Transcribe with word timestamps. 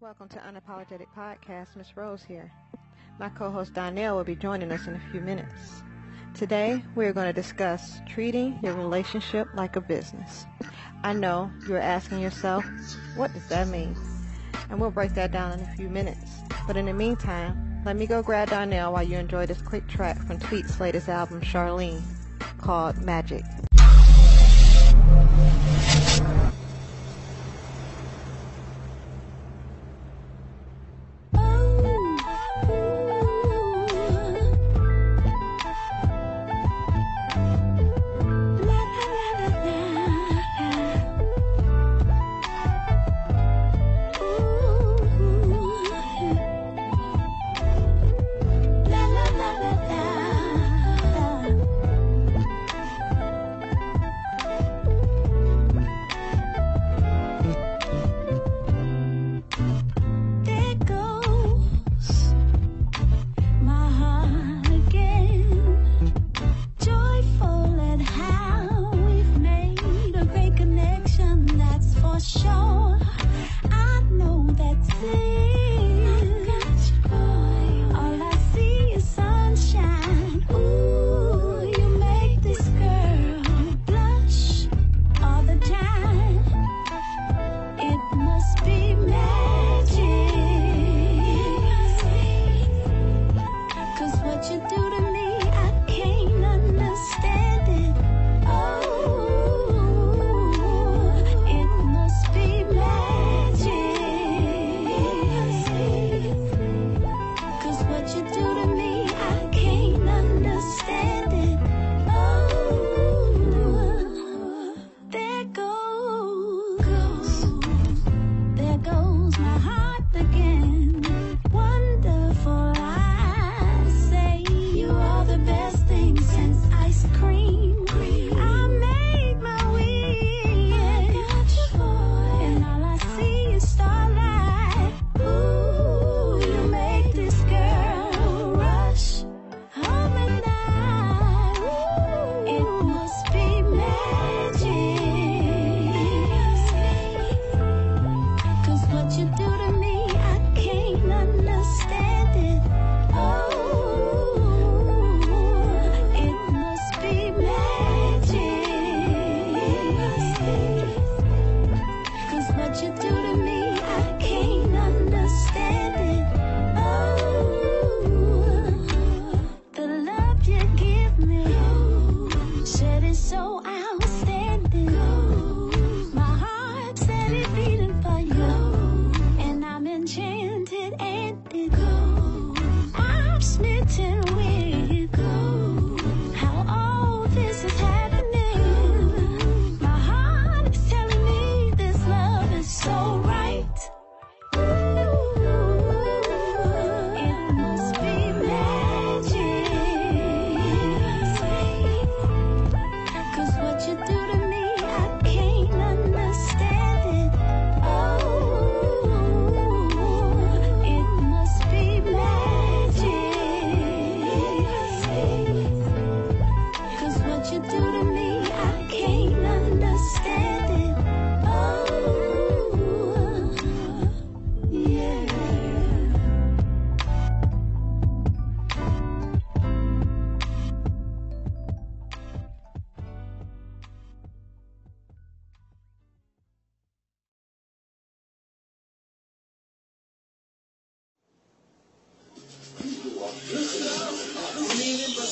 Welcome 0.00 0.30
to 0.30 0.38
Unapologetic 0.38 1.08
Podcast. 1.14 1.76
Miss 1.76 1.94
Rose 1.94 2.22
here. 2.22 2.50
My 3.18 3.28
co-host 3.28 3.74
Donnell 3.74 4.16
will 4.16 4.24
be 4.24 4.34
joining 4.34 4.72
us 4.72 4.86
in 4.86 4.94
a 4.94 5.10
few 5.10 5.20
minutes. 5.20 5.82
Today, 6.32 6.82
we 6.94 7.04
are 7.04 7.12
going 7.12 7.26
to 7.26 7.34
discuss 7.34 8.00
treating 8.08 8.58
your 8.62 8.72
relationship 8.72 9.46
like 9.52 9.76
a 9.76 9.80
business. 9.82 10.46
I 11.02 11.12
know 11.12 11.50
you're 11.68 11.76
asking 11.76 12.20
yourself, 12.20 12.64
what 13.14 13.30
does 13.34 13.46
that 13.48 13.68
mean? 13.68 13.94
And 14.70 14.80
we'll 14.80 14.90
break 14.90 15.12
that 15.16 15.32
down 15.32 15.58
in 15.58 15.60
a 15.60 15.74
few 15.74 15.90
minutes. 15.90 16.30
But 16.66 16.78
in 16.78 16.86
the 16.86 16.94
meantime, 16.94 17.82
let 17.84 17.96
me 17.96 18.06
go 18.06 18.22
grab 18.22 18.48
Donnell 18.48 18.94
while 18.94 19.02
you 19.02 19.18
enjoy 19.18 19.44
this 19.44 19.60
quick 19.60 19.86
track 19.86 20.16
from 20.26 20.38
Tweet's 20.38 20.80
latest 20.80 21.10
album, 21.10 21.42
Charlene, 21.42 22.00
called 22.56 22.96
Magic. 23.02 23.44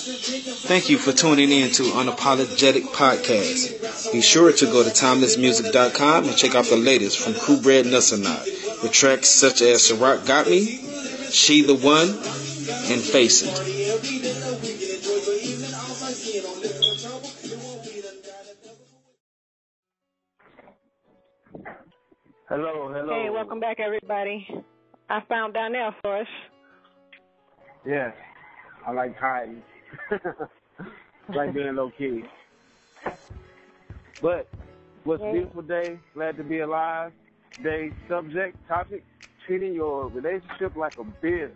Thank 0.09 0.89
you 0.89 0.97
for 0.97 1.13
tuning 1.13 1.51
in 1.51 1.71
to 1.73 1.83
Unapologetic 1.83 2.85
Podcast. 2.95 4.11
Be 4.11 4.23
sure 4.23 4.51
to 4.53 4.65
go 4.65 4.83
to 4.83 4.89
timelessmusic.com 4.89 6.25
and 6.25 6.35
check 6.37 6.55
out 6.55 6.65
the 6.65 6.77
latest 6.79 7.19
from 7.19 7.35
Crew 7.35 7.61
Bred 7.61 7.85
Nussanot 7.85 8.83
with 8.83 8.91
tracks 8.91 9.29
such 9.29 9.61
as 9.61 9.83
Ciroc 9.83 10.27
Got 10.27 10.49
Me, 10.49 10.65
She 11.31 11.61
the 11.63 11.75
One, 11.75 12.09
and 12.09 13.03
Face 13.03 13.43
It. 13.43 14.69
Hello, 22.49 22.91
hello. 22.91 23.13
Hey, 23.13 23.29
welcome 23.31 23.61
back, 23.61 23.79
everybody. 23.79 24.49
I 25.11 25.21
found 25.29 25.55
Donnell 25.55 25.93
for 26.01 26.21
us. 26.21 26.27
Yes, 27.85 28.15
I 28.87 28.93
like 28.93 29.17
hiding. 29.19 29.63
like 31.35 31.55
being 31.55 31.77
low 31.77 31.91
key. 31.99 32.23
But 34.23 34.49
what's 35.05 35.23
Yeah. 35.23 35.33
beautiful 35.33 35.63
day? 35.63 35.99
Glad 36.15 36.37
to 36.39 36.45
be 36.45 36.61
alive. 36.61 37.13
Today's 37.57 37.93
subject 38.09 38.57
topic: 38.69 39.05
treating 39.47 39.75
your 39.75 40.09
relationship 40.09 40.77
like 40.77 40.95
a 40.99 41.05
business. 41.05 41.53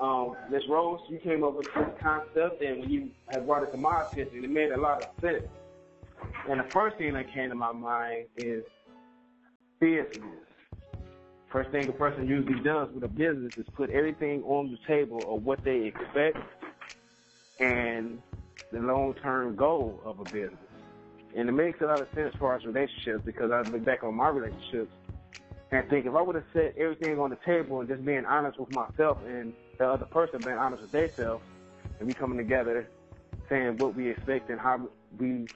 Um, 0.00 0.36
Miss 0.50 0.62
Rose, 0.68 1.00
you 1.10 1.18
came 1.18 1.44
up 1.44 1.56
with 1.56 1.66
this 1.66 1.84
concept, 2.02 2.62
and 2.62 2.80
when 2.80 2.90
you 2.90 3.10
had 3.30 3.46
brought 3.46 3.62
it 3.62 3.70
to 3.72 3.76
my 3.78 4.04
attention, 4.10 4.44
it 4.44 4.50
made 4.50 4.72
a 4.72 4.80
lot 4.80 5.02
of 5.02 5.08
sense. 5.20 5.44
And 6.48 6.60
the 6.60 6.64
first 6.72 6.96
thing 6.98 7.14
that 7.14 7.32
came 7.34 7.50
to 7.50 7.54
my 7.54 7.72
mind 7.72 8.26
is 8.36 8.64
business. 9.80 10.22
first 11.52 11.70
thing 11.70 11.88
a 11.88 11.92
person 11.92 12.26
usually 12.26 12.62
does 12.62 12.88
with 12.94 13.04
a 13.04 13.08
business 13.08 13.52
is 13.56 13.66
put 13.76 13.90
everything 13.90 14.42
on 14.44 14.70
the 14.70 14.78
table 14.86 15.36
of 15.36 15.44
what 15.44 15.60
they 15.64 15.84
expect 15.92 16.38
and 17.62 18.20
the 18.72 18.80
long-term 18.80 19.54
goal 19.54 20.00
of 20.04 20.18
a 20.18 20.24
business. 20.24 20.58
And 21.36 21.48
it 21.48 21.52
makes 21.52 21.80
a 21.80 21.84
lot 21.84 22.00
of 22.00 22.08
sense 22.14 22.34
for 22.38 22.52
our 22.52 22.58
relationships 22.58 23.22
because 23.24 23.50
I 23.50 23.62
look 23.62 23.84
back 23.84 24.02
on 24.02 24.14
my 24.14 24.28
relationships 24.28 24.90
and 25.70 25.88
think 25.88 26.04
if 26.04 26.14
I 26.14 26.20
would 26.20 26.34
have 26.34 26.44
set 26.52 26.74
everything 26.76 27.18
on 27.18 27.30
the 27.30 27.38
table 27.46 27.80
and 27.80 27.88
just 27.88 28.04
being 28.04 28.26
honest 28.26 28.58
with 28.58 28.70
myself 28.70 29.18
and 29.26 29.52
the 29.78 29.88
other 29.88 30.04
person 30.06 30.42
being 30.42 30.56
honest 30.56 30.82
with 30.82 30.92
themselves 30.92 31.42
and 31.98 32.08
we 32.08 32.14
coming 32.14 32.36
together 32.36 32.88
saying 33.48 33.78
what 33.78 33.94
we 33.94 34.10
expect 34.10 34.50
and 34.50 34.60
how 34.60 34.88
we 35.18 35.48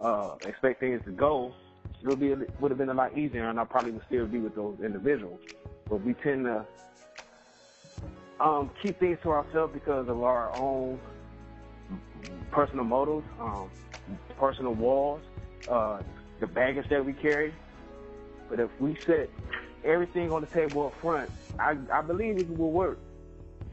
uh, 0.00 0.36
expect 0.44 0.80
things 0.80 1.02
to 1.04 1.10
go, 1.10 1.52
it 2.02 2.06
would 2.06 2.20
be 2.20 2.34
would 2.60 2.70
have 2.70 2.78
been 2.78 2.90
a 2.90 2.94
lot 2.94 3.16
easier, 3.16 3.48
and 3.48 3.58
I 3.58 3.64
probably 3.64 3.92
would 3.92 4.02
still 4.06 4.26
be 4.26 4.38
with 4.38 4.54
those 4.54 4.76
individuals. 4.84 5.40
But 5.88 6.02
we 6.02 6.14
tend 6.14 6.44
to 6.44 6.66
um, 8.40 8.70
keep 8.82 8.98
things 8.98 9.18
to 9.22 9.30
ourselves 9.30 9.72
because 9.72 10.08
of 10.08 10.22
our 10.22 10.54
own 10.56 10.98
personal 12.50 12.84
motives, 12.84 13.26
um, 13.40 13.70
personal 14.38 14.74
walls, 14.74 15.20
uh, 15.68 16.00
the 16.40 16.46
baggage 16.46 16.88
that 16.90 17.04
we 17.04 17.12
carry. 17.12 17.52
But 18.48 18.60
if 18.60 18.70
we 18.78 18.96
set 19.06 19.28
everything 19.84 20.32
on 20.32 20.42
the 20.42 20.46
table 20.48 20.86
up 20.86 21.00
front, 21.00 21.30
I, 21.58 21.76
I 21.92 22.02
believe 22.02 22.38
it 22.38 22.56
will 22.56 22.70
work. 22.70 22.98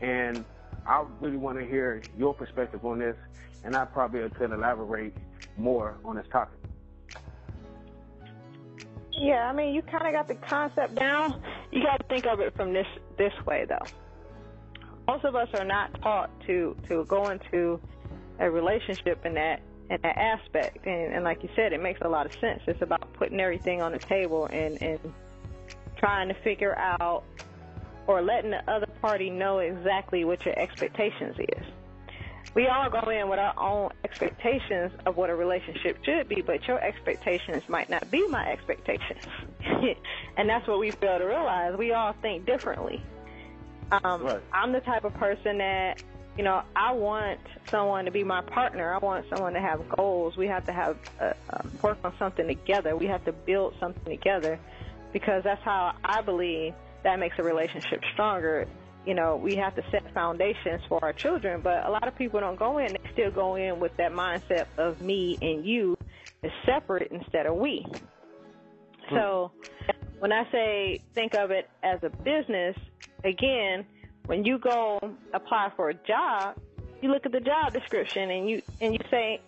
And 0.02 0.44
I 0.88 1.06
really 1.22 1.38
want 1.38 1.60
to 1.60 1.66
hear 1.66 2.02
your 2.18 2.34
perspective 2.34 2.86
on 2.86 3.00
this, 3.00 3.16
and 3.64 3.76
I 3.76 3.86
probably 3.86 4.28
could 4.30 4.52
elaborate 4.52 5.16
more 5.58 5.98
on 6.04 6.16
this 6.16 6.26
topic. 6.32 6.58
Yeah, 9.12 9.48
I 9.48 9.54
mean, 9.54 9.74
you 9.76 9.82
kind 9.84 10.08
of 10.08 10.14
got 10.14 10.28
the 10.28 10.36
concept 10.36 10.96
down. 10.96 11.42
You 11.72 11.84
got 11.84 11.98
to 11.98 12.08
think 12.08 12.26
of 12.26 12.40
it 12.40 12.56
from 12.56 12.74
this 12.74 12.88
this 13.18 13.34
way, 13.46 13.66
though. 13.70 13.86
Most 15.08 15.26
of 15.26 15.36
us 15.36 15.50
are 15.54 15.66
not 15.66 16.02
taught 16.02 16.30
to 16.48 16.76
to 16.88 17.06
go 17.06 17.30
into 17.30 17.80
a 18.40 18.50
relationship 18.50 19.26
in 19.26 19.34
that 19.36 19.62
in 19.90 20.00
that 20.02 20.18
aspect, 20.18 20.86
and, 20.86 21.14
and 21.14 21.24
like 21.24 21.44
you 21.44 21.50
said, 21.56 21.74
it 21.74 21.82
makes 21.82 22.02
a 22.02 22.10
lot 22.10 22.26
of 22.26 22.34
sense. 22.40 22.62
It's 22.68 22.82
about 22.82 23.14
putting 23.14 23.40
everything 23.40 23.82
on 23.82 23.92
the 23.92 24.00
table 24.00 24.46
and 24.46 24.82
and 24.82 25.00
trying 25.98 26.30
to 26.30 26.36
figure 26.36 26.76
out 26.78 27.24
or 28.08 28.22
letting 28.22 28.52
the 28.52 28.70
other 28.70 28.88
party 29.02 29.30
know 29.30 29.60
exactly 29.60 30.26
what 30.26 30.46
your 30.46 30.58
expectations 30.60 31.38
is 31.40 31.66
we 32.56 32.68
all 32.68 32.90
go 32.90 33.10
in 33.10 33.30
with 33.30 33.40
our 33.40 33.58
own 33.58 33.90
expectations 34.04 34.92
of 35.06 35.18
what 35.18 35.30
a 35.30 35.36
relationship 35.36 35.98
should 36.04 36.30
be, 36.30 36.42
but 36.42 36.68
your 36.68 36.80
expectations 36.80 37.64
might 37.68 37.90
not 37.90 38.10
be 38.12 38.28
my 38.28 38.52
expectations. 38.52 39.26
and 40.38 40.50
that's 40.50 40.68
what 40.68 40.80
we 40.80 40.92
fail 40.92 41.18
to 41.18 41.26
realize. 41.26 41.76
We 41.78 41.94
all 41.94 42.14
think 42.22 42.46
differently. 42.46 43.02
Um, 44.04 44.24
right. 44.24 44.42
I'm 44.52 44.72
the 44.72 44.82
type 44.82 45.04
of 45.04 45.14
person 45.16 45.58
that, 45.60 46.02
you 46.38 46.44
know, 46.44 46.64
I 46.76 46.94
want 46.94 47.40
someone 47.68 48.06
to 48.06 48.12
be 48.12 48.24
my 48.24 48.42
partner. 48.42 48.94
I 48.94 48.98
want 48.98 49.26
someone 49.30 49.54
to 49.54 49.62
have 49.62 49.88
goals. 49.90 50.38
We 50.38 50.48
have 50.48 50.66
to 50.66 50.74
have 50.74 50.98
uh, 51.20 51.34
uh, 51.50 51.62
work 51.82 51.98
on 52.04 52.14
something 52.18 52.48
together. 52.48 52.96
We 52.96 53.08
have 53.08 53.24
to 53.26 53.32
build 53.32 53.76
something 53.80 54.06
together 54.06 54.60
because 55.12 55.44
that's 55.44 55.62
how 55.64 55.96
I 56.04 56.22
believe 56.22 56.74
that 57.04 57.20
makes 57.20 57.38
a 57.38 57.44
relationship 57.44 58.02
stronger 58.14 58.68
you 59.06 59.14
know, 59.14 59.36
we 59.36 59.56
have 59.56 59.76
to 59.76 59.84
set 59.92 60.14
foundations 60.14 60.82
for 60.88 61.04
our 61.04 61.14
children, 61.14 61.62
but 61.62 61.86
a 61.86 61.90
lot 61.90 62.08
of 62.08 62.16
people 62.16 62.40
don't 62.40 62.58
go 62.58 62.78
in, 62.78 62.94
they 62.94 63.12
still 63.12 63.32
go 63.32 63.56
in 63.56 63.80
with 63.80 63.96
that 63.98 64.14
mindset 64.14 64.66
of 64.78 65.02
me 65.02 65.38
and 65.42 65.66
you 65.66 65.98
is 66.42 66.52
separate 66.66 67.12
instead 67.12 67.46
of 67.46 67.56
we. 67.56 67.86
Hmm. 69.10 69.16
So 69.16 69.52
when 70.24 70.32
I 70.32 70.50
say 70.54 71.02
think 71.14 71.36
of 71.36 71.52
it 71.52 71.70
as 71.84 72.00
a 72.02 72.10
business, 72.10 72.78
again, 73.26 73.86
when 74.26 74.46
you 74.46 74.58
go 74.58 74.98
apply 75.34 75.70
for 75.76 75.90
a 75.90 75.94
job, 75.94 76.56
you 77.02 77.12
look 77.12 77.26
at 77.26 77.34
the 77.34 77.42
job 77.42 77.74
description 77.74 78.32
and 78.32 78.50
you 78.50 78.62
and 78.80 78.94
you 78.94 79.02
say, 79.12 79.42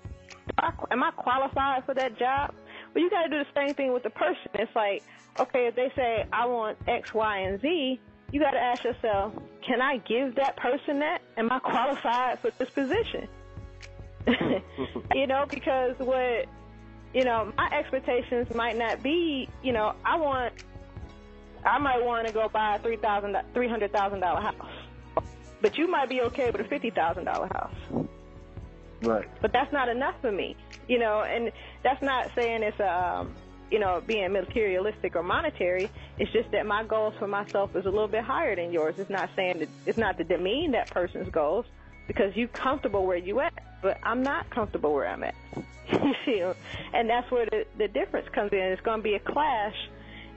am 0.91 1.01
I 1.01 1.11
qualified 1.11 1.85
for 1.85 1.93
that 1.93 2.19
job? 2.19 2.53
Well, 2.93 3.01
you 3.01 3.09
got 3.09 3.23
to 3.23 3.29
do 3.29 3.37
the 3.37 3.45
same 3.55 3.73
thing 3.73 3.93
with 3.93 4.03
the 4.03 4.09
person. 4.09 4.49
It's 4.55 4.75
like, 4.75 5.01
okay, 5.39 5.67
if 5.67 5.75
they 5.77 5.93
say 5.95 6.25
I 6.33 6.45
want 6.45 6.77
X, 6.89 7.13
Y, 7.13 7.37
and 7.37 7.61
Z, 7.61 7.97
you 8.33 8.39
got 8.41 8.51
to 8.51 8.59
ask 8.59 8.83
yourself, 8.83 9.31
can 9.65 9.81
I 9.81 9.99
give 9.99 10.35
that 10.35 10.57
person 10.57 10.99
that? 10.99 11.21
Am 11.37 11.53
I 11.53 11.59
qualified 11.59 12.39
for 12.39 12.51
this 12.59 12.69
position? 12.71 13.29
you 15.15 15.25
know, 15.25 15.45
because 15.49 15.97
what, 15.99 16.47
you 17.15 17.23
know, 17.23 17.51
my 17.57 17.69
expectations 17.71 18.53
might 18.53 18.77
not 18.77 19.01
be, 19.01 19.47
you 19.63 19.71
know, 19.71 19.95
I 20.03 20.17
want, 20.17 20.53
I 21.65 21.79
might 21.79 22.03
want 22.03 22.27
to 22.27 22.33
go 22.33 22.49
buy 22.49 22.75
a 22.75 22.79
three 22.79 22.97
thousand, 22.97 23.37
three 23.53 23.69
hundred 23.69 23.93
thousand 23.93 24.19
dollar 24.19 24.41
house, 24.41 25.23
but 25.61 25.77
you 25.77 25.87
might 25.87 26.09
be 26.09 26.21
okay 26.23 26.51
with 26.51 26.59
a 26.59 26.65
fifty 26.65 26.89
thousand 26.89 27.23
dollar 27.23 27.47
house. 27.47 28.05
Right. 29.01 29.29
But 29.41 29.53
that's 29.53 29.71
not 29.71 29.87
enough 29.87 30.15
for 30.19 30.31
me, 30.31 30.57
you 30.89 30.99
know, 30.99 31.21
and 31.21 31.53
that's 31.83 32.01
not 32.01 32.31
saying 32.35 32.63
it's 32.63 32.79
a, 32.81 33.19
um, 33.19 33.33
you 33.71 33.79
know, 33.79 34.03
being 34.05 34.33
materialistic 34.33 35.15
or 35.15 35.23
monetary. 35.23 35.89
It's 36.19 36.31
just 36.33 36.51
that 36.51 36.65
my 36.65 36.83
goals 36.83 37.13
for 37.17 37.27
myself 37.27 37.77
is 37.77 37.85
a 37.85 37.89
little 37.89 38.09
bit 38.09 38.25
higher 38.25 38.57
than 38.57 38.73
yours. 38.73 38.95
It's 38.97 39.09
not 39.09 39.29
saying 39.37 39.59
that 39.59 39.69
it's 39.85 39.97
not 39.97 40.17
to 40.17 40.25
demean 40.25 40.71
that 40.71 40.91
person's 40.91 41.29
goals 41.29 41.65
because 42.07 42.35
you're 42.35 42.47
comfortable 42.49 43.05
where 43.05 43.17
you 43.17 43.39
at, 43.39 43.53
but 43.81 43.97
I'm 44.03 44.23
not 44.23 44.49
comfortable 44.49 44.93
where 44.93 45.07
I'm 45.07 45.23
at. 45.23 45.35
you 46.27 46.55
and 46.93 47.09
that's 47.09 47.29
where 47.29 47.45
the, 47.45 47.65
the 47.77 47.87
difference 47.87 48.27
comes 48.29 48.51
in. 48.51 48.59
It's 48.59 48.81
going 48.81 48.99
to 48.99 49.03
be 49.03 49.15
a 49.15 49.19
clash 49.19 49.75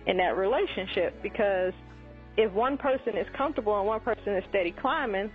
in 0.06 0.18
that 0.18 0.36
relationship 0.36 1.22
because 1.22 1.72
if 2.36 2.52
one 2.52 2.76
person 2.78 3.16
is 3.16 3.26
comfortable 3.34 3.76
and 3.78 3.86
one 3.86 4.00
person 4.00 4.34
is 4.34 4.44
steady 4.48 4.72
climbing, 4.72 5.30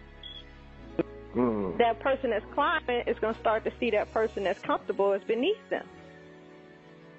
mm. 1.35 1.77
that 1.77 2.00
person 2.00 2.30
that's 2.30 2.45
climbing 2.53 3.03
is 3.07 3.18
going 3.19 3.33
to 3.33 3.39
start 3.39 3.63
to 3.65 3.71
see 3.80 3.91
that 3.91 4.12
person 4.13 4.44
that's 4.44 4.62
comfortable 4.62 5.13
as 5.13 5.21
beneath 5.24 5.57
them. 5.69 5.85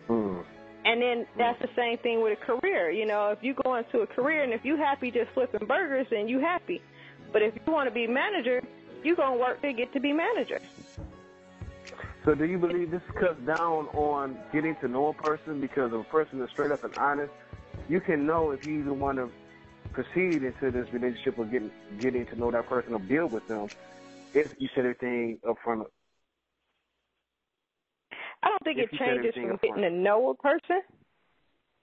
Mm. 0.09 0.45
And 0.85 1.01
then 1.01 1.27
that's 1.39 1.61
the 1.61 1.71
same 1.75 1.99
thing 1.99 2.23
with 2.23 2.39
a 2.39 2.59
career. 2.59 2.91
You 2.91 3.07
know, 3.07 3.31
if 3.31 3.39
you 3.43 3.55
go 3.55 3.77
into 3.77 4.01
a 4.01 4.07
career 4.07 4.43
and 4.43 4.53
if 4.53 4.65
you 4.65 4.77
happy 4.77 5.11
just 5.11 5.31
flipping 5.33 5.67
burgers, 5.67 6.07
then 6.11 6.29
you 6.29 6.41
happy. 6.41 6.83
But 7.33 7.43
if 7.43 7.55
you 7.55 7.73
want 7.73 7.89
to 7.89 7.95
be 7.95 8.07
manager, 8.07 8.63
you 9.05 9.17
gonna 9.17 9.39
work 9.39 9.61
to 9.63 9.73
get 9.73 9.93
to 9.93 10.01
be 10.01 10.13
manager. 10.13 10.61
So 12.25 12.35
do 12.35 12.45
you 12.45 12.59
believe 12.59 12.91
this 12.91 13.03
cuts 13.21 13.39
down 13.47 13.87
on 13.89 14.39
getting 14.53 14.77
to 14.81 14.89
know 14.89 15.09
a 15.09 15.15
person 15.15 15.61
because 15.61 15.93
if 15.93 16.01
a 16.01 16.11
person 16.11 16.41
is 16.43 16.49
straight 16.53 16.73
up 16.73 16.83
and 16.83 16.95
honest, 16.95 17.33
you 17.89 18.01
can 18.01 18.27
know 18.27 18.51
if 18.51 18.65
you 18.65 18.81
even 18.81 18.99
want 18.99 19.19
to 19.19 19.29
proceed 19.93 20.43
into 20.43 20.71
this 20.71 20.87
relationship 20.93 21.39
or 21.39 21.45
getting 21.45 21.71
getting 22.01 22.27
to 22.27 22.37
know 22.37 22.51
that 22.51 22.69
person 22.69 22.95
or 22.95 22.99
build 22.99 23.31
with 23.31 23.47
them 23.47 23.71
if 24.33 24.51
you 24.59 24.69
set 24.75 24.85
everything 24.85 25.39
up 25.49 25.57
front 25.63 25.87
I 28.43 28.49
don't 28.49 28.63
think 28.65 28.79
it 28.79 28.91
changes 28.99 29.35
from 29.35 29.59
getting 29.63 29.83
to 29.83 29.91
know 29.91 30.29
a 30.31 30.35
person. 30.35 30.83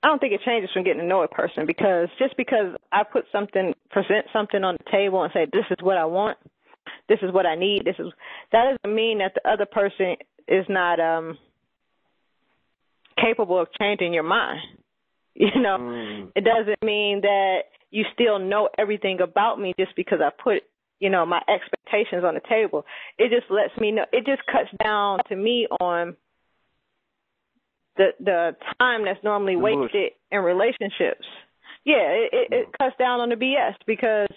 I 0.03 0.07
don't 0.07 0.19
think 0.19 0.33
it 0.33 0.41
changes 0.45 0.69
from 0.73 0.83
getting 0.83 1.01
to 1.01 1.07
know 1.07 1.23
a 1.23 1.27
person 1.27 1.65
because 1.65 2.07
just 2.19 2.37
because 2.37 2.75
I 2.91 3.03
put 3.03 3.25
something, 3.31 3.73
present 3.89 4.27
something 4.31 4.63
on 4.63 4.77
the 4.77 4.91
table 4.91 5.23
and 5.23 5.31
say, 5.33 5.47
this 5.51 5.65
is 5.71 5.77
what 5.81 5.97
I 5.97 6.05
want, 6.05 6.37
this 7.11 7.19
is 7.27 7.33
what 7.33 7.45
I 7.45 7.55
need, 7.55 7.83
this 7.83 7.95
is, 7.99 8.07
that 8.51 8.77
doesn't 8.83 8.95
mean 8.95 9.19
that 9.19 9.33
the 9.35 9.49
other 9.49 9.65
person 9.65 10.15
is 10.47 10.65
not, 10.69 10.99
um, 10.99 11.37
capable 13.19 13.59
of 13.59 13.67
changing 13.79 14.13
your 14.13 14.23
mind. 14.23 14.59
You 15.33 15.61
know, 15.61 15.77
mm. 15.79 16.31
it 16.35 16.43
doesn't 16.43 16.83
mean 16.83 17.21
that 17.21 17.59
you 17.89 18.03
still 18.13 18.37
know 18.37 18.67
everything 18.77 19.21
about 19.21 19.61
me 19.61 19.73
just 19.79 19.95
because 19.95 20.19
I 20.21 20.29
put, 20.29 20.63
you 20.99 21.09
know, 21.09 21.25
my 21.25 21.41
expectations 21.47 22.25
on 22.25 22.33
the 22.33 22.41
table. 22.49 22.85
It 23.17 23.31
just 23.31 23.49
lets 23.49 23.71
me 23.79 23.91
know, 23.91 24.03
it 24.11 24.25
just 24.25 24.41
cuts 24.45 24.69
down 24.83 25.19
to 25.29 25.35
me 25.37 25.67
on 25.79 26.17
the 27.95 28.09
the 28.19 28.57
time 28.77 29.05
that's 29.05 29.23
normally 29.23 29.55
wasted 29.55 30.11
in 30.31 30.39
relationships. 30.39 31.25
Yeah, 31.85 32.09
it, 32.09 32.29
it, 32.33 32.53
it 32.53 32.67
cuts 32.77 32.95
down 32.99 33.21
on 33.21 33.29
the 33.29 33.35
BS 33.35 33.75
because 33.87 34.29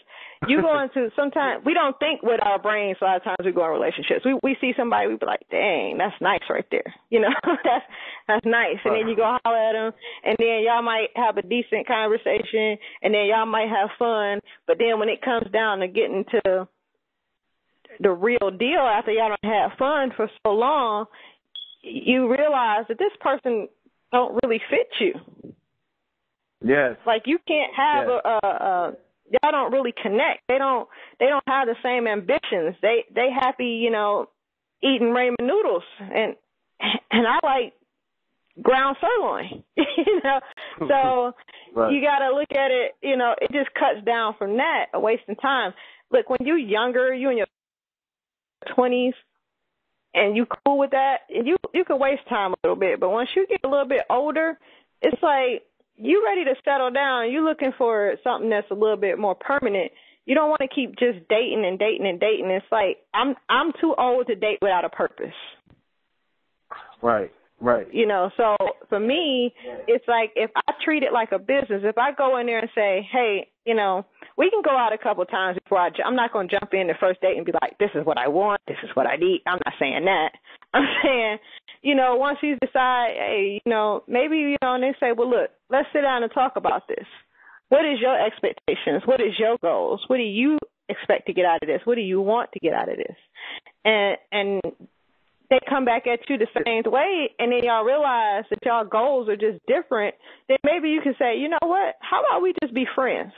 you 0.48 0.60
go 0.62 0.80
into 0.82 1.10
sometimes 1.16 1.64
we 1.64 1.74
don't 1.74 1.98
think 1.98 2.22
with 2.22 2.40
our 2.42 2.58
brains. 2.58 2.98
A 3.00 3.04
lot 3.04 3.16
of 3.16 3.24
times 3.24 3.44
we 3.44 3.52
go 3.52 3.64
in 3.64 3.70
relationships. 3.70 4.24
We 4.24 4.38
we 4.42 4.56
see 4.60 4.72
somebody, 4.76 5.08
we 5.08 5.16
be 5.16 5.26
like, 5.26 5.46
"Dang, 5.50 5.98
that's 5.98 6.14
nice 6.20 6.42
right 6.48 6.66
there." 6.70 6.94
You 7.10 7.20
know, 7.20 7.34
that's 7.44 7.86
that's 8.26 8.44
nice. 8.44 8.78
And 8.84 8.94
then 8.94 9.06
you 9.06 9.14
go 9.14 9.38
holler 9.44 9.56
at 9.56 9.72
them, 9.72 9.92
and 10.24 10.36
then 10.36 10.64
y'all 10.66 10.82
might 10.82 11.08
have 11.14 11.36
a 11.36 11.42
decent 11.42 11.86
conversation, 11.86 12.76
and 13.02 13.14
then 13.14 13.26
y'all 13.26 13.46
might 13.46 13.68
have 13.68 13.90
fun. 13.96 14.40
But 14.66 14.78
then 14.78 14.98
when 14.98 15.08
it 15.08 15.22
comes 15.22 15.46
down 15.52 15.78
to 15.78 15.86
getting 15.86 16.24
to 16.32 16.66
the 18.00 18.10
real 18.10 18.50
deal 18.50 18.80
after 18.80 19.12
y'all 19.12 19.28
don't 19.28 19.52
have 19.52 19.78
fun 19.78 20.10
for 20.16 20.28
so 20.42 20.52
long, 20.52 21.06
you 21.82 22.28
realize 22.28 22.84
that 22.88 22.98
this 22.98 23.12
person 23.20 23.68
don't 24.10 24.38
really 24.42 24.60
fit 24.70 24.88
you. 24.98 25.54
Yes. 26.64 26.96
Like 27.06 27.22
you 27.26 27.38
can't 27.46 27.72
have 27.76 28.06
yes. 28.08 28.20
a, 28.24 28.46
a, 28.46 28.50
a 28.50 28.92
y'all 29.30 29.52
don't 29.52 29.72
really 29.72 29.92
connect. 30.00 30.42
They 30.48 30.58
don't 30.58 30.88
they 31.18 31.26
don't 31.26 31.44
have 31.46 31.68
the 31.68 31.76
same 31.82 32.06
ambitions. 32.06 32.76
They 32.82 33.04
they 33.14 33.28
happy, 33.30 33.80
you 33.82 33.90
know, 33.90 34.28
eating 34.82 35.08
ramen 35.08 35.34
noodles 35.40 35.84
and 36.00 36.36
and 37.10 37.26
I 37.26 37.38
like 37.42 37.72
ground 38.62 38.96
sirloin. 39.00 39.64
you 39.76 40.20
know. 40.22 40.40
So 40.88 41.32
Right. 41.74 41.92
you 41.92 42.00
got 42.00 42.20
to 42.20 42.32
look 42.32 42.52
at 42.52 42.70
it. 42.70 42.92
You 43.02 43.16
know, 43.16 43.34
it 43.40 43.50
just 43.50 43.74
cuts 43.74 44.04
down 44.06 44.36
from 44.38 44.58
that, 44.58 44.86
a 44.94 45.00
wasting 45.00 45.34
time. 45.34 45.74
Look, 46.12 46.30
when 46.30 46.38
you're 46.46 46.56
younger, 46.56 47.12
you 47.12 47.30
in 47.30 47.38
your 47.38 47.46
twenties, 48.76 49.14
and 50.14 50.36
you 50.36 50.46
cool 50.64 50.78
with 50.78 50.92
that, 50.92 51.22
and 51.28 51.48
you 51.48 51.56
you 51.72 51.84
can 51.84 51.98
waste 51.98 52.28
time 52.28 52.52
a 52.52 52.56
little 52.62 52.78
bit. 52.78 53.00
But 53.00 53.10
once 53.10 53.28
you 53.34 53.44
get 53.48 53.60
a 53.64 53.68
little 53.68 53.88
bit 53.88 54.02
older, 54.08 54.56
it's 55.02 55.20
like 55.20 55.64
you 55.96 56.24
ready 56.24 56.44
to 56.44 56.54
settle 56.64 56.90
down. 56.90 57.30
You're 57.30 57.44
looking 57.44 57.72
for 57.76 58.14
something 58.24 58.50
that's 58.50 58.70
a 58.70 58.74
little 58.74 58.96
bit 58.96 59.18
more 59.18 59.34
permanent. 59.34 59.92
You 60.26 60.34
don't 60.34 60.48
want 60.48 60.62
to 60.62 60.68
keep 60.68 60.98
just 60.98 61.28
dating 61.28 61.64
and 61.66 61.78
dating 61.78 62.06
and 62.06 62.18
dating. 62.18 62.50
It's 62.50 62.66
like 62.72 62.98
I'm 63.12 63.34
I'm 63.48 63.72
too 63.80 63.94
old 63.96 64.26
to 64.28 64.34
date 64.34 64.58
without 64.62 64.84
a 64.84 64.88
purpose. 64.88 65.34
Right. 67.02 67.30
Right. 67.60 67.86
You 67.92 68.06
know, 68.06 68.30
so 68.36 68.56
for 68.88 69.00
me, 69.00 69.54
it's 69.86 70.06
like 70.08 70.32
if 70.36 70.50
I 70.54 70.72
treat 70.84 71.02
it 71.02 71.12
like 71.12 71.32
a 71.32 71.38
business, 71.38 71.82
if 71.84 71.96
I 71.96 72.12
go 72.12 72.38
in 72.38 72.46
there 72.46 72.58
and 72.58 72.68
say, 72.74 73.08
hey, 73.10 73.48
you 73.64 73.74
know, 73.74 74.04
we 74.36 74.50
can 74.50 74.62
go 74.62 74.76
out 74.76 74.92
a 74.92 74.98
couple 74.98 75.24
times 75.24 75.58
before 75.62 75.78
I, 75.78 75.90
I'm 76.04 76.16
not 76.16 76.32
going 76.32 76.48
to 76.48 76.58
jump 76.58 76.74
in 76.74 76.88
the 76.88 76.94
first 76.98 77.20
date 77.20 77.36
and 77.36 77.46
be 77.46 77.52
like, 77.52 77.78
this 77.78 77.90
is 77.94 78.04
what 78.04 78.18
I 78.18 78.28
want, 78.28 78.60
this 78.66 78.76
is 78.82 78.90
what 78.94 79.06
I 79.06 79.16
need. 79.16 79.42
I'm 79.46 79.60
not 79.64 79.74
saying 79.78 80.04
that. 80.04 80.30
I'm 80.74 80.84
saying, 81.02 81.38
you 81.82 81.94
know, 81.94 82.16
once 82.16 82.38
you 82.42 82.56
decide, 82.56 83.12
hey, 83.16 83.60
you 83.64 83.70
know, 83.70 84.02
maybe, 84.08 84.36
you 84.36 84.56
know, 84.60 84.74
and 84.74 84.82
they 84.82 84.94
say, 84.98 85.12
well, 85.16 85.30
look, 85.30 85.50
let's 85.70 85.88
sit 85.92 86.02
down 86.02 86.22
and 86.22 86.32
talk 86.32 86.56
about 86.56 86.88
this. 86.88 87.06
What 87.68 87.84
is 87.84 88.00
your 88.00 88.18
expectations? 88.20 89.02
What 89.04 89.20
is 89.20 89.38
your 89.38 89.56
goals? 89.62 90.04
What 90.08 90.16
do 90.16 90.22
you 90.22 90.58
expect 90.88 91.26
to 91.26 91.32
get 91.32 91.44
out 91.44 91.62
of 91.62 91.68
this? 91.68 91.80
What 91.84 91.94
do 91.94 92.02
you 92.02 92.20
want 92.20 92.52
to 92.52 92.60
get 92.60 92.74
out 92.74 92.88
of 92.88 92.96
this? 92.96 93.16
And, 93.84 94.16
and 94.32 94.60
they 95.50 95.58
come 95.68 95.84
back 95.84 96.06
at 96.06 96.20
you 96.28 96.38
the 96.38 96.46
same 96.64 96.82
way 96.90 97.30
and 97.38 97.52
then 97.52 97.64
y'all 97.64 97.84
realize 97.84 98.44
that 98.50 98.58
y'all 98.64 98.84
goals 98.84 99.28
are 99.28 99.36
just 99.36 99.58
different, 99.66 100.14
then 100.48 100.58
maybe 100.64 100.88
you 100.88 101.00
can 101.02 101.14
say, 101.18 101.38
you 101.38 101.48
know 101.48 101.58
what, 101.62 101.96
how 102.00 102.20
about 102.20 102.42
we 102.42 102.54
just 102.62 102.74
be 102.74 102.86
friends? 102.94 103.32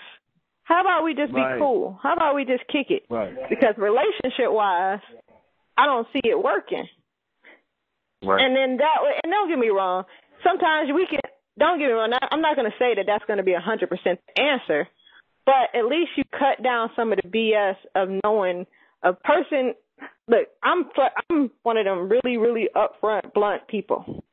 How 0.64 0.80
about 0.80 1.04
we 1.04 1.14
just 1.14 1.32
Right. 1.32 1.54
be 1.54 1.60
cool? 1.60 1.98
How 2.02 2.14
about 2.14 2.34
we 2.34 2.44
just 2.44 2.66
kick 2.68 2.90
it? 2.90 3.04
Right. 3.08 3.34
Because 3.48 3.76
relationship 3.76 4.50
wise, 4.50 5.00
I 5.76 5.86
don't 5.86 6.06
see 6.12 6.20
it 6.24 6.42
working. 6.42 6.88
Right. 8.24 8.40
And 8.40 8.56
then 8.56 8.76
that 8.78 9.02
way, 9.02 9.20
and 9.22 9.30
don't 9.32 9.48
get 9.48 9.58
me 9.58 9.68
wrong, 9.68 10.04
sometimes 10.42 10.90
we 10.92 11.06
can, 11.06 11.20
don't 11.58 11.78
get 11.78 11.86
me 11.86 11.92
wrong, 11.92 12.12
I'm 12.30 12.40
not 12.40 12.56
going 12.56 12.70
to 12.70 12.76
say 12.78 12.94
that 12.94 13.04
that's 13.06 13.24
going 13.26 13.38
to 13.38 13.44
be 13.44 13.52
a 13.52 13.60
100% 13.60 14.18
answer, 14.36 14.88
but 15.44 15.70
at 15.74 15.86
least 15.86 16.10
you 16.16 16.24
cut 16.36 16.62
down 16.62 16.90
some 16.96 17.12
of 17.12 17.18
the 17.22 17.28
BS 17.28 17.76
of 17.94 18.08
knowing 18.24 18.66
a 19.02 19.12
person. 19.12 19.74
Look, 20.28 20.48
I'm 20.62 20.84
I'm 21.30 21.50
one 21.62 21.76
of 21.76 21.84
them 21.84 22.08
really 22.08 22.36
really 22.36 22.68
upfront 22.74 23.32
blunt 23.32 23.68
people. 23.68 24.24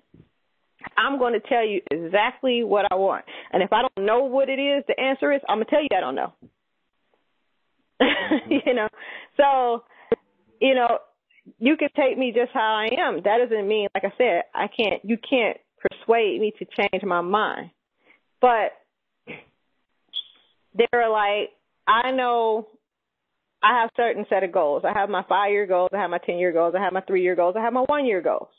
I'm 0.98 1.18
going 1.18 1.34
to 1.34 1.40
tell 1.40 1.66
you 1.66 1.82
exactly 1.92 2.64
what 2.64 2.86
I 2.92 2.96
want, 2.96 3.26
and 3.52 3.64
if 3.64 3.72
I 3.72 3.82
don't 3.82 4.06
know 4.06 4.24
what 4.26 4.50
it 4.50 4.60
is, 4.60 4.84
the 4.88 5.00
answer 5.00 5.32
is 5.32 5.42
I'm 5.48 5.58
gonna 5.58 5.66
tell 5.66 5.82
you 5.82 5.90
I 5.96 6.02
don't 6.02 6.16
know. 6.16 6.34
Mm-hmm. 8.04 8.52
you 8.66 8.74
know, 8.74 8.88
so 9.38 9.84
you 10.60 10.76
know, 10.76 11.00
you 11.60 11.78
can 11.78 11.90
take 11.96 12.18
me 12.18 12.34
just 12.36 12.52
how 12.54 12.60
I 12.60 12.90
am. 13.00 13.22
That 13.24 13.38
doesn't 13.38 13.68
mean, 13.68 13.88
like 13.94 14.04
I 14.06 14.14
said, 14.18 14.44
I 14.56 14.68
can't. 14.68 15.04
You 15.04 15.18
can't 15.18 15.58
persuade 15.80 16.40
me 16.40 16.54
to 16.60 16.66
change 16.66 17.04
my 17.04 17.22
mind, 17.22 17.72
but 18.42 18.72
they're 20.74 21.10
like, 21.10 21.52
I 21.88 22.12
know 22.12 22.68
I 23.64 23.80
have 23.82 23.90
certain 23.96 24.26
set 24.30 24.44
of 24.44 24.52
goals. 24.52 24.84
I 24.86 24.92
have 24.94 25.10
my 25.10 25.24
five 25.30 25.52
year 25.52 25.66
goals, 25.66 25.92
I 25.94 25.98
have 25.98 26.10
my 26.10 26.18
ten 26.18 26.38
year 26.38 26.52
goals, 26.52 26.76
I 26.78 26.84
have 26.84 26.92
my 26.92 27.02
three 27.02 27.24
year 27.24 27.36
goals, 27.36 27.56
I 27.58 27.62
have 27.62 27.74
my 27.74 27.86
one 27.88 28.06
year 28.06 28.22
goals. 28.22 28.50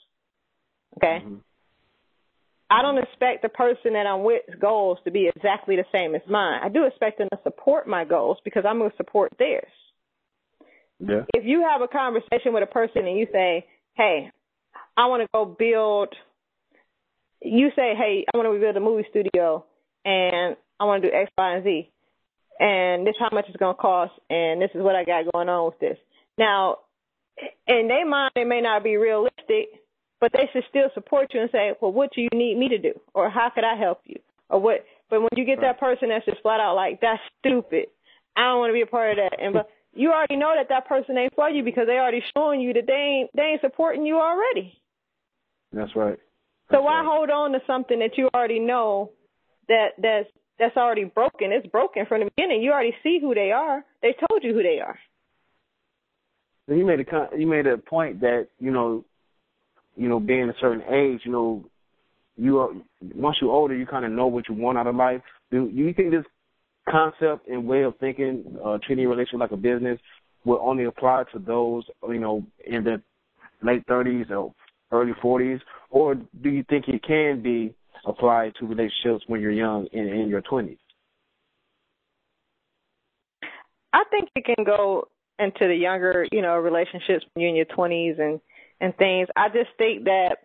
Okay? 0.97 1.21
Mhm. 1.23 1.41
I 2.71 2.81
don't 2.81 2.99
expect 2.99 3.43
the 3.43 3.51
person 3.51 3.93
that 3.93 4.07
I'm 4.07 4.25
with 4.25 4.43
goals 4.59 4.99
to 5.05 5.11
be 5.11 5.29
exactly 5.29 5.77
the 5.77 5.85
same 5.93 6.15
as 6.15 6.27
mine. 6.27 6.61
I 6.63 6.71
do 6.71 6.85
expect 6.87 7.19
them 7.19 7.29
to 7.31 7.39
support 7.43 7.87
my 7.87 8.05
goals 8.05 8.39
because 8.45 8.65
I'm 8.65 8.79
going 8.79 8.91
to 8.91 8.97
support 8.97 9.33
theirs. 9.39 9.71
Yeah. 10.99 11.25
If 11.35 11.45
you 11.45 11.63
have 11.63 11.83
a 11.83 11.89
conversation 11.89 12.55
with 12.55 12.63
a 12.63 12.67
person 12.67 13.07
and 13.07 13.19
you 13.19 13.27
say, 13.31 13.67
"Hey, 13.95 14.31
I 14.97 15.07
want 15.07 15.23
to 15.23 15.29
go 15.35 15.45
build," 15.45 16.17
you 17.43 17.71
say, 17.77 17.95
"Hey, 17.95 18.25
I 18.33 18.37
want 18.37 18.49
to 18.49 18.59
build 18.59 18.77
a 18.77 18.81
movie 18.81 19.07
studio 19.11 19.65
and 20.05 20.57
I 20.81 20.85
want 20.85 21.03
to 21.03 21.11
do 21.11 21.15
X, 21.15 21.31
Y, 21.37 21.55
and 21.55 21.65
Z, 21.65 21.91
and 22.61 23.07
this 23.07 23.13
is 23.13 23.21
how 23.21 23.31
much 23.33 23.47
it's 23.49 23.57
going 23.57 23.75
to 23.75 23.81
cost, 23.81 24.13
and 24.31 24.61
this 24.61 24.71
is 24.75 24.83
what 24.83 24.95
I 24.95 25.05
got 25.05 25.33
going 25.33 25.49
on 25.49 25.67
with 25.67 25.79
this." 25.79 25.99
Now, 26.39 26.79
in 27.67 27.89
their 27.89 28.07
mind, 28.07 28.33
it 28.37 28.47
may 28.47 28.61
not 28.61 28.85
be 28.85 28.97
realistic, 28.97 29.83
but 30.21 30.33
they 30.33 30.49
should 30.53 30.65
still 30.69 30.89
support 30.95 31.33
you 31.35 31.41
and 31.41 31.51
say, 31.51 31.75
"Well, 31.81 31.93
what 31.93 32.13
do 32.15 32.21
you 32.21 32.29
need 32.33 32.59
me 32.59 32.69
to 32.69 32.79
do, 32.79 32.99
or 33.15 33.29
how 33.29 33.51
could 33.51 33.65
I 33.65 33.77
help 33.77 34.01
you, 34.05 34.21
or 34.49 34.61
what?" 34.61 34.85
But 35.11 35.21
when 35.21 35.31
you 35.37 35.45
get 35.45 35.61
that 35.61 35.79
person 35.79 36.09
that's 36.09 36.25
just 36.25 36.43
flat 36.43 36.61
out 36.61 36.77
like, 36.77 37.01
"That's 37.01 37.23
stupid," 37.39 37.89
I 38.37 38.43
don't 38.49 38.59
want 38.59 38.71
to 38.71 38.75
be 38.75 38.83
a 38.83 38.87
part 38.87 39.11
of 39.11 39.17
that, 39.17 39.41
and 39.41 39.55
but 39.55 39.71
you 39.95 40.13
already 40.13 40.37
know 40.37 40.53
that 40.57 40.69
that 40.69 40.87
person 40.89 41.17
ain't 41.17 41.35
for 41.35 41.49
you 41.49 41.63
because 41.63 41.87
they 41.87 41.99
already 41.99 42.23
showing 42.37 42.61
you 42.61 42.73
that 42.73 42.87
they 42.87 42.93
ain't 42.93 43.31
they 43.35 43.43
ain't 43.43 43.61
supporting 43.61 44.05
you 44.05 44.19
already. 44.19 44.81
That's 45.73 45.95
right. 45.95 46.19
So 46.71 46.83
why 46.83 47.01
right. 47.01 47.07
hold 47.07 47.31
on 47.31 47.53
to 47.53 47.61
something 47.67 47.99
that 47.99 48.17
you 48.17 48.29
already 48.35 48.59
know 48.59 49.11
that 49.69 49.91
that's 49.99 50.29
that's 50.59 50.77
already 50.77 51.05
broken? 51.05 51.53
It's 51.53 51.67
broken 51.67 52.07
from 52.07 52.21
the 52.21 52.31
beginning. 52.37 52.63
You 52.63 52.73
already 52.73 52.95
see 53.03 53.19
who 53.21 53.35
they 53.35 53.51
are. 53.51 53.85
They 54.03 54.15
told 54.29 54.43
you 54.43 54.55
who 54.55 54.63
they 54.63 54.81
are. 54.81 54.99
You 56.69 56.87
made 56.87 57.01
a 57.01 57.39
you 57.39 57.47
made 57.47 57.67
a 57.67 57.77
point 57.77 58.21
that 58.21 58.49
you 58.59 58.71
know, 58.71 59.05
you 59.97 60.09
know, 60.09 60.19
being 60.19 60.49
a 60.49 60.55
certain 60.61 60.83
age, 60.83 61.21
you 61.25 61.33
know, 61.33 61.65
you 62.37 62.59
are, 62.59 62.71
once 63.15 63.37
you're 63.41 63.53
older, 63.53 63.75
you 63.75 63.87
kind 63.87 64.05
of 64.05 64.13
know 64.13 64.27
what 64.27 64.49
you 64.49 64.55
want 64.55 64.79
out 64.79 64.87
of 64.87 64.97
life. 64.97 65.21
Do 65.51 65.71
you 65.73 65.93
think 65.93 66.11
this 66.11 66.25
concept 66.89 67.49
and 67.49 67.67
way 67.67 67.83
of 67.83 67.97
thinking, 67.99 68.59
uh, 68.65 68.79
treating 68.85 69.05
a 69.05 69.09
relationship 69.09 69.41
like 69.41 69.53
a 69.53 69.57
business, 69.57 69.99
will 70.45 70.61
only 70.63 70.85
apply 70.85 71.25
to 71.33 71.39
those 71.39 71.85
you 72.09 72.19
know 72.19 72.45
in 72.67 72.85
their 72.85 73.03
late 73.63 73.87
30s 73.87 74.31
or 74.31 74.55
early 74.93 75.13
40s, 75.23 75.61
or 75.91 76.15
do 76.15 76.51
you 76.51 76.65
think 76.69 76.89
it 76.89 77.03
can 77.03 77.43
be 77.43 77.75
applied 78.07 78.53
to 78.61 78.67
relationships 78.67 79.25
when 79.27 79.41
you're 79.41 79.51
young 79.51 79.87
and 79.93 80.09
in 80.09 80.29
your 80.29 80.43
20s? 80.43 80.79
I 83.95 84.03
think 84.11 84.29
it 84.35 84.45
can 84.45 84.65
go 84.65 85.09
into 85.39 85.67
the 85.67 85.75
younger, 85.75 86.27
you 86.33 86.43
know, 86.43 86.57
relationships 86.57 87.25
when 87.33 87.43
you're 87.43 87.51
in 87.51 87.57
your 87.57 87.65
twenties 87.67 88.17
and 88.19 88.41
and 88.81 88.97
things. 88.97 89.29
I 89.37 89.49
just 89.49 89.71
think 89.79 90.05
that 90.05 90.39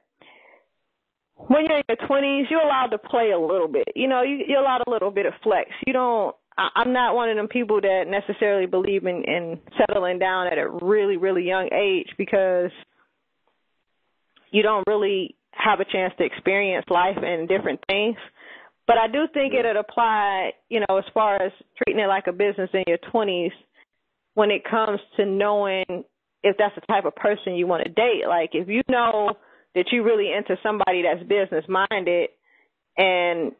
when 1.35 1.65
you're 1.65 1.77
in 1.77 1.83
your 1.89 2.07
twenties, 2.07 2.45
you're 2.49 2.61
allowed 2.61 2.87
to 2.87 2.99
play 2.99 3.31
a 3.31 3.39
little 3.39 3.67
bit. 3.67 3.87
You 3.95 4.07
know, 4.07 4.21
you, 4.21 4.43
you're 4.47 4.59
allowed 4.59 4.83
a 4.85 4.89
little 4.89 5.11
bit 5.11 5.25
of 5.25 5.33
flex. 5.43 5.69
You 5.85 5.93
don't. 5.93 6.35
I, 6.57 6.69
I'm 6.75 6.93
not 6.93 7.15
one 7.15 7.29
of 7.29 7.37
them 7.37 7.47
people 7.47 7.81
that 7.81 8.03
necessarily 8.07 8.67
believe 8.67 9.05
in 9.05 9.23
in 9.23 9.59
settling 9.77 10.19
down 10.19 10.47
at 10.47 10.59
a 10.59 10.69
really 10.81 11.17
really 11.17 11.43
young 11.43 11.69
age 11.73 12.09
because 12.17 12.71
you 14.51 14.61
don't 14.61 14.85
really 14.87 15.35
have 15.59 15.79
a 15.79 15.85
chance 15.85 16.13
to 16.17 16.25
experience 16.25 16.85
life 16.89 17.17
and 17.21 17.47
different 17.47 17.79
things. 17.87 18.17
But 18.87 18.97
I 18.97 19.07
do 19.07 19.27
think 19.33 19.53
it'd 19.53 19.75
apply, 19.75 20.51
you 20.69 20.79
know, 20.79 20.97
as 20.97 21.03
far 21.13 21.35
as 21.35 21.51
treating 21.77 22.03
it 22.03 22.07
like 22.07 22.25
a 22.27 22.31
business 22.31 22.69
in 22.73 22.83
your 22.87 22.97
20s 23.13 23.51
when 24.33 24.51
it 24.51 24.63
comes 24.63 24.99
to 25.17 25.25
knowing 25.25 25.85
if 26.41 26.55
that's 26.57 26.75
the 26.75 26.81
type 26.87 27.05
of 27.05 27.15
person 27.15 27.55
you 27.55 27.67
want 27.67 27.83
to 27.83 27.89
date. 27.89 28.23
Like 28.27 28.51
if 28.53 28.67
you 28.67 28.81
know 28.89 29.33
that 29.75 29.85
you 29.91 30.03
really 30.03 30.31
into 30.31 30.55
somebody 30.63 31.03
that's 31.03 31.27
business 31.27 31.65
minded 31.67 32.29
and 32.97 33.51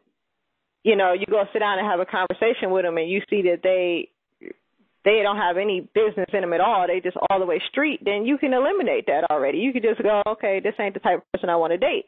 you 0.82 0.96
know, 0.96 1.12
you 1.12 1.26
go 1.26 1.44
sit 1.52 1.58
down 1.58 1.78
and 1.78 1.86
have 1.86 2.00
a 2.00 2.06
conversation 2.06 2.70
with 2.70 2.84
them 2.84 2.96
and 2.96 3.10
you 3.10 3.20
see 3.28 3.42
that 3.42 3.60
they 3.62 4.08
they 5.04 5.20
don't 5.22 5.36
have 5.38 5.56
any 5.56 5.88
business 5.94 6.28
in 6.32 6.42
them 6.42 6.52
at 6.52 6.60
all. 6.60 6.86
They 6.86 7.00
just 7.00 7.16
all 7.30 7.38
the 7.38 7.46
way 7.46 7.60
street. 7.70 8.00
Then 8.04 8.24
you 8.26 8.36
can 8.38 8.52
eliminate 8.52 9.06
that 9.06 9.30
already. 9.30 9.58
You 9.58 9.72
can 9.72 9.82
just 9.82 10.02
go, 10.02 10.22
okay, 10.26 10.60
this 10.62 10.74
ain't 10.78 10.94
the 10.94 11.00
type 11.00 11.18
of 11.18 11.32
person 11.32 11.48
I 11.48 11.56
want 11.56 11.72
to 11.72 11.78
date. 11.78 12.06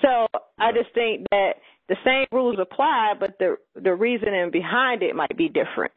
So 0.00 0.26
I 0.58 0.72
just 0.72 0.94
think 0.94 1.26
that 1.30 1.54
the 1.88 1.96
same 2.04 2.26
rules 2.32 2.56
apply, 2.60 3.14
but 3.20 3.36
the 3.38 3.56
the 3.74 3.94
reasoning 3.94 4.50
behind 4.50 5.02
it 5.02 5.14
might 5.14 5.36
be 5.36 5.48
different. 5.48 5.92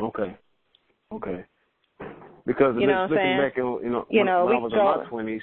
Okay. 0.00 0.36
Okay. 1.12 1.44
Because 2.46 2.76
You 2.78 2.86
know 2.86 3.02
look- 3.08 3.10
what 3.10 3.10
I'm 3.10 3.10
looking 3.10 3.16
saying? 3.16 3.38
back, 3.40 3.58
in, 3.58 3.64
you 3.64 3.90
know, 3.90 4.06
You 4.08 4.18
when, 4.20 4.26
know, 4.26 4.44
when 4.46 4.56
I 4.56 4.58
was 4.60 4.72
in 4.72 4.78
my 4.78 5.04
twenties, 5.08 5.42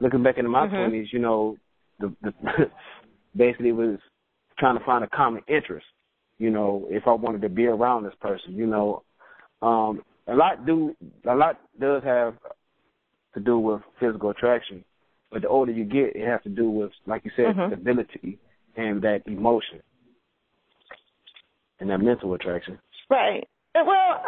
looking 0.00 0.22
back 0.22 0.36
into 0.38 0.50
my 0.50 0.66
Mhm. 0.66 0.90
20s 0.90 1.12
you 1.12 1.18
know, 1.20 1.56
the, 2.00 2.14
the 2.22 2.32
basically 3.36 3.70
it 3.70 3.72
was 3.76 3.98
trying 4.58 4.78
to 4.78 4.84
find 4.84 5.02
a 5.04 5.08
common 5.08 5.42
interest 5.48 5.86
you 6.38 6.50
know, 6.50 6.86
if 6.90 7.04
I 7.06 7.12
wanted 7.12 7.42
to 7.42 7.48
be 7.48 7.66
around 7.66 8.04
this 8.04 8.14
person, 8.20 8.54
you 8.54 8.66
know. 8.66 9.02
Um, 9.62 10.02
a 10.26 10.34
lot 10.34 10.66
do 10.66 10.94
a 11.28 11.34
lot 11.34 11.60
does 11.78 12.02
have 12.04 12.34
to 13.34 13.40
do 13.40 13.58
with 13.58 13.82
physical 14.00 14.30
attraction, 14.30 14.84
but 15.30 15.42
the 15.42 15.48
older 15.48 15.72
you 15.72 15.84
get, 15.84 16.16
it 16.16 16.26
has 16.26 16.42
to 16.44 16.48
do 16.48 16.70
with, 16.70 16.92
like 17.06 17.24
you 17.24 17.30
said, 17.36 17.46
mm-hmm. 17.46 17.74
stability 17.74 18.38
and 18.76 19.02
that 19.02 19.22
emotion 19.26 19.80
and 21.80 21.90
that 21.90 21.98
mental 21.98 22.34
attraction. 22.34 22.78
Right. 23.10 23.46
Well, 23.74 24.22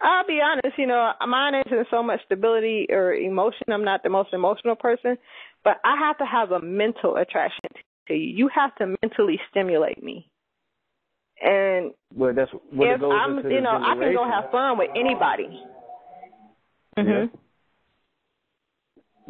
I'll 0.00 0.26
be 0.26 0.40
honest. 0.40 0.78
You 0.78 0.86
know, 0.86 1.12
mine 1.26 1.54
isn't 1.66 1.88
so 1.90 2.02
much 2.02 2.20
stability 2.24 2.86
or 2.88 3.14
emotion. 3.14 3.64
I'm 3.72 3.84
not 3.84 4.02
the 4.02 4.10
most 4.10 4.32
emotional 4.32 4.76
person, 4.76 5.18
but 5.64 5.78
I 5.84 5.96
have 5.98 6.18
to 6.18 6.24
have 6.24 6.52
a 6.52 6.64
mental 6.64 7.16
attraction 7.16 7.70
to 8.08 8.14
you. 8.14 8.36
You 8.36 8.50
have 8.54 8.74
to 8.76 8.94
mentally 9.02 9.40
stimulate 9.50 10.02
me. 10.02 10.30
And 11.40 11.92
well, 12.14 12.32
that's 12.34 12.50
what 12.52 12.88
if 12.88 13.02
I'm, 13.02 13.50
you 13.50 13.60
know, 13.60 13.70
I 13.70 13.94
can 13.94 14.14
go 14.14 14.24
have 14.24 14.50
fun 14.50 14.78
with 14.78 14.90
anybody. 14.96 15.62
Mhm. 16.98 17.04
Yeah. 17.04 17.04
Mm-hmm. 17.04 17.36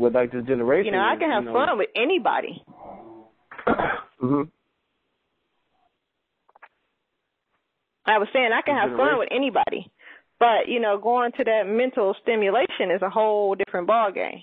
With 0.02 0.14
like 0.14 0.30
this 0.30 0.44
generation, 0.44 0.86
you 0.86 0.92
know, 0.92 1.04
I 1.04 1.16
can 1.16 1.30
have 1.30 1.44
you 1.44 1.50
know, 1.50 1.66
fun 1.66 1.78
with 1.78 1.88
anybody. 1.96 2.62
mhm. 4.22 4.50
I 8.06 8.18
was 8.18 8.28
saying 8.32 8.50
I 8.52 8.62
can 8.62 8.76
have 8.76 8.96
fun 8.96 9.18
with 9.18 9.28
anybody, 9.32 9.90
but 10.38 10.68
you 10.68 10.78
know, 10.78 10.96
going 10.98 11.32
to 11.32 11.44
that 11.44 11.64
mental 11.66 12.14
stimulation 12.22 12.92
is 12.94 13.02
a 13.02 13.10
whole 13.10 13.56
different 13.56 13.88
ball 13.88 14.12
game. 14.12 14.42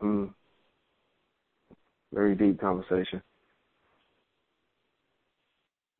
Mm. 0.00 0.32
Very 2.12 2.36
deep 2.36 2.60
conversation. 2.60 3.20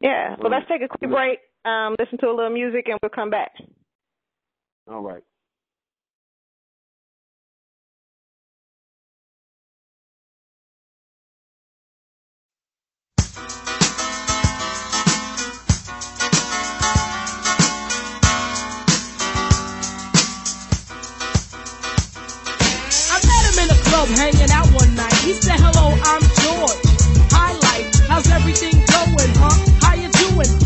Yeah. 0.01 0.37
Well, 0.41 0.51
let's 0.51 0.69
take 0.69 0.83
a 0.83 0.89
quick 0.89 1.11
break, 1.11 1.39
um, 1.65 1.97
listen 1.99 2.19
to 2.19 2.27
a 2.27 2.35
little 2.35 2.51
music, 2.51 2.87
and 2.89 2.99
we'll 3.03 3.11
come 3.11 3.31
back. 3.31 3.53
All 4.91 5.03
right. 5.03 5.23
I 23.11 23.21
met 23.27 23.43
him 23.51 23.59
in 23.65 23.71
a 23.71 23.83
club, 23.85 24.09
hanging 24.09 24.51
out 24.51 24.67
one 24.75 24.95
night. 24.95 25.13
He 25.25 25.33
said, 25.35 25.59
Hello, 25.59 25.91
I'm 26.05 26.38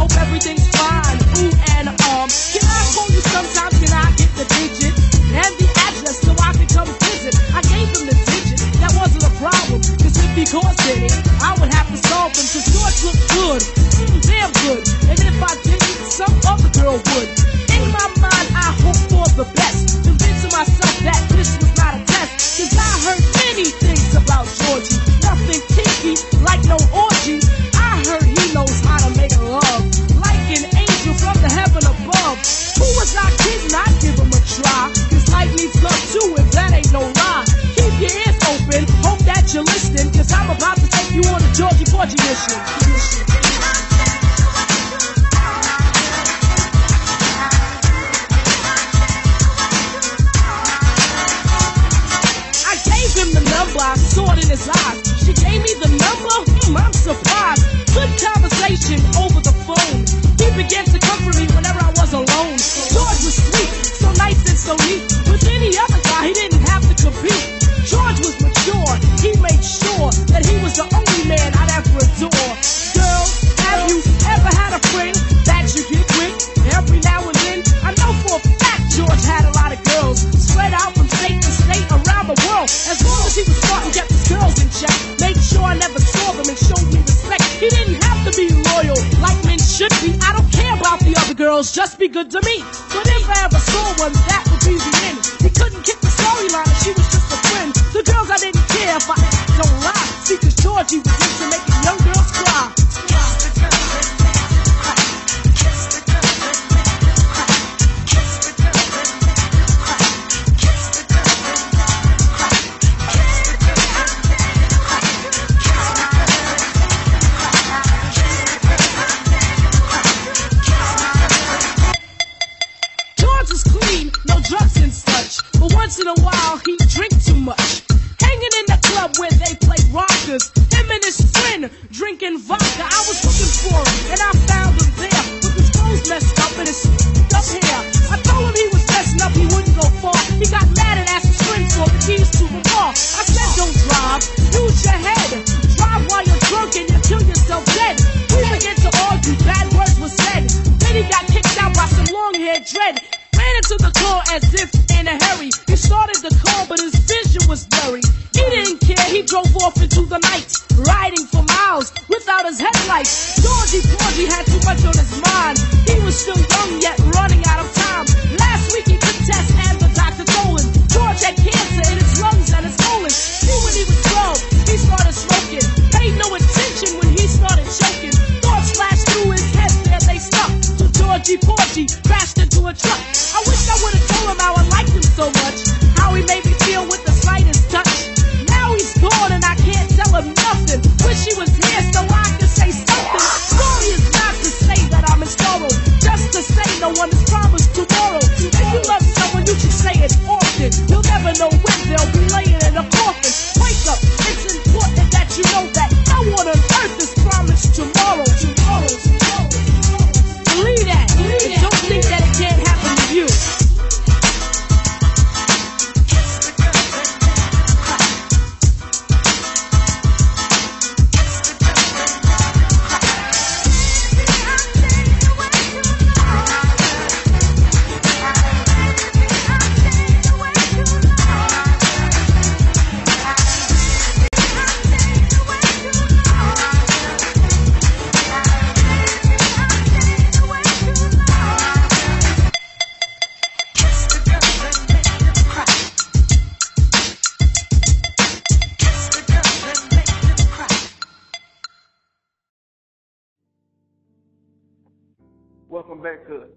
Hope 0.03 0.17
everything 0.17 0.62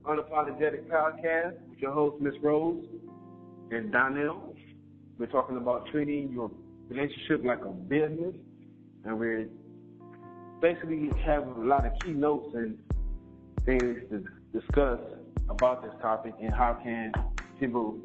Unapologetic 0.07 0.87
Podcast 0.87 1.55
with 1.67 1.79
your 1.79 1.91
host, 1.91 2.21
Miss 2.21 2.35
Rose 2.43 2.85
and 3.71 3.91
Donnell. 3.91 4.55
We're 5.17 5.25
talking 5.25 5.57
about 5.57 5.87
treating 5.87 6.31
your 6.31 6.51
relationship 6.89 7.43
like 7.43 7.65
a 7.65 7.69
business, 7.69 8.35
and 9.03 9.19
we're 9.19 9.47
basically 10.61 11.09
have 11.25 11.47
a 11.47 11.59
lot 11.59 11.87
of 11.87 11.93
keynotes 12.03 12.53
and 12.53 12.77
things 13.65 14.03
to 14.11 14.23
discuss 14.53 14.99
about 15.49 15.81
this 15.81 15.93
topic 16.03 16.35
and 16.39 16.53
how 16.53 16.79
can 16.83 17.11
people 17.59 17.97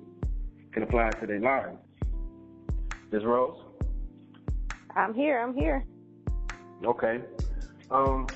can 0.72 0.82
apply 0.82 1.08
it 1.08 1.20
to 1.20 1.26
their 1.26 1.40
lives. 1.40 1.76
Ms. 3.12 3.24
Rose? 3.24 3.58
I'm 4.96 5.12
here. 5.12 5.38
I'm 5.38 5.54
here. 5.54 5.84
Okay. 6.82 7.20
Um, 7.90 8.26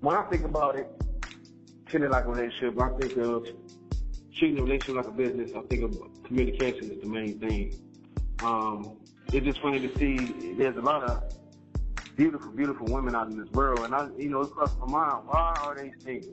when 0.00 0.16
I 0.16 0.22
think 0.30 0.44
about 0.46 0.78
it, 0.78 0.95
treating 1.86 2.10
like 2.10 2.24
a 2.24 2.30
relationship, 2.30 2.80
I 2.80 2.88
think 2.98 3.16
of 3.16 3.46
treating 4.36 4.58
a 4.58 4.62
relationship 4.62 4.96
like 4.96 5.06
a 5.06 5.10
business. 5.10 5.50
I 5.56 5.60
think 5.62 5.82
of 5.84 6.24
communication 6.24 6.90
is 6.90 7.00
the 7.00 7.08
main 7.08 7.38
thing. 7.38 7.74
Um, 8.42 8.98
it's 9.32 9.46
just 9.46 9.60
funny 9.60 9.80
to 9.80 9.98
see 9.98 10.54
there's 10.56 10.76
a 10.76 10.80
lot 10.80 11.02
of 11.02 11.22
beautiful, 12.16 12.50
beautiful 12.50 12.86
women 12.86 13.14
out 13.14 13.28
in 13.28 13.38
this 13.38 13.50
world, 13.52 13.80
and 13.80 13.94
I, 13.94 14.08
you 14.16 14.30
know, 14.30 14.42
it 14.42 14.50
crossed 14.50 14.78
my 14.78 14.86
mind. 14.86 15.26
Why 15.26 15.54
are 15.62 15.74
they 15.74 15.92
single? 16.04 16.30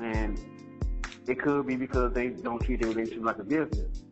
And 0.00 0.38
it 1.26 1.40
could 1.40 1.66
be 1.66 1.76
because 1.76 2.12
they 2.12 2.28
don't 2.28 2.62
treat 2.62 2.80
their 2.80 2.90
relationship 2.90 3.24
like 3.24 3.38
a 3.38 3.44
business. 3.44 4.02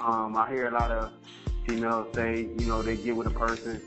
Um, 0.00 0.36
I 0.36 0.48
hear 0.50 0.68
a 0.68 0.72
lot 0.72 0.90
of 0.90 1.12
females 1.66 2.14
say, 2.14 2.48
you 2.58 2.66
know, 2.66 2.82
they 2.82 2.96
get 2.96 3.16
with 3.16 3.26
a 3.26 3.30
person 3.30 3.80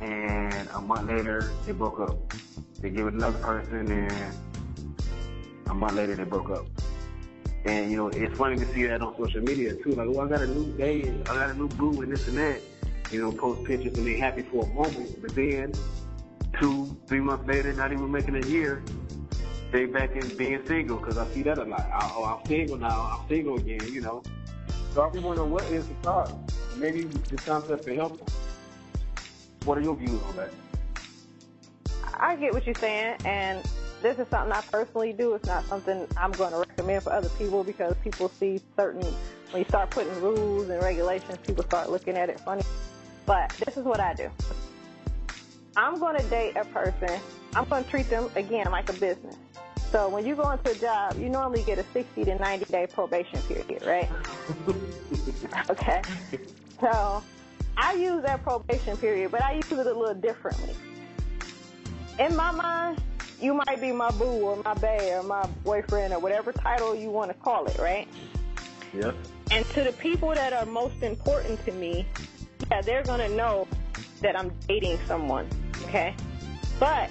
and 0.00 0.68
a 0.74 0.80
month 0.80 1.08
later 1.08 1.52
they 1.66 1.72
broke 1.72 2.00
up. 2.00 2.32
They 2.80 2.90
get 2.90 3.04
with 3.04 3.14
another 3.14 3.38
person 3.38 3.90
and 3.90 4.34
a 5.66 5.74
month 5.74 5.94
later 5.94 6.14
they 6.14 6.24
broke 6.24 6.50
up. 6.50 6.66
And 7.64 7.90
you 7.90 7.96
know, 7.96 8.08
it's 8.08 8.36
funny 8.38 8.56
to 8.56 8.66
see 8.72 8.86
that 8.86 9.02
on 9.02 9.16
social 9.16 9.42
media 9.42 9.74
too. 9.74 9.90
Like, 9.90 10.08
oh, 10.08 10.20
I 10.20 10.28
got 10.28 10.42
a 10.42 10.46
new 10.46 10.72
day, 10.76 11.12
I 11.22 11.34
got 11.34 11.50
a 11.50 11.54
new 11.54 11.68
boo, 11.68 12.02
and 12.02 12.12
this 12.12 12.28
and 12.28 12.38
that. 12.38 12.60
You 13.10 13.22
know, 13.22 13.32
post 13.32 13.64
pictures 13.64 13.96
and 13.96 14.06
they 14.06 14.16
happy 14.16 14.42
for 14.42 14.64
a 14.64 14.68
moment, 14.68 15.20
but 15.22 15.34
then 15.34 15.72
two, 16.60 16.96
three 17.06 17.20
months 17.20 17.46
later, 17.46 17.72
not 17.72 17.92
even 17.92 18.10
making 18.10 18.36
a 18.36 18.46
year, 18.46 18.82
they 19.72 19.86
back 19.86 20.14
in 20.14 20.36
being 20.36 20.64
single 20.66 20.98
because 20.98 21.18
I 21.18 21.26
see 21.32 21.42
that 21.42 21.58
a 21.58 21.64
lot. 21.64 21.80
I, 21.80 22.12
oh, 22.14 22.24
I'm 22.24 22.46
single 22.46 22.78
now. 22.78 23.18
I'm 23.20 23.28
single 23.28 23.56
again. 23.56 23.80
You 23.92 24.00
know. 24.00 24.22
So 24.94 25.02
I 25.02 25.10
be 25.10 25.18
wondering 25.18 25.50
what 25.50 25.64
is 25.64 25.86
the 25.86 25.94
cause. 26.02 26.32
Maybe 26.76 27.02
the 27.02 27.36
concept 27.36 27.86
can 27.86 27.96
help. 27.96 28.30
What 29.64 29.78
are 29.78 29.82
your 29.82 29.96
views 29.96 30.22
on 30.22 30.36
that? 30.36 30.50
I 32.20 32.36
get 32.36 32.52
what 32.52 32.66
you're 32.66 32.74
saying, 32.74 33.16
and 33.24 33.62
this 34.02 34.18
is 34.18 34.26
something 34.28 34.52
I 34.52 34.60
personally 34.72 35.12
do. 35.12 35.34
It's 35.34 35.46
not 35.46 35.64
something 35.66 36.06
I'm 36.16 36.32
going 36.32 36.52
to 36.52 36.58
recommend 36.58 37.02
for 37.02 37.12
other 37.12 37.28
people 37.30 37.64
because 37.64 37.94
people 38.02 38.30
see 38.40 38.60
certain, 38.76 39.02
when 39.50 39.62
you 39.62 39.68
start 39.68 39.90
putting 39.90 40.20
rules 40.20 40.68
and 40.68 40.82
regulations, 40.82 41.38
people 41.46 41.64
start 41.64 41.90
looking 41.90 42.16
at 42.16 42.28
it 42.28 42.40
funny. 42.40 42.62
But 43.26 43.50
this 43.64 43.76
is 43.76 43.84
what 43.84 44.00
I 44.00 44.14
do. 44.14 44.30
I'm 45.76 45.98
going 45.98 46.16
to 46.16 46.24
date 46.24 46.56
a 46.56 46.64
person. 46.64 47.20
I'm 47.54 47.68
going 47.68 47.84
to 47.84 47.90
treat 47.90 48.10
them, 48.10 48.30
again, 48.34 48.70
like 48.70 48.88
a 48.88 48.94
business. 48.94 49.36
So 49.90 50.08
when 50.08 50.26
you 50.26 50.34
go 50.34 50.50
into 50.50 50.70
a 50.70 50.74
job, 50.74 51.18
you 51.18 51.28
normally 51.28 51.62
get 51.62 51.78
a 51.78 51.84
60 51.92 52.24
to 52.24 52.34
90 52.34 52.64
day 52.66 52.86
probation 52.86 53.40
period, 53.42 53.84
right? 53.86 54.08
okay. 55.70 56.02
So 56.80 57.22
I 57.76 57.94
use 57.94 58.22
that 58.24 58.42
probation 58.42 58.96
period, 58.96 59.30
but 59.30 59.42
I 59.42 59.54
use 59.54 59.70
it 59.70 59.78
a 59.78 59.84
little 59.84 60.14
differently. 60.14 60.74
In 62.18 62.34
my 62.34 62.50
mind, 62.50 63.00
you 63.40 63.54
might 63.54 63.80
be 63.80 63.92
my 63.92 64.10
boo 64.12 64.24
or 64.24 64.56
my 64.64 64.74
bae 64.74 65.12
or 65.14 65.22
my 65.22 65.46
boyfriend 65.64 66.12
or 66.12 66.18
whatever 66.18 66.52
title 66.52 66.94
you 66.94 67.10
want 67.10 67.30
to 67.30 67.36
call 67.38 67.66
it, 67.66 67.78
right? 67.78 68.08
Yep. 68.92 69.14
And 69.50 69.64
to 69.70 69.84
the 69.84 69.92
people 69.92 70.34
that 70.34 70.52
are 70.52 70.66
most 70.66 71.02
important 71.02 71.64
to 71.64 71.72
me, 71.72 72.06
yeah, 72.70 72.80
they're 72.82 73.04
going 73.04 73.20
to 73.20 73.28
know 73.36 73.68
that 74.20 74.36
I'm 74.36 74.52
dating 74.66 74.98
someone, 75.06 75.48
okay? 75.84 76.14
But 76.80 77.10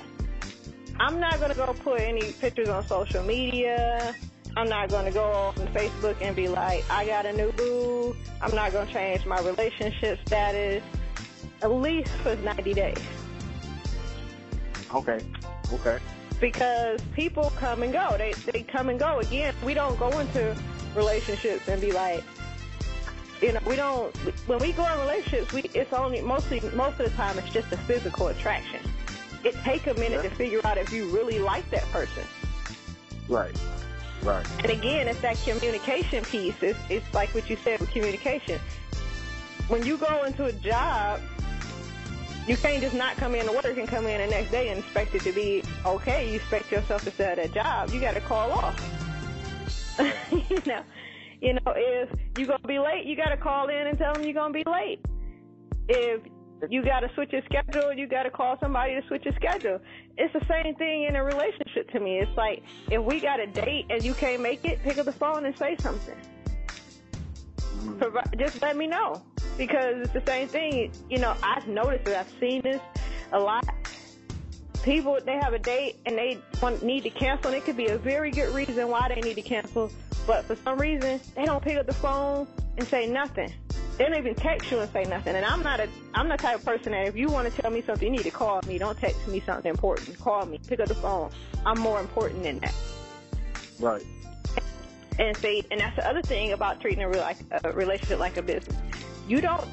I'm 1.00 1.20
not 1.20 1.38
going 1.38 1.52
to 1.52 1.58
go 1.58 1.74
put 1.74 2.02
any 2.02 2.34
pictures 2.34 2.68
on 2.68 2.86
social 2.86 3.24
media. 3.24 4.14
I'm 4.58 4.68
not 4.68 4.90
going 4.90 5.06
to 5.06 5.12
go 5.12 5.24
on 5.24 5.54
Facebook 5.68 6.18
and 6.20 6.36
be 6.36 6.48
like, 6.48 6.84
I 6.90 7.06
got 7.06 7.26
a 7.26 7.34
new 7.34 7.52
boo. 7.54 8.16
I'm 8.42 8.54
not 8.56 8.72
going 8.72 8.88
to 8.88 8.94
change 8.94 9.26
my 9.26 9.40
relationship 9.42 10.20
status 10.26 10.84
at 11.62 11.72
least 11.72 12.12
for 12.24 12.36
90 12.36 12.74
days. 12.74 12.98
Okay. 14.94 15.20
Okay. 15.74 16.00
Because 16.40 17.02
people 17.14 17.52
come 17.58 17.84
and 17.84 17.92
go. 17.92 18.16
They 18.18 18.34
they 18.52 18.64
come 18.64 18.90
and 18.90 19.00
go. 19.00 19.20
Again, 19.20 19.54
we 19.66 19.74
don't 19.74 19.98
go 20.00 20.10
into 20.20 20.56
relationships 20.96 21.68
and 21.68 21.82
be 21.82 21.92
like, 21.92 22.24
you 23.42 23.54
know, 23.54 23.60
we 23.66 23.76
don't. 23.76 24.16
When 24.48 24.60
we 24.60 24.72
go 24.72 24.86
in 24.92 25.00
relationships, 25.00 25.52
we 25.54 25.62
it's 25.74 25.94
only 25.94 26.22
mostly 26.22 26.60
most 26.76 27.00
of 27.00 27.10
the 27.10 27.16
time 27.18 27.38
it's 27.40 27.50
just 27.50 27.72
a 27.72 27.78
physical 27.78 28.28
attraction. 28.28 28.80
It 29.44 29.56
take 29.64 29.88
a 29.88 29.94
minute 29.96 30.24
Yeah. 30.24 30.30
to 30.30 30.36
figure 30.36 30.62
out 30.64 30.78
if 30.78 30.92
you 30.94 31.08
really 31.10 31.40
like 31.40 31.68
that 31.72 31.84
person. 31.92 32.24
Right. 33.28 33.56
Right. 34.24 34.46
And 34.64 34.72
again, 34.72 35.08
it's 35.08 35.22
that 35.22 35.38
communication 35.44 36.24
piece. 36.26 36.56
It's, 36.62 36.80
it's 36.90 37.14
like 37.14 37.30
what 37.36 37.50
you 37.50 37.56
said 37.64 37.80
with 37.80 37.92
communication. 37.92 38.60
When 39.68 39.86
you 39.86 39.98
go 39.98 40.24
into 40.24 40.46
a 40.46 40.52
job, 40.54 41.22
you 42.48 42.56
can't 42.56 42.82
just 42.82 42.96
not 42.96 43.18
come 43.18 43.36
in 43.36 43.46
to 43.46 43.52
work 43.52 43.78
and 43.78 43.88
come 43.88 44.08
in 44.08 44.22
the 44.22 44.28
next 44.28 44.52
day 44.52 44.70
and 44.70 44.80
expect 44.80 45.14
it 45.14 45.22
to 45.24 45.34
be 45.34 45.62
okay. 45.86 46.30
You 46.30 46.38
expect 46.38 46.72
yourself 46.72 47.04
to 47.04 47.12
stay 47.12 47.26
at 47.26 47.36
that 47.38 47.54
job. 47.54 47.90
You 47.92 48.00
got 48.00 48.14
to 48.14 48.22
call 48.22 48.52
off. 48.52 48.80
you 50.32 50.62
know, 50.66 50.82
you 51.42 51.54
know, 51.54 51.74
if 51.76 52.10
you're 52.38 52.48
gonna 52.48 52.68
be 52.68 52.80
late, 52.80 53.06
you 53.06 53.18
got 53.18 53.30
to 53.30 53.38
call 53.38 53.68
in 53.68 53.88
and 53.88 53.98
tell 53.98 54.14
them 54.14 54.24
you're 54.24 54.34
gonna 54.34 54.54
be 54.54 54.64
late. 54.66 55.00
If 55.90 56.22
you 56.70 56.84
got 56.84 57.02
to 57.02 57.10
switch 57.16 57.32
your 57.34 57.42
schedule, 57.46 57.94
you 57.94 58.08
got 58.08 58.24
to 58.24 58.32
call 58.32 58.58
somebody 58.62 59.00
to 59.00 59.06
switch 59.08 59.26
your 59.26 59.36
schedule. 59.36 59.80
It's 60.18 60.34
the 60.34 60.46
same 60.48 60.74
thing 60.76 61.04
in 61.04 61.16
a 61.16 61.24
relationship 61.24 61.90
to 61.92 62.00
me. 62.00 62.20
It's 62.20 62.36
like 62.38 62.64
if 62.90 63.04
we 63.04 63.20
got 63.20 63.40
a 63.40 63.48
date 63.48 63.88
and 63.90 64.04
you 64.04 64.14
can't 64.14 64.42
make 64.42 64.64
it, 64.66 64.82
pick 64.84 64.98
up 64.98 65.06
the 65.06 65.12
phone 65.12 65.46
and 65.46 65.58
say 65.58 65.76
something. 65.82 66.18
Mm-hmm. 67.58 68.00
Provi- 68.00 68.38
just 68.38 68.62
let 68.62 68.78
me 68.78 68.88
know 68.88 69.22
because 69.58 69.96
it's 70.02 70.14
the 70.14 70.24
same 70.26 70.48
thing. 70.48 70.92
You 71.10 71.20
know, 71.20 71.36
I've 71.44 71.68
noticed 71.68 72.08
it. 72.08 72.16
I've 72.16 72.32
seen 72.40 72.62
this 72.62 72.82
a 73.32 73.40
lot. 73.40 73.66
People 74.84 75.20
they 75.26 75.38
have 75.38 75.54
a 75.54 75.60
date 75.60 75.98
and 76.06 76.18
they 76.18 76.40
want, 76.62 76.84
need 76.84 77.04
to 77.04 77.10
cancel, 77.10 77.52
and 77.52 77.58
it 77.58 77.66
could 77.66 77.76
be 77.76 77.88
a 77.88 77.98
very 77.98 78.32
good 78.32 78.54
reason 78.54 78.88
why 78.88 79.10
they 79.14 79.22
need 79.22 79.36
to 79.36 79.42
cancel. 79.42 79.92
But 80.26 80.46
for 80.46 80.56
some 80.58 80.78
reason, 80.78 81.20
they 81.36 81.46
don't 81.46 81.64
pick 81.64 81.78
up 81.78 81.88
the 81.88 81.94
phone 81.94 82.48
and 82.78 82.88
say 82.88 83.08
nothing. 83.08 83.52
They 83.98 84.06
don't 84.06 84.18
even 84.18 84.36
text 84.36 84.70
you 84.72 84.80
and 84.80 84.92
say 84.92 85.04
nothing. 85.06 85.36
And 85.36 85.44
I'm 85.44 85.64
not 85.64 85.80
a 85.80 85.90
I'm 86.14 86.30
the 86.30 86.38
type 86.38 86.60
of 86.60 86.66
person 86.66 86.92
that 86.92 87.08
if 87.08 87.16
you 87.16 87.28
want 87.30 87.52
to 87.52 87.62
tell 87.62 87.72
me 87.72 87.82
something, 87.82 88.08
you 88.08 88.12
need 88.12 88.24
to 88.24 88.32
call 88.32 88.62
me. 88.68 88.78
Don't 88.78 88.98
text 88.98 89.28
me 89.28 89.42
something 89.46 89.70
important. 89.70 90.20
Call 90.20 90.46
me. 90.46 90.60
Pick 90.68 90.80
up 90.80 90.88
the 90.88 90.96
phone. 90.96 91.32
I'm 91.66 91.80
more 91.80 92.00
important 92.00 92.44
than 92.44 92.60
that. 92.60 92.76
Right. 93.80 94.04
And 95.20 95.36
say, 95.38 95.64
and 95.72 95.80
that's 95.80 95.96
the 95.96 96.08
other 96.08 96.22
thing 96.22 96.52
about 96.54 96.80
treating 96.80 97.02
a, 97.02 97.10
real, 97.10 97.22
like, 97.22 97.38
a 97.64 97.72
relationship 97.72 98.20
like 98.20 98.38
a 98.38 98.44
business. 98.44 98.78
You 99.28 99.42
don't, 99.42 99.68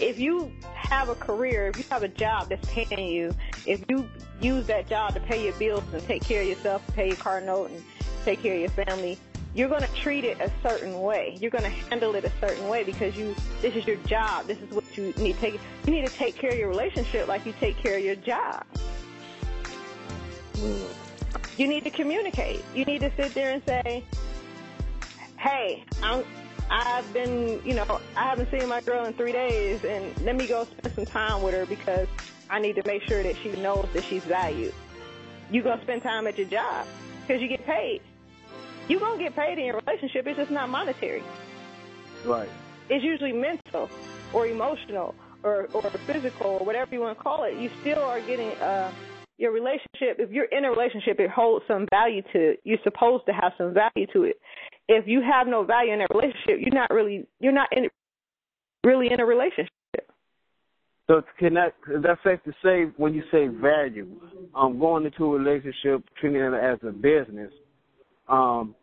if 0.00 0.18
you 0.18 0.50
have 0.74 1.08
a 1.08 1.14
career, 1.14 1.68
if 1.68 1.78
you 1.78 1.84
have 1.90 2.02
a 2.02 2.08
job 2.08 2.48
that's 2.48 2.68
paying 2.68 3.08
you, 3.08 3.34
if 3.66 3.84
you 3.88 4.08
use 4.40 4.66
that 4.66 4.88
job 4.88 5.14
to 5.14 5.20
pay 5.20 5.44
your 5.44 5.52
bills 5.54 5.84
and 5.92 6.02
take 6.06 6.22
care 6.22 6.42
of 6.42 6.48
yourself, 6.48 6.82
pay 6.94 7.08
your 7.08 7.16
car 7.16 7.40
note 7.40 7.70
and 7.70 7.82
take 8.24 8.42
care 8.42 8.54
of 8.54 8.60
your 8.60 8.70
family, 8.70 9.18
you're 9.54 9.68
going 9.68 9.82
to 9.82 9.92
treat 9.94 10.24
it 10.24 10.40
a 10.40 10.50
certain 10.62 11.00
way. 11.00 11.36
You're 11.40 11.50
going 11.50 11.64
to 11.64 11.70
handle 11.70 12.14
it 12.14 12.24
a 12.24 12.32
certain 12.40 12.68
way 12.68 12.84
because 12.84 13.16
you, 13.16 13.34
this 13.62 13.74
is 13.74 13.86
your 13.86 13.96
job. 13.96 14.46
This 14.46 14.58
is 14.58 14.70
what 14.70 14.84
you 14.96 15.12
need 15.16 15.34
to 15.34 15.40
take. 15.40 15.60
You 15.86 15.92
need 15.92 16.06
to 16.06 16.12
take 16.12 16.36
care 16.36 16.50
of 16.50 16.58
your 16.58 16.68
relationship 16.68 17.28
like 17.28 17.44
you 17.44 17.52
take 17.60 17.76
care 17.76 17.96
of 17.96 18.04
your 18.04 18.16
job. 18.16 18.64
You 21.56 21.66
need 21.66 21.84
to 21.84 21.90
communicate. 21.90 22.64
You 22.74 22.84
need 22.84 23.00
to 23.00 23.10
sit 23.16 23.34
there 23.34 23.52
and 23.52 23.62
say, 23.66 24.04
hey, 25.36 25.84
I'm, 26.02 26.24
I've 26.70 27.12
been, 27.12 27.60
you 27.64 27.74
know, 27.74 28.00
I 28.16 28.28
haven't 28.30 28.48
seen 28.50 28.68
my 28.68 28.80
girl 28.80 29.04
in 29.04 29.12
three 29.14 29.32
days, 29.32 29.84
and 29.84 30.16
let 30.24 30.36
me 30.36 30.46
go 30.46 30.64
spend 30.64 30.94
some 30.94 31.06
time 31.06 31.42
with 31.42 31.52
her 31.52 31.66
because 31.66 32.06
I 32.48 32.60
need 32.60 32.76
to 32.76 32.82
make 32.86 33.02
sure 33.02 33.22
that 33.22 33.36
she 33.42 33.50
knows 33.60 33.88
that 33.92 34.04
she's 34.04 34.24
valued. 34.24 34.72
You 35.50 35.62
gonna 35.62 35.82
spend 35.82 36.02
time 36.02 36.28
at 36.28 36.38
your 36.38 36.46
job 36.46 36.86
because 37.22 37.42
you 37.42 37.48
get 37.48 37.66
paid. 37.66 38.00
You 38.88 39.00
gonna 39.00 39.18
get 39.18 39.34
paid 39.34 39.58
in 39.58 39.64
your 39.64 39.80
relationship. 39.84 40.28
It's 40.28 40.38
just 40.38 40.50
not 40.52 40.68
monetary. 40.68 41.24
Right. 42.24 42.48
It's 42.88 43.04
usually 43.04 43.32
mental 43.32 43.90
or 44.32 44.46
emotional 44.46 45.14
or, 45.42 45.68
or 45.72 45.82
physical 45.82 46.58
or 46.60 46.66
whatever 46.66 46.94
you 46.94 47.00
want 47.00 47.18
to 47.18 47.22
call 47.22 47.44
it. 47.44 47.56
You 47.56 47.70
still 47.80 47.98
are 47.98 48.20
getting 48.20 48.50
uh, 48.58 48.92
your 49.38 49.52
relationship. 49.52 50.18
If 50.18 50.30
you're 50.30 50.44
in 50.44 50.64
a 50.64 50.70
relationship, 50.70 51.18
it 51.18 51.30
holds 51.30 51.64
some 51.66 51.86
value 51.90 52.22
to 52.32 52.50
it. 52.50 52.60
You're 52.62 52.78
supposed 52.84 53.26
to 53.26 53.32
have 53.32 53.52
some 53.58 53.74
value 53.74 54.06
to 54.12 54.24
it. 54.24 54.36
If 54.92 55.06
you 55.06 55.22
have 55.22 55.46
no 55.46 55.62
value 55.62 55.92
in 55.92 56.00
that 56.00 56.08
relationship, 56.12 56.58
you're 56.58 56.74
not 56.74 56.90
really 56.90 57.24
you're 57.38 57.52
not 57.52 57.68
in 57.70 57.88
really 58.84 59.06
in 59.12 59.20
a 59.20 59.24
relationship. 59.24 59.70
So 61.06 61.22
can 61.38 61.54
that 61.54 61.74
is 61.94 62.02
that 62.02 62.18
safe 62.24 62.42
to 62.44 62.52
say 62.62 62.92
when 62.96 63.14
you 63.14 63.22
say 63.30 63.46
value, 63.46 64.08
um, 64.52 64.80
going 64.80 65.04
into 65.04 65.26
a 65.26 65.38
relationship, 65.38 66.02
treating 66.20 66.40
it 66.40 66.54
as 66.54 66.78
a 66.82 66.90
business, 66.90 67.52
um, 68.28 68.74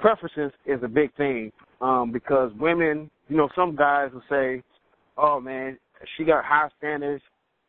preferences 0.00 0.50
is 0.66 0.80
a 0.82 0.88
big 0.88 1.14
thing 1.14 1.52
um, 1.80 2.10
because 2.10 2.50
women, 2.58 3.08
you 3.28 3.36
know, 3.36 3.48
some 3.54 3.76
guys 3.76 4.10
will 4.12 4.24
say, 4.28 4.60
"Oh 5.16 5.38
man, 5.38 5.78
she 6.16 6.24
got 6.24 6.44
high 6.44 6.68
standards, 6.78 7.22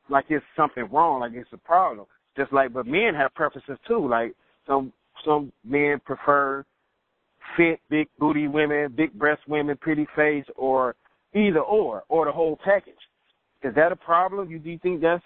like 0.09 0.25
it's 0.29 0.43
something 0.57 0.87
wrong, 0.91 1.19
like 1.19 1.33
it's 1.35 1.53
a 1.53 1.57
problem." 1.57 2.07
Just 2.35 2.51
like, 2.51 2.73
but 2.73 2.87
men 2.87 3.13
have 3.15 3.31
preferences 3.35 3.77
too. 3.87 4.07
Like 4.09 4.33
some 4.65 4.91
some 5.23 5.51
men 5.63 6.01
prefer 6.03 6.65
fit, 7.57 7.79
big 7.89 8.07
booty 8.19 8.47
women, 8.47 8.93
big 8.95 9.13
breast 9.13 9.41
women, 9.47 9.77
pretty 9.77 10.07
face, 10.15 10.45
or 10.55 10.95
either 11.33 11.59
or, 11.59 12.03
or 12.09 12.25
the 12.25 12.31
whole 12.31 12.57
package. 12.63 12.93
Is 13.63 13.73
that 13.75 13.91
a 13.91 13.95
problem? 13.95 14.49
You 14.49 14.59
do 14.59 14.69
you 14.69 14.79
think 14.79 15.01
that's 15.01 15.23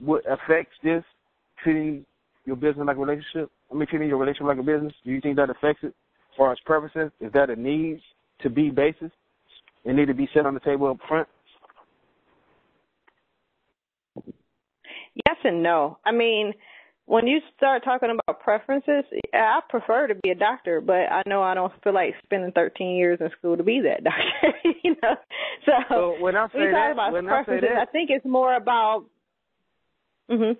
what 0.00 0.22
affects 0.30 0.74
this 0.82 1.02
treating 1.62 2.04
your 2.44 2.56
business 2.56 2.86
like 2.86 2.96
a 2.96 3.00
relationship? 3.00 3.50
I 3.70 3.74
mean, 3.74 3.86
treating 3.88 4.08
your 4.08 4.18
relationship 4.18 4.46
like 4.46 4.58
a 4.58 4.62
business. 4.62 4.92
Do 5.04 5.10
you 5.10 5.20
think 5.20 5.36
that 5.36 5.50
affects 5.50 5.82
it 5.82 5.88
as 5.88 6.36
far 6.36 6.52
as 6.52 6.58
purposes? 6.64 7.10
Is 7.20 7.32
that 7.32 7.50
a 7.50 7.56
need 7.56 8.00
to 8.42 8.50
be 8.50 8.70
basis? 8.70 9.10
It 9.84 9.94
need 9.94 10.06
to 10.06 10.14
be 10.14 10.28
set 10.34 10.46
on 10.46 10.54
the 10.54 10.60
table 10.60 10.88
up 10.88 10.98
front. 11.08 11.28
Yes 15.26 15.36
and 15.44 15.62
no. 15.62 15.98
I 16.04 16.12
mean, 16.12 16.52
when 17.08 17.26
you 17.26 17.38
start 17.56 17.82
talking 17.84 18.10
about 18.10 18.40
preferences, 18.40 19.02
I 19.32 19.60
prefer 19.70 20.08
to 20.08 20.14
be 20.16 20.28
a 20.28 20.34
doctor, 20.34 20.82
but 20.82 21.10
I 21.10 21.22
know 21.26 21.42
I 21.42 21.54
don't 21.54 21.72
feel 21.82 21.94
like 21.94 22.12
spending 22.22 22.52
13 22.52 22.96
years 22.96 23.18
in 23.22 23.30
school 23.38 23.56
to 23.56 23.62
be 23.62 23.80
that 23.80 24.04
doctor. 24.04 24.58
you 24.84 24.94
know, 25.02 25.14
so, 25.64 25.72
so 25.88 26.16
when 26.20 26.36
I 26.36 26.48
say 26.48 26.58
when 26.58 26.72
that, 26.72 26.92
about 26.92 27.12
when 27.12 27.24
preferences, 27.24 27.64
I 27.64 27.68
say 27.68 27.74
that, 27.74 27.88
I 27.88 27.90
think 27.90 28.10
it's 28.10 28.26
more 28.26 28.54
about. 28.54 29.06
Mhm. 30.30 30.58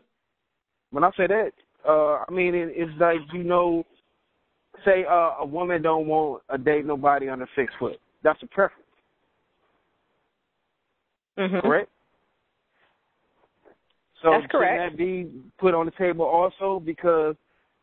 When 0.90 1.04
I 1.04 1.11
say 1.18 1.26
that, 1.26 1.50
uh, 1.87 2.24
I 2.26 2.32
mean 2.32 2.54
it, 2.54 2.70
it's 2.74 2.98
like 2.98 3.18
you 3.34 3.44
know, 3.44 3.84
say 4.87 5.04
uh, 5.04 5.34
a 5.40 5.46
woman 5.46 5.82
don't 5.82 6.06
want 6.06 6.42
to 6.50 6.56
date 6.56 6.87
nobody 6.87 7.28
on 7.28 7.34
under 7.34 7.48
six 7.56 7.70
foot. 7.78 8.00
That's 8.24 8.42
a 8.42 8.46
preference, 8.46 8.88
Mhm. 11.38 11.61
correct? 11.61 11.90
So 14.22 14.31
That's 14.31 14.50
correct. 14.50 14.74
Shouldn't 14.74 14.92
that 14.92 14.98
be 14.98 15.31
put 15.59 15.74
on 15.74 15.87
the 15.87 15.92
table 15.92 16.24
also 16.24 16.81
because 16.85 17.37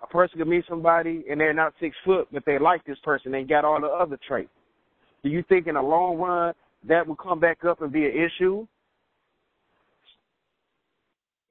a 0.04 0.08
person 0.08 0.38
could 0.38 0.48
meet 0.48 0.66
somebody 0.68 1.24
and 1.30 1.40
they're 1.40 1.54
not 1.54 1.74
six 1.80 1.96
foot, 2.04 2.28
but 2.32 2.44
they 2.46 2.60
like 2.60 2.84
this 2.86 2.98
person. 3.04 3.32
They 3.32 3.44
got 3.44 3.64
all 3.64 3.80
the 3.80 3.88
other 3.88 4.18
traits. 4.28 4.50
Do 5.24 5.30
you 5.30 5.44
think 5.48 5.68
in 5.68 5.76
the 5.76 5.82
long 5.82 6.18
run 6.18 6.54
that 6.88 7.08
will 7.08 7.16
come 7.16 7.40
back 7.40 7.64
up 7.66 7.82
and 7.82 7.92
be 7.92 8.06
an 8.06 8.12
issue? 8.12 8.68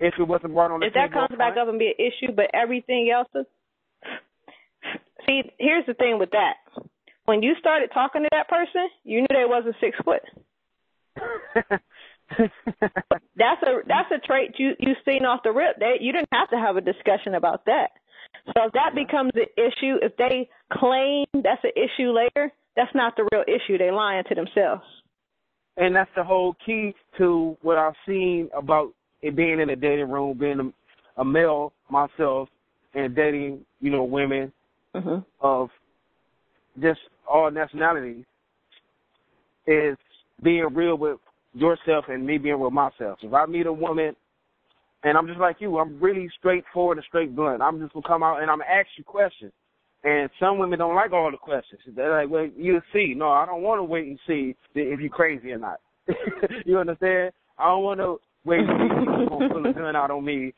If 0.00 0.14
it 0.18 0.24
wasn't 0.24 0.54
brought 0.54 0.70
on 0.70 0.80
the 0.80 0.86
If 0.86 0.94
that 0.94 1.12
comes 1.12 1.36
back 1.38 1.56
up 1.60 1.68
and 1.68 1.78
be 1.78 1.94
an 1.96 2.06
issue, 2.06 2.32
but 2.34 2.46
everything 2.52 3.10
else 3.14 3.28
is. 3.34 3.46
See, 5.26 5.42
here's 5.58 5.86
the 5.86 5.94
thing 5.94 6.18
with 6.18 6.30
that. 6.32 6.54
When 7.24 7.42
you 7.42 7.54
started 7.58 7.90
talking 7.94 8.22
to 8.22 8.28
that 8.32 8.48
person, 8.48 8.88
you 9.02 9.20
knew 9.20 9.26
they 9.30 9.46
wasn't 9.46 9.76
six 9.80 9.96
foot. 10.04 10.20
That's 13.36 13.62
a 13.62 13.80
that's 13.86 14.10
a 14.12 14.18
trait 14.26 14.52
you 14.58 14.72
you've 14.78 14.96
seen 15.04 15.24
off 15.24 15.40
the 15.44 15.52
rip. 15.52 15.78
They 15.78 15.96
you 16.00 16.12
didn't 16.12 16.28
have 16.32 16.50
to 16.50 16.56
have 16.56 16.76
a 16.76 16.80
discussion 16.80 17.34
about 17.34 17.64
that. 17.66 17.88
So 18.46 18.66
if 18.66 18.72
that 18.72 18.94
becomes 18.94 19.32
an 19.34 19.46
issue, 19.56 19.96
if 20.02 20.16
they 20.16 20.48
claim 20.72 21.26
that's 21.34 21.64
an 21.64 21.72
issue 21.76 22.12
later, 22.12 22.52
that's 22.76 22.94
not 22.94 23.16
the 23.16 23.28
real 23.32 23.44
issue. 23.48 23.78
They're 23.78 23.92
lying 23.92 24.24
to 24.28 24.34
themselves. 24.34 24.82
and 25.76 25.94
that's 25.94 26.10
the 26.16 26.24
whole 26.24 26.54
key 26.64 26.94
to 27.18 27.56
what 27.62 27.78
I've 27.78 27.94
seen 28.06 28.48
about 28.56 28.92
it 29.22 29.34
being 29.36 29.60
in 29.60 29.70
a 29.70 29.76
dating 29.76 30.10
room, 30.10 30.36
being 30.38 30.60
a, 30.60 31.20
a 31.20 31.24
male 31.24 31.72
myself, 31.90 32.48
and 32.94 33.14
dating, 33.16 33.64
you 33.80 33.90
know, 33.90 34.04
women 34.04 34.52
hmm 34.94 35.18
of 35.40 35.70
just 36.80 37.00
all 37.28 37.50
nationalities 37.50 38.24
is 39.66 39.96
being 40.42 40.66
real 40.74 40.96
with 40.96 41.18
yourself 41.54 42.06
and 42.08 42.26
me 42.26 42.38
being 42.38 42.60
with 42.60 42.72
myself. 42.72 43.18
If 43.22 43.32
I 43.32 43.46
meet 43.46 43.66
a 43.66 43.72
woman 43.72 44.14
and 45.04 45.16
I'm 45.16 45.26
just 45.26 45.38
like 45.38 45.56
you, 45.60 45.78
I'm 45.78 46.00
really 46.00 46.28
straightforward 46.38 46.98
and 46.98 47.06
straight 47.08 47.34
blunt. 47.34 47.62
I'm 47.62 47.80
just 47.80 47.92
gonna 47.92 48.06
come 48.06 48.22
out 48.22 48.42
and 48.42 48.50
I'm 48.50 48.58
gonna 48.58 48.70
ask 48.70 48.88
you 48.98 49.04
questions. 49.04 49.52
And 50.02 50.28
some 50.38 50.58
women 50.58 50.78
don't 50.78 50.94
like 50.94 51.12
all 51.12 51.30
the 51.30 51.38
questions. 51.38 51.80
They're 51.96 52.22
like, 52.22 52.30
well, 52.30 52.46
you'll 52.56 52.82
see. 52.92 53.14
No, 53.16 53.30
I 53.30 53.46
don't 53.46 53.62
want 53.62 53.78
to 53.78 53.84
wait 53.84 54.06
and 54.06 54.18
see 54.26 54.54
if 54.74 55.00
you're 55.00 55.08
crazy 55.08 55.52
or 55.52 55.58
not. 55.58 55.80
you 56.66 56.78
understand? 56.78 57.32
I 57.58 57.68
don't 57.68 57.84
want 57.84 58.00
to 58.00 58.16
wait 58.44 58.60
and 58.60 58.68
see 58.68 58.84
if 58.84 59.30
you're 59.30 59.48
to 59.48 59.54
pull 59.54 59.66
a 59.66 59.72
gun 59.72 59.96
out 59.96 60.10
on 60.10 60.24
me 60.24 60.52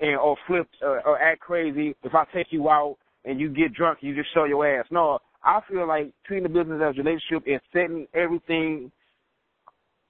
and 0.00 0.16
or 0.16 0.36
flip 0.48 0.66
uh, 0.82 1.00
or 1.06 1.20
act 1.20 1.40
crazy 1.40 1.94
if 2.02 2.14
I 2.14 2.24
take 2.34 2.48
you 2.50 2.68
out 2.68 2.96
and 3.24 3.38
you 3.38 3.48
get 3.50 3.72
drunk 3.74 3.98
you 4.00 4.16
just 4.16 4.32
show 4.34 4.44
your 4.44 4.66
ass. 4.66 4.86
No, 4.90 5.18
I 5.44 5.60
feel 5.70 5.86
like 5.86 6.12
treating 6.26 6.42
the 6.42 6.48
business 6.48 6.80
as 6.82 6.96
a 6.96 7.02
relationship 7.02 7.46
and 7.46 7.60
setting 7.72 8.06
everything 8.14 8.90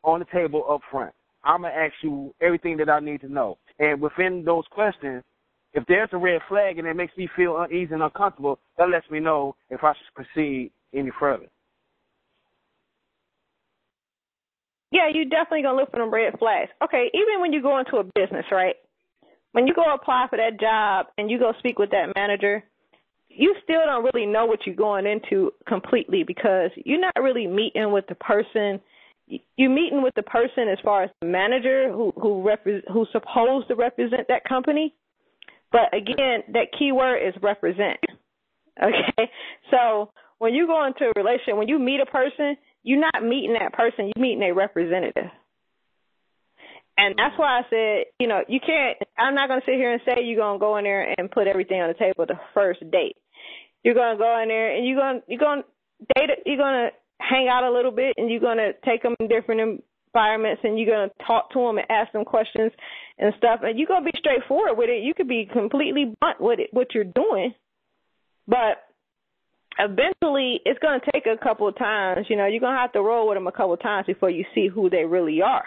on 0.05 0.21
the 0.21 0.27
table 0.33 0.65
up 0.69 0.81
front. 0.91 1.13
I'm 1.45 1.63
to 1.63 1.69
ask 1.69 1.95
you 2.03 2.35
everything 2.41 2.77
that 2.79 2.89
I 2.89 3.01
need 3.01 3.21
to 3.23 3.33
know. 3.33 3.59
And 3.79 4.01
within 4.01 4.45
those 4.45 4.65
questions, 4.71 5.23
if 5.73 5.85
there's 5.87 6.09
a 6.13 6.19
red 6.19 6.41
flag 6.49 6.79
and 6.79 6.87
it 6.87 6.95
makes 6.95 7.17
me 7.17 7.29
feel 7.37 7.61
uneasy 7.61 7.95
and 7.95 8.03
uncomfortable, 8.03 8.59
that 8.77 8.89
lets 8.89 9.09
me 9.11 9.21
know 9.21 9.55
if 9.71 9.85
I 9.85 9.93
should 9.93 10.15
proceed 10.15 10.73
any 10.95 11.11
further. 11.19 11.47
Yeah, 14.91 15.09
you 15.13 15.29
definitely 15.29 15.63
gonna 15.63 15.77
look 15.77 15.91
for 15.91 15.99
them 15.99 16.13
red 16.13 16.39
flags. 16.39 16.71
Okay, 16.83 17.11
even 17.13 17.41
when 17.41 17.53
you 17.53 17.61
go 17.61 17.79
into 17.79 17.99
a 17.99 18.05
business, 18.05 18.47
right? 18.51 18.77
When 19.53 19.67
you 19.67 19.75
go 19.75 19.85
apply 19.93 20.27
for 20.31 20.37
that 20.37 20.59
job 20.61 21.07
and 21.19 21.31
you 21.31 21.39
go 21.39 21.53
speak 21.59 21.79
with 21.79 21.91
that 21.91 22.15
manager, 22.17 22.65
you 23.29 23.55
still 23.63 23.85
don't 23.85 24.05
really 24.05 24.27
know 24.27 24.47
what 24.47 24.61
you're 24.67 24.75
going 24.75 25.07
into 25.07 25.53
completely 25.67 26.25
because 26.25 26.71
you're 26.77 27.01
not 27.01 27.15
really 27.21 27.47
meeting 27.47 27.93
with 27.93 28.07
the 28.09 28.15
person. 28.15 28.81
You're 29.57 29.71
meeting 29.71 30.03
with 30.03 30.15
the 30.15 30.23
person 30.23 30.69
as 30.71 30.79
far 30.83 31.05
as 31.05 31.11
the 31.21 31.27
manager 31.27 31.93
who 31.93 32.13
who 32.17 32.43
repre- 32.43 32.83
who's 32.93 33.09
supposed 33.13 33.69
to 33.69 33.75
represent 33.75 34.29
that 34.29 34.45
company. 34.45 34.95
But 35.71 35.95
again, 35.95 36.45
that 36.55 36.69
key 36.79 36.93
word 36.93 37.19
is 37.27 37.35
represent. 37.43 37.99
Okay, 38.81 39.29
so 39.73 40.13
when 40.39 40.55
you 40.55 40.69
go 40.69 40.87
into 40.87 41.07
a 41.07 41.13
relationship, 41.17 41.57
when 41.57 41.67
you 41.67 41.81
meet 41.81 41.99
a 41.99 42.07
person, 42.07 42.57
you're 42.85 43.01
not 43.01 43.25
meeting 43.25 43.57
that 43.59 43.73
person, 43.73 44.13
you're 44.15 44.23
meeting 44.23 44.43
a 44.49 44.55
representative. 44.55 45.31
And 46.97 47.15
that's 47.17 47.39
why 47.39 47.61
I 47.61 47.63
said, 47.71 48.05
you 48.19 48.27
know, 48.27 48.43
you 48.49 48.59
can't, 48.59 48.99
I'm 49.17 49.35
not 49.35 49.49
going 49.49 49.61
to 49.61 49.67
sit 49.67 49.77
here 49.77 49.93
and 49.93 50.01
say 50.05 50.25
you're 50.25 50.37
going 50.37 50.59
to 50.59 50.61
go 50.61 50.77
in 50.79 50.85
there 50.85 51.15
and 51.17 51.31
put 51.31 51.47
everything 51.47 51.81
on 51.81 51.89
the 51.89 51.95
table 51.95 52.27
the 52.27 52.41
first 52.55 52.81
date. 52.91 53.17
You're 53.85 53.95
going 53.95 54.17
to 54.17 54.19
go 54.19 54.43
in 54.43 54.49
there 54.49 54.75
and 54.77 54.87
you're 54.87 54.99
going 54.99 55.21
to, 55.21 55.25
you're 55.29 55.39
to 55.39 55.63
date, 56.15 56.31
you're 56.45 56.57
going 56.57 56.91
to 56.91 56.97
hang 57.21 57.49
out 57.49 57.65
a 57.65 57.73
little 57.73 57.91
bit 57.91 58.15
and 58.17 58.31
you're 58.31 58.41
going 58.41 58.59
to 58.59 58.73
take 58.85 59.03
them 59.03 59.15
in 59.21 59.29
different 59.29 59.83
environments 60.15 60.63
and 60.65 60.79
you're 60.79 60.91
going 60.91 61.09
to 61.09 61.25
talk 61.25 61.51
to 61.53 61.59
them 61.61 61.79
and 61.79 61.87
ask 61.91 62.13
them 62.13 62.25
questions 62.25 62.73
and 63.19 63.35
stuff. 63.39 63.61
And 63.63 63.79
you're 63.79 63.89
going 63.89 64.05
to 64.05 64.11
be 64.11 64.19
straightforward 64.19 64.77
with 64.79 64.89
it. 64.89 65.03
You 65.03 65.15
could 65.15 65.29
be 65.29 65.49
completely 65.51 66.17
blunt 66.21 66.41
with 66.41 66.61
it, 66.61 66.71
what 66.73 66.95
you're 66.95 67.05
doing. 67.05 67.55
But 68.47 68.85
eventually 69.79 70.61
it's 70.65 70.79
going 70.81 71.01
to 71.01 71.13
take 71.13 71.27
a 71.27 71.43
couple 71.43 71.69
of 71.69 71.77
times. 71.77 72.27
You 72.29 72.37
know, 72.37 72.47
you're 72.47 72.61
going 72.61 72.75
to 72.75 72.81
have 72.81 72.93
to 72.93 73.03
roll 73.03 73.29
with 73.29 73.37
them 73.37 73.47
a 73.47 73.53
couple 73.53 73.75
of 73.75 73.83
times 73.83 74.07
before 74.07 74.31
you 74.31 74.45
see 74.55 74.69
who 74.69 74.91
they 74.91 75.05
really 75.05 75.43
are. 75.43 75.65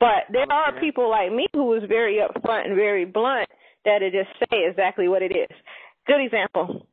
But 0.00 0.26
there 0.32 0.50
are 0.50 0.80
people 0.80 1.08
like 1.08 1.32
me 1.32 1.46
who 1.52 1.74
is 1.74 1.84
very 1.86 2.18
upfront 2.18 2.66
and 2.66 2.74
very 2.74 3.04
blunt 3.04 3.48
that 3.84 4.02
it 4.02 4.12
just 4.12 4.30
say 4.50 4.64
exactly 4.68 5.08
what 5.08 5.22
it 5.22 5.32
is. 5.32 5.56
Good 6.06 6.24
example. 6.24 6.86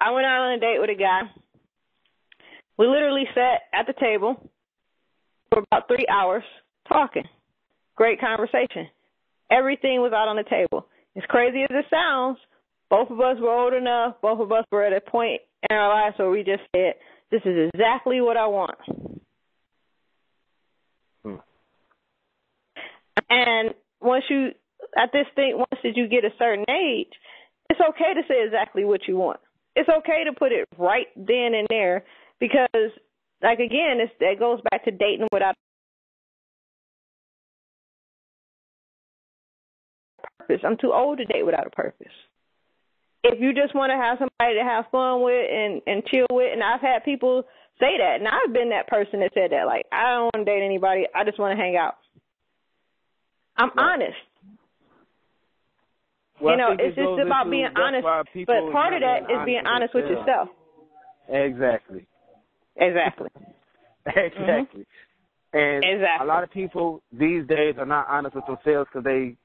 I 0.00 0.12
went 0.12 0.26
out 0.26 0.42
on 0.42 0.52
a 0.52 0.60
date 0.60 0.78
with 0.78 0.90
a 0.90 0.94
guy. 0.94 1.22
We 2.78 2.86
literally 2.86 3.24
sat 3.34 3.62
at 3.72 3.86
the 3.86 3.94
table 4.00 4.50
for 5.50 5.62
about 5.70 5.88
three 5.88 6.06
hours 6.10 6.44
talking. 6.88 7.24
Great 7.96 8.20
conversation. 8.20 8.88
Everything 9.50 10.00
was 10.00 10.12
out 10.12 10.28
on 10.28 10.36
the 10.36 10.44
table. 10.44 10.86
As 11.16 11.22
crazy 11.28 11.62
as 11.62 11.68
it 11.70 11.84
sounds, 11.90 12.38
both 12.88 13.10
of 13.10 13.20
us 13.20 13.36
were 13.38 13.52
old 13.52 13.74
enough, 13.74 14.16
both 14.22 14.40
of 14.40 14.50
us 14.50 14.64
were 14.70 14.84
at 14.84 14.92
a 14.92 15.00
point 15.00 15.42
in 15.68 15.76
our 15.76 15.88
lives 15.88 16.18
where 16.18 16.30
we 16.30 16.42
just 16.42 16.62
said, 16.74 16.94
This 17.30 17.42
is 17.44 17.70
exactly 17.74 18.20
what 18.20 18.36
I 18.36 18.46
want. 18.46 18.78
Hmm. 21.22 21.36
And 23.28 23.74
once 24.00 24.24
you 24.30 24.50
at 24.96 25.10
this 25.12 25.26
thing, 25.34 25.54
once 25.56 25.80
that 25.82 25.96
you 25.96 26.08
get 26.08 26.24
a 26.24 26.30
certain 26.38 26.64
age, 26.68 27.12
it's 27.70 27.80
okay 27.80 28.14
to 28.14 28.22
say 28.28 28.44
exactly 28.44 28.84
what 28.84 29.06
you 29.06 29.16
want. 29.16 29.40
It's 29.74 29.88
okay 29.88 30.24
to 30.24 30.32
put 30.32 30.52
it 30.52 30.68
right 30.78 31.06
then 31.16 31.54
and 31.54 31.66
there 31.68 32.04
because, 32.42 32.90
like 33.40 33.60
again, 33.60 34.02
it's, 34.02 34.12
it 34.18 34.38
goes 34.40 34.60
back 34.68 34.84
to 34.84 34.90
dating 34.90 35.28
without 35.30 35.54
a 40.18 40.42
purpose. 40.42 40.60
I'm 40.66 40.76
too 40.76 40.92
old 40.92 41.18
to 41.18 41.24
date 41.24 41.46
without 41.46 41.68
a 41.68 41.70
purpose. 41.70 42.10
If 43.22 43.40
you 43.40 43.54
just 43.54 43.76
want 43.76 43.90
to 43.90 43.96
have 43.96 44.18
somebody 44.18 44.58
to 44.58 44.64
have 44.64 44.86
fun 44.90 45.22
with 45.22 45.46
and 45.48 45.80
and 45.86 46.02
chill 46.10 46.26
with, 46.32 46.52
and 46.52 46.64
I've 46.64 46.80
had 46.80 47.04
people 47.04 47.44
say 47.78 47.96
that, 47.98 48.16
and 48.18 48.26
I've 48.26 48.52
been 48.52 48.70
that 48.70 48.88
person 48.88 49.20
that 49.20 49.30
said 49.34 49.52
that, 49.52 49.66
like 49.66 49.86
I 49.92 50.02
don't 50.10 50.34
want 50.34 50.44
to 50.44 50.52
date 50.52 50.64
anybody, 50.66 51.06
I 51.14 51.22
just 51.22 51.38
want 51.38 51.56
to 51.56 51.62
hang 51.62 51.76
out. 51.76 51.94
I'm 53.56 53.70
Right. 53.76 54.02
honest. 54.02 54.18
Well, 56.40 56.54
you 56.54 56.58
know, 56.58 56.72
it 56.72 56.80
it's 56.80 56.96
just 56.96 57.20
about 57.22 57.46
into- 57.46 57.50
being 57.50 57.70
honest. 57.76 58.02
But 58.02 58.72
part 58.72 58.94
of 58.94 59.00
that 59.02 59.30
is 59.30 59.38
being 59.44 59.64
honest 59.64 59.94
with 59.94 60.10
yourself. 60.10 60.48
Exactly. 61.28 62.04
Exactly. 62.76 63.28
exactly. 64.06 64.80
Mm-hmm. 64.80 65.58
And 65.58 65.84
Exactly. 65.84 66.24
a 66.24 66.24
lot 66.24 66.44
of 66.44 66.50
people 66.50 67.02
these 67.12 67.46
days 67.46 67.74
are 67.78 67.86
not 67.86 68.06
honest 68.08 68.34
with 68.34 68.46
themselves 68.46 68.88
because 68.90 69.04
they 69.04 69.36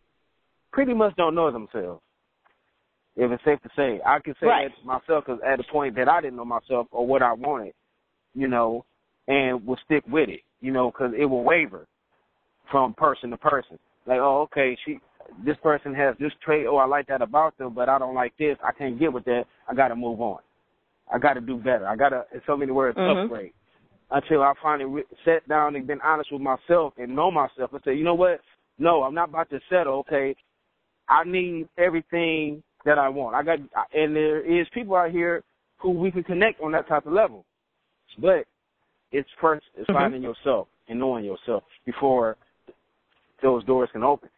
pretty 0.71 0.93
much 0.93 1.15
don't 1.17 1.35
know 1.35 1.51
themselves. 1.51 2.01
If 3.15 3.31
it's 3.31 3.43
safe 3.43 3.59
to 3.63 3.69
say, 3.75 3.99
I 4.05 4.19
can 4.19 4.35
say 4.39 4.47
Right. 4.47 4.71
that 4.71 4.85
myself 4.85 5.25
because 5.25 5.41
at 5.45 5.57
the 5.57 5.63
point 5.71 5.95
that 5.95 6.07
I 6.07 6.21
didn't 6.21 6.37
know 6.37 6.45
myself 6.45 6.87
or 6.91 7.05
what 7.05 7.21
I 7.21 7.33
wanted, 7.33 7.73
you 8.35 8.47
know, 8.47 8.85
and 9.27 9.65
will 9.65 9.77
stick 9.85 10.03
with 10.07 10.29
it, 10.29 10.41
you 10.61 10.71
know, 10.71 10.91
because 10.91 11.13
it 11.17 11.25
will 11.25 11.43
waver 11.43 11.87
from 12.71 12.93
person 12.93 13.29
to 13.31 13.37
person. 13.37 13.79
Like, 14.05 14.19
oh, 14.19 14.41
okay, 14.43 14.77
she, 14.85 14.99
this 15.45 15.57
person 15.61 15.93
has 15.95 16.15
this 16.19 16.31
trait. 16.43 16.67
Oh, 16.67 16.77
I 16.77 16.85
like 16.85 17.07
that 17.07 17.21
about 17.21 17.57
them, 17.57 17.73
but 17.73 17.89
I 17.89 17.99
don't 17.99 18.15
like 18.15 18.37
this. 18.37 18.57
I 18.63 18.71
can't 18.71 18.99
get 18.99 19.11
with 19.11 19.25
that. 19.25 19.43
I 19.67 19.73
got 19.73 19.89
to 19.89 19.95
move 19.95 20.21
on. 20.21 20.39
I 21.13 21.19
got 21.19 21.33
to 21.33 21.41
do 21.41 21.57
better. 21.57 21.87
I 21.87 21.95
got 21.95 22.09
to, 22.09 22.25
in 22.33 22.41
so 22.45 22.57
many 22.57 22.71
words, 22.71 22.97
Mhm. 22.97 23.23
upgrade. 23.23 23.53
Until 24.09 24.41
I 24.41 24.53
finally 24.61 24.89
re- 24.89 25.03
sat 25.25 25.47
down 25.47 25.75
and 25.75 25.85
been 25.85 26.01
honest 26.01 26.31
with 26.31 26.41
myself 26.41 26.93
and 26.97 27.13
know 27.15 27.29
myself 27.29 27.73
and 27.73 27.83
say, 27.83 27.93
you 27.93 28.05
know 28.05 28.15
what? 28.15 28.39
No, 28.77 29.03
I'm 29.03 29.13
not 29.13 29.29
about 29.29 29.49
to 29.49 29.59
settle. 29.69 29.99
Okay, 29.99 30.35
I 31.09 31.23
need 31.25 31.67
everything 31.77 32.63
that 32.85 32.97
I 32.97 33.09
want. 33.09 33.35
I 33.35 33.43
got, 33.43 33.59
and 33.93 34.15
there 34.15 34.39
is 34.41 34.67
people 34.69 34.95
out 34.95 35.11
here 35.11 35.43
who 35.77 35.91
we 35.91 36.11
can 36.11 36.23
connect 36.23 36.61
on 36.61 36.71
that 36.71 36.87
type 36.87 37.05
of 37.05 37.13
level. 37.13 37.45
But 38.17 38.45
it's 39.11 39.29
first 39.41 39.65
it's 39.75 39.89
Mhm. 39.89 39.93
finding 39.93 40.21
yourself 40.21 40.67
and 40.87 40.99
knowing 40.99 41.25
yourself 41.25 41.63
before 41.85 42.37
those 43.41 43.63
doors 43.65 43.89
can 43.91 44.03
open. 44.03 44.29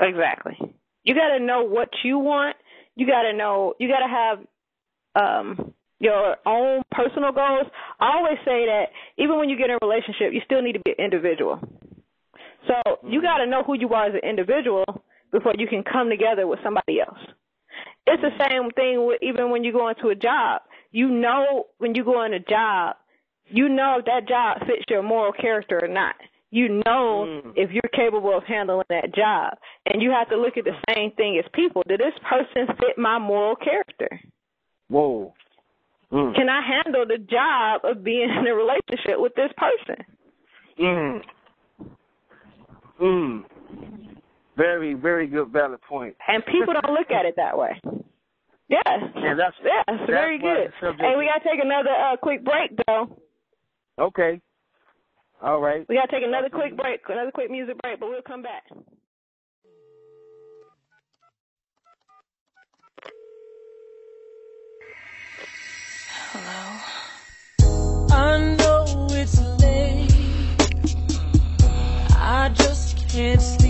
Exactly. 0.00 0.74
You 1.04 1.14
got 1.14 1.28
to 1.28 1.38
know 1.38 1.64
what 1.64 1.88
you 2.02 2.18
want. 2.18 2.56
You 2.96 3.06
got 3.06 3.22
to 3.22 3.32
know. 3.32 3.74
You 3.78 3.88
got 3.88 4.00
to 4.00 4.08
have 4.08 4.38
um 5.16 5.74
your 6.00 6.36
own 6.44 6.82
personal 6.90 7.32
goals. 7.32 7.66
I 8.00 8.16
always 8.16 8.38
say 8.44 8.66
that 8.66 8.86
even 9.16 9.38
when 9.38 9.48
you 9.48 9.56
get 9.56 9.70
in 9.70 9.78
a 9.80 9.86
relationship, 9.86 10.32
you 10.32 10.40
still 10.44 10.60
need 10.60 10.72
to 10.72 10.80
be 10.84 10.92
an 10.98 11.04
individual. 11.04 11.60
So 12.66 12.98
you 13.06 13.22
got 13.22 13.38
to 13.38 13.46
know 13.46 13.62
who 13.62 13.74
you 13.78 13.88
are 13.94 14.06
as 14.06 14.14
an 14.14 14.28
individual 14.28 14.84
before 15.32 15.52
you 15.56 15.66
can 15.66 15.82
come 15.82 16.08
together 16.10 16.46
with 16.46 16.60
somebody 16.62 17.00
else. 17.00 17.18
It's 18.06 18.22
the 18.22 18.46
same 18.48 18.70
thing 18.70 19.06
with 19.06 19.18
even 19.22 19.50
when 19.50 19.64
you 19.64 19.72
go 19.72 19.88
into 19.88 20.08
a 20.08 20.14
job. 20.14 20.62
You 20.92 21.08
know 21.08 21.66
when 21.78 21.94
you 21.94 22.04
go 22.04 22.22
in 22.22 22.34
a 22.34 22.38
job, 22.38 22.96
you 23.46 23.68
know 23.68 23.96
if 23.98 24.04
that 24.06 24.28
job 24.28 24.58
fits 24.60 24.84
your 24.88 25.02
moral 25.02 25.32
character 25.32 25.80
or 25.82 25.88
not. 25.88 26.14
You 26.54 26.80
know 26.86 27.26
Mm. 27.26 27.52
if 27.56 27.72
you're 27.72 27.90
capable 27.92 28.32
of 28.36 28.44
handling 28.44 28.86
that 28.88 29.12
job. 29.12 29.58
And 29.86 30.00
you 30.00 30.12
have 30.12 30.28
to 30.28 30.36
look 30.36 30.56
at 30.56 30.62
the 30.64 30.76
same 30.94 31.10
thing 31.16 31.36
as 31.36 31.44
people. 31.52 31.82
Did 31.88 31.98
this 31.98 32.14
person 32.22 32.68
fit 32.78 32.96
my 32.96 33.18
moral 33.18 33.56
character? 33.56 34.20
Whoa. 34.88 35.34
Mm. 36.12 36.36
Can 36.36 36.48
I 36.48 36.60
handle 36.62 37.06
the 37.06 37.18
job 37.18 37.80
of 37.82 38.04
being 38.04 38.30
in 38.30 38.46
a 38.46 38.54
relationship 38.54 39.18
with 39.18 39.34
this 39.34 39.50
person? 39.56 40.04
Mm. 40.78 41.22
Mm. 43.00 43.44
Very, 44.56 44.94
very 44.94 45.26
good, 45.26 45.48
valid 45.48 45.80
point. 45.82 46.14
And 46.28 46.46
people 46.46 46.72
don't 46.74 46.94
look 46.94 47.10
at 47.10 47.26
it 47.26 47.34
that 47.36 47.58
way. 47.58 47.80
Yeah. 48.68 48.80
And 48.86 49.38
that's- 49.38 49.58
yeah, 49.64 49.82
it's 49.88 49.98
that's 49.98 50.06
very 50.06 50.38
good. 50.38 50.72
Hey, 50.80 51.16
we 51.16 51.26
gotta 51.26 51.42
take 51.42 51.58
another 51.60 51.90
uh, 51.90 52.16
quick 52.16 52.44
break 52.44 52.70
though. 52.86 53.08
Okay. 53.98 54.40
All 55.44 55.60
right. 55.60 55.84
We 55.90 55.96
gotta 55.96 56.10
take 56.10 56.24
another 56.26 56.48
quick 56.48 56.74
break, 56.74 57.00
another 57.06 57.30
quick 57.30 57.50
music 57.50 57.76
break, 57.82 58.00
but 58.00 58.08
we'll 58.08 58.22
come 58.22 58.42
back. 58.42 58.62
I 68.10 68.56
know 68.58 69.06
it's 69.10 69.38
late. 69.60 70.10
I 72.16 72.50
just 72.54 73.06
can't 73.10 73.42
sleep. 73.42 73.63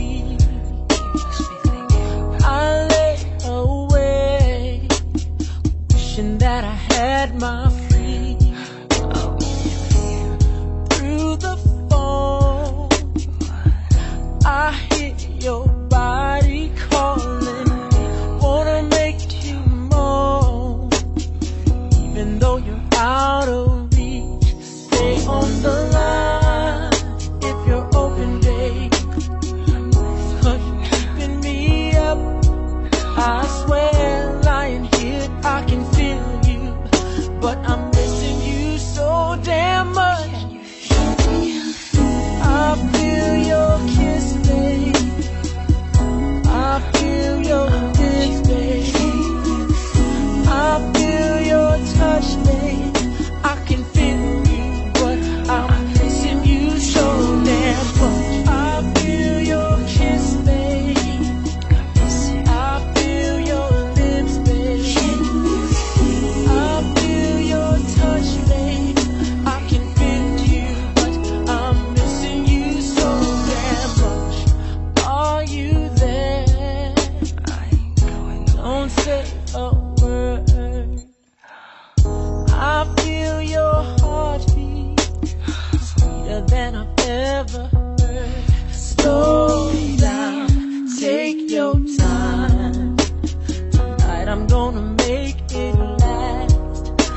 I'm 94.35 94.49
gonna 94.49 94.81
make 95.07 95.37
it 95.53 95.77
last, 95.77 96.57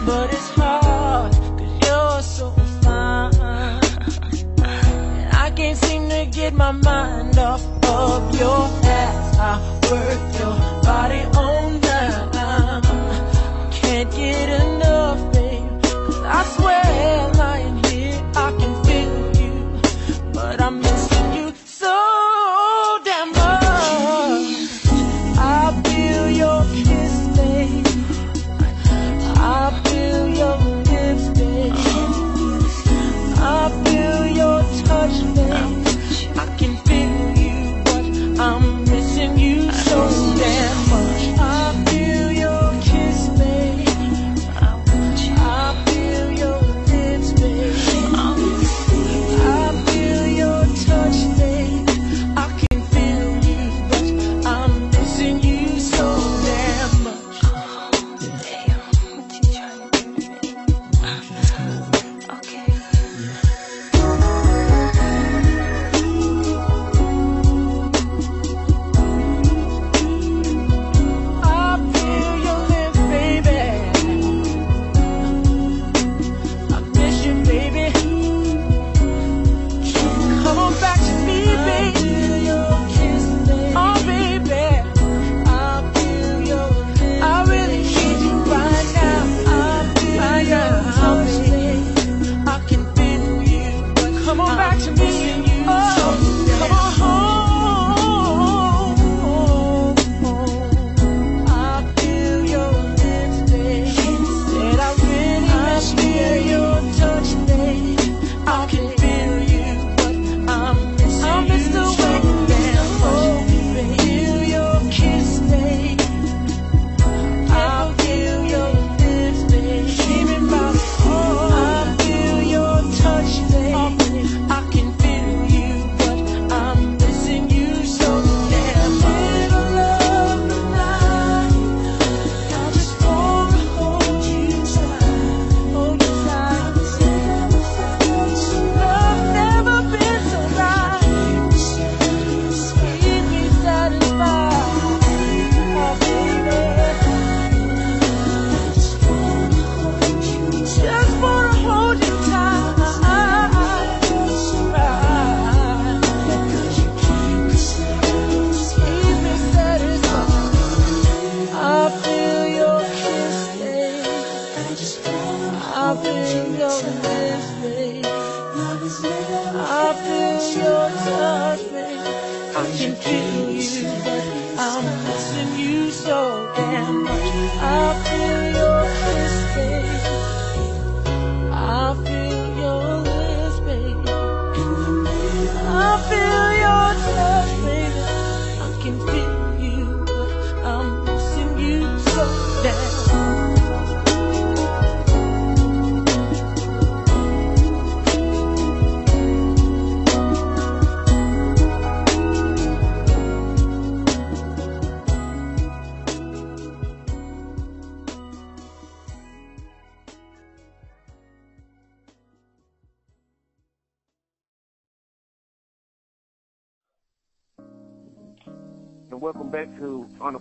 but 0.05 0.31
it's 0.31 0.49
hard 0.49 1.31
cause 1.33 1.79
you're 1.83 2.21
so 2.21 2.51
fine. 2.83 3.33
And 4.61 5.33
I 5.33 5.49
can't 5.49 5.79
seem 5.79 6.09
to 6.09 6.27
get 6.27 6.53
my 6.53 6.71
mind 6.71 7.39
off 7.39 7.65
of 7.85 8.39
your 8.39 8.69
ass. 8.83 9.35
I 9.39 9.57
work 9.89 10.36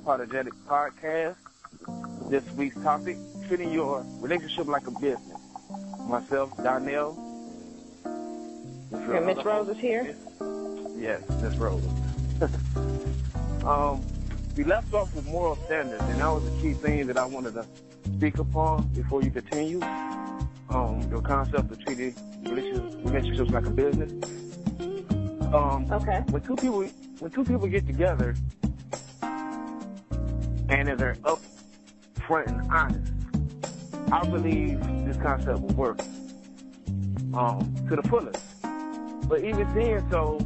to 0.06 0.12
Unapologetic 0.12 0.52
Podcast. 0.68 1.36
This 2.30 2.44
week's 2.52 2.76
topic, 2.82 3.16
treating 3.48 3.72
your 3.72 4.04
relationship 4.20 4.66
like 4.68 4.86
a 4.86 4.90
business. 4.92 5.40
Myself, 6.08 6.56
Donnell. 6.62 7.16
And 8.04 9.26
Miss 9.26 9.44
Rose 9.44 9.68
is 9.68 9.78
here. 9.78 10.14
Yes, 10.96 11.22
Miss 11.42 11.56
Rose. 11.56 11.84
um, 13.64 14.04
we 14.56 14.62
left 14.64 14.92
off 14.94 15.12
with 15.14 15.26
moral 15.26 15.56
standards, 15.66 16.02
and 16.04 16.20
that 16.20 16.28
was 16.28 16.44
the 16.44 16.62
key 16.62 16.72
thing 16.74 17.06
that 17.08 17.18
I 17.18 17.24
wanted 17.26 17.54
to 17.54 17.66
speak 18.16 18.38
upon 18.38 18.86
before 18.88 19.22
you 19.22 19.30
continue. 19.30 19.80
Um, 20.70 21.04
your 21.10 21.22
concept 21.22 21.70
of 21.70 21.84
treating 21.84 22.14
relationships, 22.44 22.96
relationships 23.04 23.50
like 23.50 23.66
a 23.66 23.70
business. 23.70 24.12
Um, 25.52 25.86
Okay. 25.90 26.22
when 26.30 26.42
two 26.42 26.56
people 26.56 26.84
when 27.18 27.30
two 27.30 27.44
people 27.44 27.66
get 27.68 27.86
together 27.86 28.34
and 30.68 30.88
if 30.88 30.98
they're 30.98 31.16
up 31.24 31.40
front 32.26 32.48
and 32.48 32.70
honest, 32.70 33.12
I 34.12 34.24
believe 34.26 34.80
this 35.04 35.16
concept 35.16 35.60
will 35.60 35.74
work 35.74 36.00
um, 37.34 37.74
to 37.88 37.96
the 37.96 38.02
fullest. 38.08 38.42
But 39.28 39.44
even 39.44 39.72
then, 39.74 40.08
so 40.10 40.38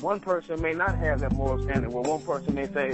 one 0.00 0.20
person 0.20 0.60
may 0.60 0.72
not 0.72 0.96
have 0.98 1.20
that 1.20 1.32
moral 1.32 1.62
standard. 1.62 1.92
Where 1.92 2.02
one 2.02 2.20
person 2.22 2.54
may 2.54 2.66
say, 2.66 2.90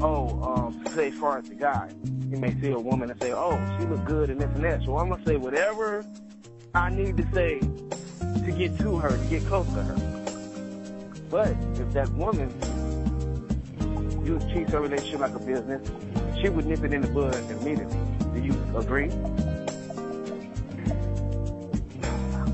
"Oh, 0.00 0.42
um, 0.42 0.84
say 0.94 1.08
as 1.08 1.14
far 1.14 1.38
as 1.38 1.48
the 1.48 1.54
guy, 1.54 1.90
he 2.30 2.36
may 2.36 2.58
see 2.60 2.70
a 2.70 2.78
woman 2.78 3.10
and 3.10 3.20
say, 3.20 3.32
"Oh, 3.32 3.58
she 3.78 3.86
look 3.86 4.04
good 4.04 4.30
and 4.30 4.40
this 4.40 4.50
and 4.54 4.64
that." 4.64 4.82
So 4.82 4.96
I'm 4.96 5.10
gonna 5.10 5.24
say 5.24 5.36
whatever 5.36 6.04
I 6.74 6.90
need 6.90 7.16
to 7.18 7.26
say 7.32 7.60
to 7.60 8.52
get 8.56 8.78
to 8.78 8.96
her, 8.96 9.10
to 9.10 9.24
get 9.28 9.44
close 9.46 9.66
to 9.66 9.82
her. 9.82 9.96
But 11.30 11.50
if 11.74 11.92
that 11.92 12.08
woman 12.10 12.50
you 14.24 14.38
treat 14.52 14.68
her 14.70 14.80
relationship 14.80 15.20
like 15.20 15.34
a 15.34 15.38
business, 15.38 15.88
she 16.40 16.48
would 16.48 16.66
nip 16.66 16.82
it 16.84 16.92
in 16.92 17.02
the 17.02 17.08
bud 17.08 17.34
immediately. 17.50 17.98
Do 18.34 18.40
you 18.40 18.54
agree? 18.76 19.10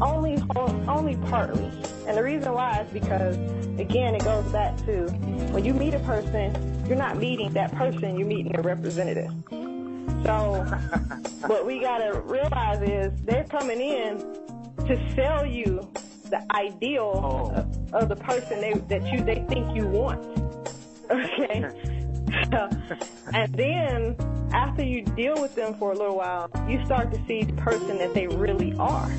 Only, 0.01 0.41
only 0.87 1.17
partly. 1.29 1.71
And 2.07 2.17
the 2.17 2.23
reason 2.23 2.53
why 2.53 2.81
is 2.81 2.89
because, 2.93 3.37
again, 3.79 4.15
it 4.15 4.25
goes 4.25 4.45
back 4.53 4.77
to 4.87 5.09
when 5.53 5.65
you 5.65 5.75
meet 5.75 5.95
a 5.95 5.99
person, 6.01 6.85
you're 6.87 6.97
not 6.97 7.17
meeting 7.19 7.53
that 7.55 7.73
person, 7.75 8.17
you're 8.17 8.27
meeting 8.29 8.57
a 8.57 8.63
representative. 8.63 9.31
So, 10.25 10.65
what 11.47 11.67
we 11.67 11.81
gotta 11.81 12.21
realize 12.21 12.81
is 12.83 13.13
they're 13.23 13.45
coming 13.45 13.81
in 13.81 14.19
to 14.87 15.15
sell 15.15 15.45
you 15.45 15.87
the 16.31 16.41
ideal 16.55 17.13
Oh. 17.25 17.51
of, 17.55 17.95
of 17.95 18.09
the 18.09 18.17
person 18.17 18.61
they, 18.61 18.75
that 18.75 19.13
you 19.13 19.23
they 19.25 19.45
think 19.49 19.75
you 19.75 19.87
want. 19.87 20.23
Okay. 21.11 21.71
So, 22.53 22.69
and 23.33 23.55
then 23.55 24.17
after 24.53 24.85
you 24.85 25.03
deal 25.03 25.41
with 25.41 25.55
them 25.55 25.75
for 25.75 25.93
a 25.93 25.97
little 25.97 26.17
while, 26.17 26.51
you 26.69 26.85
start 26.85 27.11
to 27.13 27.27
see 27.27 27.43
the 27.43 27.55
person 27.55 27.97
that 27.99 28.13
they 28.13 28.27
really 28.27 28.75
are. 28.75 29.11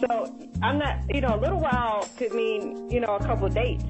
So 0.00 0.34
I'm 0.62 0.78
not, 0.78 0.98
you 1.08 1.22
know, 1.22 1.34
a 1.34 1.40
little 1.40 1.60
while 1.60 2.08
could 2.16 2.32
mean, 2.32 2.90
you 2.90 3.00
know, 3.00 3.16
a 3.16 3.24
couple 3.24 3.46
of 3.46 3.54
dates. 3.54 3.84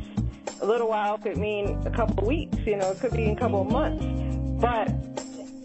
A 0.60 0.66
little 0.66 0.88
while 0.88 1.18
could 1.18 1.36
mean 1.36 1.80
a 1.84 1.90
couple 1.90 2.18
of 2.20 2.24
weeks, 2.24 2.58
you 2.58 2.76
know, 2.76 2.92
it 2.92 3.00
could 3.00 3.12
be 3.12 3.30
a 3.30 3.36
couple 3.36 3.62
of 3.62 3.70
months. 3.70 4.04
But 4.60 4.88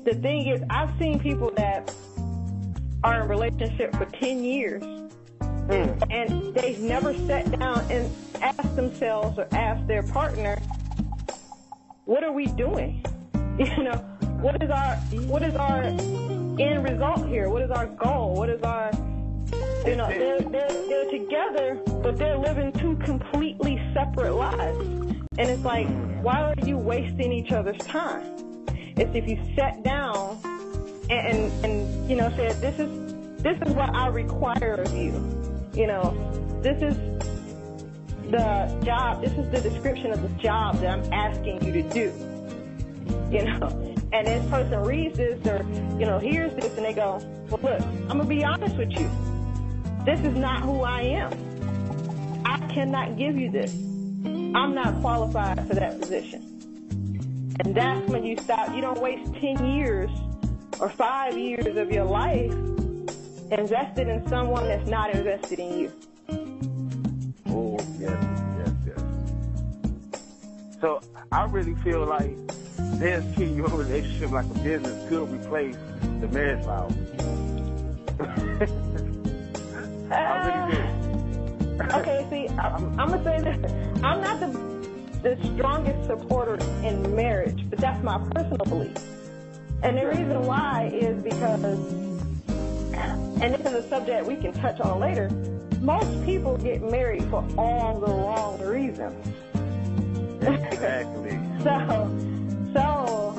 the 0.06 0.16
thing 0.16 0.48
is, 0.48 0.62
I've 0.70 0.98
seen 1.00 1.20
people 1.20 1.52
that 1.56 1.94
are 3.04 3.16
in 3.16 3.22
a 3.22 3.28
relationship 3.28 3.96
for 3.96 4.06
10 4.06 4.44
years 4.44 4.84
hmm. 5.42 5.92
and 6.10 6.54
they've 6.54 6.80
never 6.80 7.14
sat 7.28 7.52
down 7.60 7.80
and 7.90 8.12
asked 8.42 8.76
themselves 8.76 9.38
or 9.40 9.48
asked 9.52 9.88
their 9.88 10.04
partner, 10.04 10.62
what 12.06 12.24
are 12.24 12.32
we 12.32 12.48
doing? 12.48 13.04
You 13.60 13.84
know, 13.84 13.98
what 14.42 14.64
is 14.64 14.72
our, 14.72 14.96
what 15.28 15.44
is 15.44 15.54
our 15.54 15.84
end 15.84 16.84
result 16.84 17.28
here? 17.28 17.50
What 17.50 17.62
is 17.62 17.70
our 17.70 17.86
goal? 17.86 18.34
What 18.34 18.50
is 18.50 18.64
our, 18.64 18.90
you 19.86 19.96
know, 19.96 20.08
they're, 20.08 20.42
they're, 20.42 20.88
they're 20.88 21.12
together, 21.12 21.80
but 22.02 22.18
they're 22.18 22.36
living 22.36 22.72
two 22.72 22.96
completely 23.06 23.80
separate 23.94 24.34
lives. 24.34 24.80
And 25.38 25.52
it's 25.52 25.64
like, 25.64 25.88
why 26.24 26.42
are 26.42 26.56
you 26.66 26.80
wasting 26.80 27.32
each 27.32 27.52
other's 27.52 27.78
time? 27.78 28.24
It's 28.98 29.14
if 29.14 29.28
you 29.28 29.40
sat 29.56 29.84
down 29.84 30.40
and, 31.12 31.12
and, 31.12 31.66
and 31.66 32.10
you 32.10 32.16
know, 32.16 32.34
said, 32.36 32.60
this 32.60 32.80
is, 32.80 33.44
this 33.44 33.58
is 33.68 33.74
what 33.76 33.94
I 33.94 34.08
require 34.08 34.82
of 34.84 34.92
you. 34.96 35.14
You 35.76 35.86
know, 35.86 36.60
this 36.64 36.82
is 36.82 36.98
the 38.34 38.80
job, 38.84 39.22
this 39.22 39.32
is 39.34 39.50
the 39.52 39.62
description 39.62 40.12
of 40.12 40.22
the 40.22 40.30
job 40.42 40.80
that 40.80 40.90
I'm 40.90 41.14
asking 41.14 41.64
you 41.64 41.72
to 41.72 41.84
do. 41.84 42.12
You 43.32 43.46
know, 43.46 43.96
and 44.12 44.28
this 44.28 44.44
person 44.50 44.82
reads 44.82 45.18
this 45.18 45.46
or, 45.46 45.64
you 46.00 46.06
know, 46.06 46.18
hears 46.18 46.54
this 46.56 46.76
and 46.76 46.86
they 46.86 46.94
go, 46.94 47.22
well, 47.50 47.60
look, 47.62 47.82
I'm 47.82 48.18
going 48.18 48.22
to 48.22 48.26
be 48.26 48.44
honest 48.44 48.76
with 48.76 48.92
you. 48.92 49.10
This 50.04 50.20
is 50.22 50.36
not 50.36 50.64
who 50.64 50.82
I 50.82 51.02
am. 51.02 52.42
I 52.44 52.58
cannot 52.74 53.18
give 53.18 53.38
you 53.38 53.52
this. 53.52 53.74
I'm 53.74 54.74
not 54.74 55.00
qualified 55.02 55.68
for 55.68 55.76
that 55.76 56.00
position. 56.00 56.42
And 57.60 57.76
that's 57.76 58.08
when 58.10 58.24
you 58.24 58.36
stop. 58.38 58.74
You 58.74 58.82
don't 58.82 59.00
waste 59.00 59.32
10 59.36 59.64
years 59.76 60.10
or 60.80 60.90
five 60.90 61.38
years 61.38 61.78
of 61.78 61.92
your 61.92 62.06
life 62.06 62.52
invested 63.52 64.08
in 64.08 64.28
someone 64.28 64.68
that's 64.68 64.90
not 64.90 65.14
invested 65.14 65.60
in 65.60 65.80
you. 65.80 65.92
Yes, 68.04 68.24
yes, 68.58 68.72
yes. 68.86 69.02
So 70.82 71.02
I 71.32 71.46
really 71.46 71.76
feel 71.76 72.06
like 72.06 72.36
this 73.00 73.24
treating 73.36 73.56
your 73.56 73.70
relationship 73.70 74.32
like 74.32 74.46
a 74.46 74.60
business 74.60 75.08
could 75.08 75.32
replace 75.32 75.78
the 76.20 76.28
marriage 76.28 76.66
vow. 76.66 76.90
I 80.12 80.36
really 80.46 80.64
do. 80.76 80.82
Uh, 81.80 82.00
okay, 82.00 82.28
see, 82.30 82.50
I'm, 82.60 83.00
I'm 83.00 83.10
gonna 83.10 83.24
say 83.24 83.42
this. 83.42 83.72
I'm 84.04 84.20
not 84.22 84.40
the 84.42 84.48
the 85.24 85.38
strongest 85.56 86.06
supporter 86.06 86.58
in 86.86 87.16
marriage, 87.16 87.70
but 87.70 87.80
that's 87.80 88.04
my 88.04 88.18
personal 88.32 88.66
belief. 88.66 88.98
And 89.82 89.98
the 89.98 90.08
reason 90.08 90.46
why 90.46 90.92
is 90.94 91.24
because, 91.24 91.64
and 93.42 93.54
this 93.54 93.62
is 93.62 93.86
a 93.86 93.90
subject 93.90 94.28
we 94.28 94.36
can 94.36 94.52
touch 94.52 94.82
on 94.82 95.00
later. 95.00 95.30
Most 95.84 96.24
people 96.24 96.58
get 96.58 96.82
married 96.82 97.26
for 97.26 97.46
all 97.58 98.00
the 98.00 98.08
wrong 98.08 98.58
reasons. 98.62 99.28
Exactly. 100.42 101.40
So, 101.64 102.10
so 102.74 103.34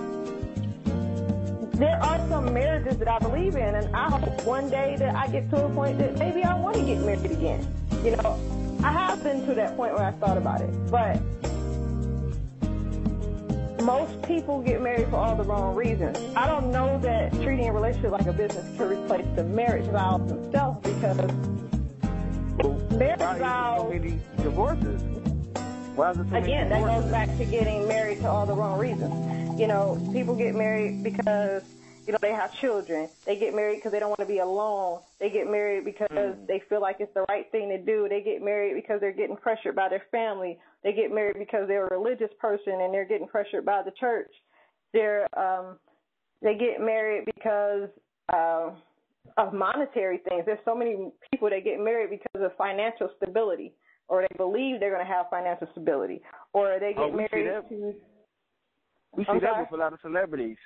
there 1.75 2.03
are 2.03 2.17
some 2.31 2.55
marriages 2.55 2.97
that 2.97 3.09
I 3.09 3.19
believe 3.19 3.55
in, 3.57 3.75
and 3.75 3.95
I 3.95 4.09
hope 4.09 4.45
one 4.45 4.71
day 4.71 4.97
that 4.99 5.15
I 5.15 5.27
get 5.29 5.51
to 5.51 5.67
a 5.67 5.69
point 5.69 5.99
that 5.99 6.19
maybe 6.19 6.43
I 6.43 6.59
want 6.59 6.77
to 6.77 6.83
get 6.83 7.01
married 7.01 7.31
again. 7.31 7.67
You 8.03 8.17
know, 8.17 8.39
I 8.83 8.93
have 8.93 9.23
been 9.23 9.45
to 9.47 9.55
that 9.55 9.77
point 9.77 9.93
where 9.93 10.05
I 10.05 10.13
thought 10.13 10.39
about 10.39 10.63
it, 10.63 10.71
but 10.91 11.21
most 13.83 14.23
people 14.23 14.63
get 14.63 14.81
married 14.81 15.09
for 15.09 15.17
all 15.17 15.37
the 15.37 15.45
wrong 15.45 15.75
reasons. 15.75 16.17
I 16.35 16.47
don't 16.47 16.71
know 16.71 16.99
that 17.01 17.33
treating 17.43 17.69
a 17.69 17.73
relationship 17.73 18.13
like 18.13 18.27
a 18.27 18.33
business 18.33 18.65
can 18.79 18.89
replace 18.89 19.27
the 19.37 19.45
marriage 19.45 19.87
vows 19.91 20.27
themselves 20.27 20.81
because 20.83 21.19
Why 22.57 23.15
is 23.15 23.77
so 23.77 23.89
many 23.91 24.21
divorces? 24.43 25.03
Why 25.97 26.11
is 26.11 26.17
there 26.17 26.27
so 26.31 26.37
again, 26.37 26.69
that 26.71 26.85
goes 26.85 27.11
back 27.11 27.37
to 27.39 27.45
getting 27.45 27.89
married 27.89 28.21
to 28.21 28.29
all 28.29 28.47
the 28.47 28.55
wrong 28.55 28.79
reasons. 28.79 29.59
You 29.59 29.67
know, 29.67 30.01
people 30.13 30.35
get 30.35 30.55
married 30.55 31.03
because 31.03 31.63
you 32.07 32.13
know, 32.13 32.19
they 32.21 32.33
have 32.33 32.53
children. 32.55 33.09
They 33.25 33.37
get 33.37 33.55
married 33.55 33.77
because 33.77 33.93
they 33.93 33.99
don't 33.99 34.11
want 34.11 34.21
to 34.21 34.27
be 34.27 34.39
alone. 34.39 35.01
They 35.19 35.31
get 35.31 35.51
married 35.51 35.85
because 35.85 36.11
mm. 36.11 36.47
they 36.47 36.61
feel 36.69 36.81
like 36.81 36.97
it's 37.01 37.15
the 37.15 37.25
right 37.29 37.51
thing 37.51 37.71
to 37.71 37.79
do. 37.79 38.09
They 38.09 38.21
get 38.21 38.43
married 38.43 38.75
because 38.75 39.01
they're 39.01 39.13
getting 39.13 39.37
pressured 39.37 39.75
by 39.75 39.89
their 39.89 40.05
family. 40.11 40.59
They 40.83 40.93
get 40.93 41.13
married 41.13 41.37
because 41.39 41.67
they're 41.67 41.87
a 41.87 41.99
religious 41.99 42.31
person 42.39 42.81
and 42.81 42.93
they're 42.93 43.07
getting 43.07 43.27
pressured 43.27 43.65
by 43.65 43.83
the 43.83 43.93
church. 43.93 44.31
They're 44.93 45.27
um, 45.39 45.79
they 46.43 46.57
get 46.57 46.81
married 46.81 47.25
because 47.25 47.89
uh, 48.33 48.71
of 49.37 49.53
monetary 49.53 50.19
things. 50.29 50.45
There's 50.47 50.59
so 50.65 50.75
many 50.75 51.11
people 51.31 51.51
that 51.51 51.65
get 51.65 51.81
married 51.81 52.11
because 52.11 52.45
of 52.45 52.57
financial 52.57 53.11
stability, 53.17 53.73
or 54.09 54.23
they 54.23 54.37
believe 54.37 54.81
they're 54.81 54.95
going 54.95 55.05
to 55.05 55.13
have 55.13 55.27
financial 55.31 55.69
stability, 55.73 56.21
or 56.53 56.79
they 56.81 56.93
get 56.93 57.03
oh, 57.03 57.13
married 57.13 57.69
to. 57.69 57.95
We 59.17 59.25
see 59.25 59.39
that 59.41 59.61
with 59.61 59.73
a 59.73 59.77
lot 59.77 59.93
of 59.93 60.01
celebrities. 60.03 60.57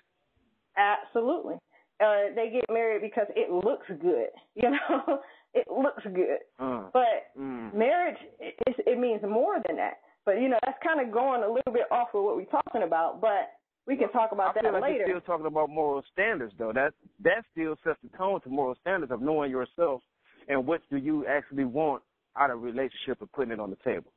Absolutely. 0.76 1.56
Uh, 2.00 2.32
they 2.34 2.50
get 2.50 2.64
married 2.72 3.02
because 3.02 3.26
it 3.34 3.50
looks 3.50 3.86
good. 4.00 4.28
You 4.54 4.70
know, 4.70 5.20
it 5.54 5.66
looks 5.70 6.02
good. 6.02 6.38
Uh, 6.58 6.90
but 6.92 7.30
mm. 7.38 7.72
marriage, 7.72 8.16
it, 8.40 8.54
it 8.66 8.98
means 8.98 9.22
more 9.22 9.62
than 9.66 9.76
that. 9.76 9.98
But 10.26 10.40
you 10.42 10.48
know, 10.48 10.58
that's 10.64 10.78
kind 10.84 11.00
of 11.00 11.12
going 11.12 11.42
a 11.42 11.48
little 11.48 11.72
bit 11.72 11.86
off 11.90 12.08
of 12.12 12.24
what 12.24 12.36
we're 12.36 12.44
talking 12.44 12.82
about. 12.82 13.20
But 13.20 13.50
we 13.88 13.96
can 13.96 14.12
talk 14.12 14.32
about 14.32 14.56
I 14.56 14.62
that 14.62 14.72
like 14.74 14.82
later. 14.82 15.06
You're 15.06 15.20
still 15.20 15.20
talking 15.20 15.46
about 15.46 15.70
moral 15.70 16.02
standards, 16.12 16.52
though. 16.58 16.72
That 16.74 16.92
that 17.24 17.44
still 17.52 17.74
sets 17.82 17.98
the 18.02 18.16
tone 18.16 18.40
to 18.42 18.50
moral 18.50 18.76
standards 18.82 19.10
of 19.10 19.22
knowing 19.22 19.50
yourself 19.50 20.02
and 20.48 20.66
what 20.66 20.82
do 20.90 20.98
you 20.98 21.26
actually 21.26 21.64
want 21.64 22.02
out 22.36 22.50
of 22.50 22.58
a 22.58 22.60
relationship 22.60 23.20
and 23.20 23.32
putting 23.32 23.52
it 23.52 23.60
on 23.60 23.70
the 23.70 23.76
table. 23.84 24.12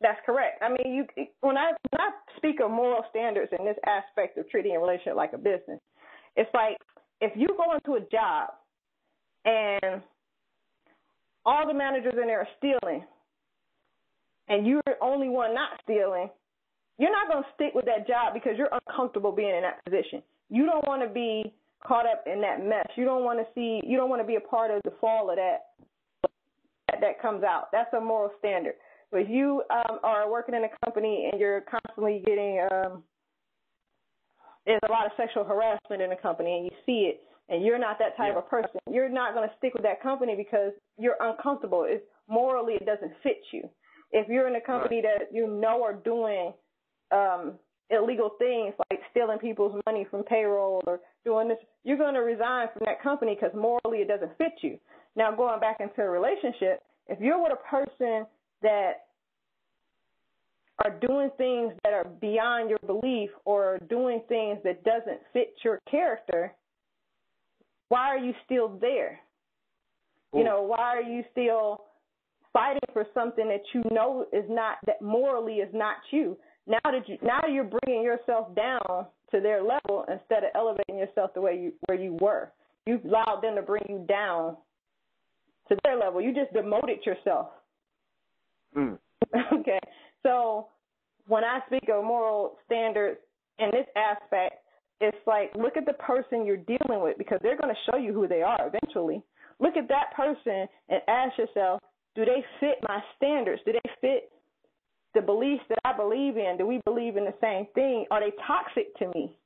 That's 0.00 0.20
correct. 0.24 0.62
I 0.62 0.68
mean, 0.68 0.94
you 0.94 1.26
when 1.40 1.56
I 1.56 1.72
when 1.90 2.00
I 2.00 2.10
speak 2.36 2.60
of 2.62 2.70
moral 2.70 3.02
standards 3.10 3.50
in 3.58 3.64
this 3.64 3.76
aspect 3.86 4.38
of 4.38 4.48
treating 4.50 4.76
a 4.76 4.78
relationship 4.78 5.16
like 5.16 5.32
a 5.32 5.38
business, 5.38 5.80
it's 6.36 6.50
like 6.54 6.76
if 7.20 7.32
you 7.34 7.48
go 7.48 7.74
into 7.74 8.00
a 8.00 8.08
job 8.08 8.50
and 9.44 10.02
all 11.44 11.66
the 11.66 11.74
managers 11.74 12.14
in 12.20 12.26
there 12.26 12.40
are 12.40 12.48
stealing, 12.58 13.04
and 14.48 14.66
you're 14.66 14.82
the 14.86 14.94
only 15.00 15.28
one 15.28 15.54
not 15.54 15.70
stealing, 15.82 16.28
you're 16.98 17.12
not 17.12 17.30
going 17.30 17.42
to 17.42 17.48
stick 17.54 17.74
with 17.74 17.84
that 17.86 18.06
job 18.06 18.34
because 18.34 18.52
you're 18.56 18.70
uncomfortable 18.72 19.32
being 19.32 19.54
in 19.54 19.62
that 19.62 19.84
position. 19.84 20.22
You 20.48 20.66
don't 20.66 20.86
want 20.86 21.02
to 21.02 21.08
be 21.08 21.52
caught 21.86 22.06
up 22.06 22.24
in 22.26 22.40
that 22.40 22.64
mess. 22.64 22.86
You 22.96 23.04
don't 23.04 23.24
want 23.24 23.38
to 23.38 23.46
see. 23.54 23.80
You 23.86 23.96
don't 23.96 24.08
want 24.08 24.22
to 24.22 24.26
be 24.26 24.36
a 24.36 24.40
part 24.40 24.70
of 24.70 24.80
the 24.84 24.92
fall 25.00 25.30
of 25.30 25.36
that 25.36 25.72
that, 27.00 27.20
comes 27.20 27.42
out. 27.44 27.68
That's 27.72 27.92
a 27.94 28.00
moral 28.00 28.30
standard. 28.38 28.74
But 29.10 29.22
if 29.22 29.28
you 29.28 29.62
um, 29.70 29.98
are 30.02 30.30
working 30.30 30.54
in 30.54 30.64
a 30.64 30.84
company 30.84 31.28
and 31.30 31.40
you're 31.40 31.62
constantly 31.62 32.22
getting 32.24 32.66
um, 32.72 33.02
there's 34.66 34.80
a 34.88 34.92
lot 34.92 35.06
of 35.06 35.12
sexual 35.16 35.44
harassment 35.44 36.02
in 36.02 36.12
a 36.12 36.16
company 36.16 36.56
and 36.56 36.64
you 36.64 36.70
see 36.84 37.08
it 37.08 37.20
and 37.48 37.64
you're 37.64 37.78
not 37.78 37.98
that 38.00 38.16
type 38.16 38.32
yeah. 38.32 38.38
of 38.38 38.48
person, 38.50 38.80
you're 38.90 39.08
not 39.08 39.32
going 39.32 39.48
to 39.48 39.54
stick 39.58 39.72
with 39.74 39.84
that 39.84 40.02
company 40.02 40.34
because 40.36 40.72
you're 40.98 41.16
uncomfortable. 41.20 41.86
It's 41.86 42.04
morally 42.28 42.74
it 42.74 42.84
doesn't 42.84 43.12
fit 43.22 43.38
you. 43.52 43.68
If 44.10 44.28
you're 44.28 44.48
in 44.48 44.56
a 44.56 44.60
company 44.60 44.96
right. 44.96 45.20
that 45.20 45.34
you 45.34 45.46
know 45.46 45.82
are 45.84 45.94
doing 45.94 46.52
um, 47.12 47.54
illegal 47.90 48.30
things 48.38 48.74
like 48.90 49.00
stealing 49.10 49.38
people's 49.38 49.80
money 49.86 50.06
from 50.10 50.24
payroll 50.24 50.82
or 50.86 51.00
doing 51.24 51.48
this, 51.48 51.58
you're 51.84 51.96
going 51.96 52.14
to 52.14 52.20
resign 52.20 52.66
from 52.72 52.82
that 52.86 53.02
company 53.02 53.34
because 53.34 53.54
morally 53.54 53.98
it 53.98 54.08
doesn't 54.08 54.36
fit 54.38 54.52
you. 54.62 54.78
Now, 55.14 55.34
going 55.34 55.60
back 55.60 55.78
into 55.80 56.02
a 56.02 56.10
relationship, 56.10 56.82
if 57.08 57.20
you're 57.20 57.42
with 57.42 57.52
a 57.52 57.68
person 57.70 58.26
that 58.62 59.06
are 60.84 60.90
doing 61.00 61.30
things 61.38 61.72
that 61.84 61.92
are 61.92 62.04
beyond 62.20 62.68
your 62.68 62.78
belief 62.86 63.30
or 63.44 63.78
doing 63.88 64.20
things 64.28 64.58
that 64.64 64.84
doesn't 64.84 65.20
fit 65.32 65.54
your 65.64 65.80
character, 65.90 66.52
why 67.88 68.08
are 68.08 68.18
you 68.18 68.34
still 68.44 68.68
there? 68.80 69.20
You 70.34 70.44
know, 70.44 70.62
why 70.62 70.96
are 70.96 71.02
you 71.02 71.22
still 71.32 71.84
fighting 72.52 72.80
for 72.92 73.06
something 73.14 73.48
that 73.48 73.62
you 73.72 73.82
know 73.90 74.26
is 74.32 74.44
not 74.50 74.78
that 74.84 75.00
morally 75.00 75.56
is 75.56 75.70
not 75.72 75.96
you? 76.10 76.36
Now 76.66 76.78
that 76.84 77.08
you 77.08 77.18
now 77.22 77.40
you're 77.48 77.70
bringing 77.84 78.02
yourself 78.02 78.54
down 78.54 79.06
to 79.30 79.40
their 79.40 79.62
level 79.62 80.04
instead 80.10 80.44
of 80.44 80.50
elevating 80.54 80.98
yourself 80.98 81.32
the 81.34 81.40
way 81.40 81.58
you 81.58 81.72
where 81.86 81.98
you 81.98 82.16
were. 82.20 82.52
You've 82.86 83.04
allowed 83.04 83.40
them 83.42 83.56
to 83.56 83.62
bring 83.62 83.84
you 83.88 84.04
down 84.08 84.56
to 85.68 85.76
their 85.84 85.96
level. 85.96 86.20
You 86.20 86.32
just 86.32 86.52
demoted 86.52 87.04
yourself. 87.04 87.48
Mm. 88.76 88.98
okay. 89.52 89.80
So 90.22 90.68
when 91.26 91.44
I 91.44 91.60
speak 91.66 91.88
of 91.92 92.04
moral 92.04 92.58
standards 92.66 93.18
in 93.58 93.70
this 93.70 93.86
aspect, 93.96 94.56
it's 95.00 95.16
like 95.26 95.52
look 95.56 95.76
at 95.76 95.86
the 95.86 95.94
person 95.94 96.46
you're 96.46 96.56
dealing 96.56 97.02
with 97.02 97.18
because 97.18 97.38
they're 97.42 97.56
going 97.56 97.74
to 97.74 97.90
show 97.90 97.98
you 97.98 98.12
who 98.12 98.26
they 98.26 98.42
are 98.42 98.70
eventually. 98.72 99.22
Look 99.58 99.76
at 99.76 99.88
that 99.88 100.14
person 100.14 100.66
and 100.88 101.00
ask 101.08 101.38
yourself, 101.38 101.80
do 102.14 102.24
they 102.24 102.44
fit 102.60 102.76
my 102.88 103.00
standards? 103.16 103.62
Do 103.64 103.72
they 103.72 103.90
fit 104.00 104.30
the 105.16 105.22
beliefs 105.22 105.64
that 105.68 105.78
I 105.84 105.96
believe 105.96 106.36
in? 106.36 106.56
Do 106.58 106.66
we 106.66 106.80
believe 106.84 107.16
in 107.16 107.24
the 107.24 107.34
same 107.40 107.66
thing? 107.74 108.04
Are 108.10 108.20
they 108.20 108.32
toxic 108.46 108.94
to 108.98 109.08
me? 109.08 109.36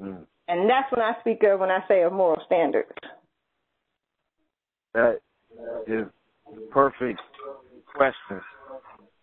Mm. 0.00 0.26
And 0.48 0.68
that's 0.68 0.92
when 0.92 1.00
I 1.00 1.12
speak 1.20 1.42
of 1.44 1.60
when 1.60 1.70
I 1.70 1.80
say 1.88 2.02
of 2.02 2.12
moral 2.12 2.40
standards. 2.46 2.90
That 4.94 5.20
is 5.86 6.06
perfect 6.70 7.20
questions. 7.94 8.42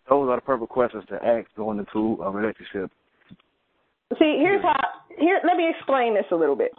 Those 0.08 0.28
are 0.28 0.36
the 0.36 0.42
perfect 0.42 0.70
questions 0.70 1.04
to 1.08 1.14
ask 1.24 1.46
going 1.56 1.78
into 1.78 2.20
a 2.22 2.30
relationship. 2.30 2.90
See, 4.18 4.38
here's 4.40 4.62
how. 4.62 4.74
Here, 5.18 5.40
let 5.46 5.56
me 5.56 5.70
explain 5.70 6.14
this 6.14 6.24
a 6.32 6.34
little 6.34 6.56
bit. 6.56 6.72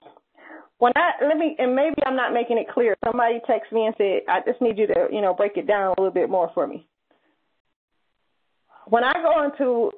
When 0.79 0.91
I 0.97 1.11
let 1.25 1.37
me, 1.37 1.55
and 1.59 1.73
maybe 1.73 1.95
I'm 2.05 2.17
not 2.17 2.33
making 2.33 2.57
it 2.57 2.67
clear. 2.73 2.95
Somebody 3.05 3.39
texts 3.47 3.71
me 3.71 3.85
and 3.85 3.95
said, 3.97 4.21
"I 4.27 4.41
just 4.45 4.61
need 4.61 4.77
you 4.77 4.87
to, 4.87 5.07
you 5.11 5.21
know, 5.21 5.33
break 5.33 5.55
it 5.55 5.67
down 5.67 5.93
a 5.97 6.01
little 6.01 6.11
bit 6.11 6.29
more 6.29 6.51
for 6.53 6.67
me." 6.67 6.85
When 8.91 9.05
I 9.05 9.13
go 9.23 9.45
into, 9.45 9.89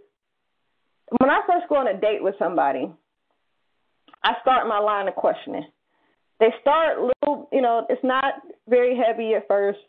when 1.17 1.31
I 1.31 1.41
first 1.47 1.67
go 1.67 1.77
on 1.77 1.87
a 1.87 1.99
date 1.99 2.21
with 2.21 2.35
somebody, 2.37 2.93
I 4.23 4.33
start 4.43 4.67
my 4.67 4.77
line 4.77 5.07
of 5.07 5.15
questioning. 5.15 5.65
They 6.39 6.49
start 6.61 6.99
little, 6.99 7.49
you 7.51 7.63
know, 7.63 7.87
it's 7.89 8.03
not 8.03 8.35
very 8.69 8.95
heavy 8.95 9.33
at 9.33 9.47
first. 9.47 9.79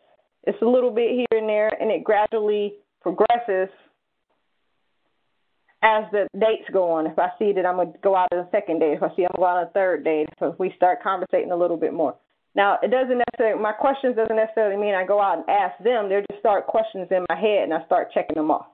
It's 0.45 0.57
a 0.63 0.65
little 0.65 0.91
bit 0.91 1.11
here 1.11 1.39
and 1.39 1.47
there, 1.47 1.69
and 1.69 1.91
it 1.91 2.03
gradually 2.03 2.77
progresses 3.03 3.69
as 5.83 6.05
the 6.11 6.27
dates 6.41 6.71
go 6.73 6.91
on. 6.91 7.07
If 7.07 7.19
I 7.19 7.29
see 7.39 7.53
that 7.53 7.67
I'm 7.67 7.77
going 7.77 7.93
to 7.93 7.99
go 7.99 8.17
out 8.17 8.29
on 8.33 8.39
the 8.39 8.49
second 8.53 8.79
date, 8.79 8.97
if 8.97 9.03
I 9.03 9.15
see 9.15 9.25
I'm 9.25 9.37
going 9.37 9.53
on 9.53 9.65
a 9.65 9.71
third 9.75 10.03
date, 10.03 10.29
if 10.41 10.59
we 10.59 10.73
start 10.77 11.03
conversating 11.03 11.53
a 11.53 11.57
little 11.57 11.77
bit 11.77 11.93
more. 11.93 12.17
Now, 12.55 12.79
it 12.83 12.91
doesn't 12.91 13.21
necessarily, 13.29 13.61
my 13.61 13.73
questions 13.73 14.17
doesn't 14.17 14.35
necessarily 14.35 14.81
mean 14.81 14.95
I 14.95 15.05
go 15.05 15.21
out 15.21 15.45
and 15.45 15.45
ask 15.51 15.77
them. 15.85 16.09
They're 16.09 16.25
just 16.31 16.41
start 16.41 16.67
questions 16.67 17.09
in 17.11 17.27
my 17.29 17.37
head, 17.39 17.65
and 17.65 17.75
I 17.75 17.85
start 17.85 18.11
checking 18.15 18.37
them 18.37 18.51
off. 18.51 18.69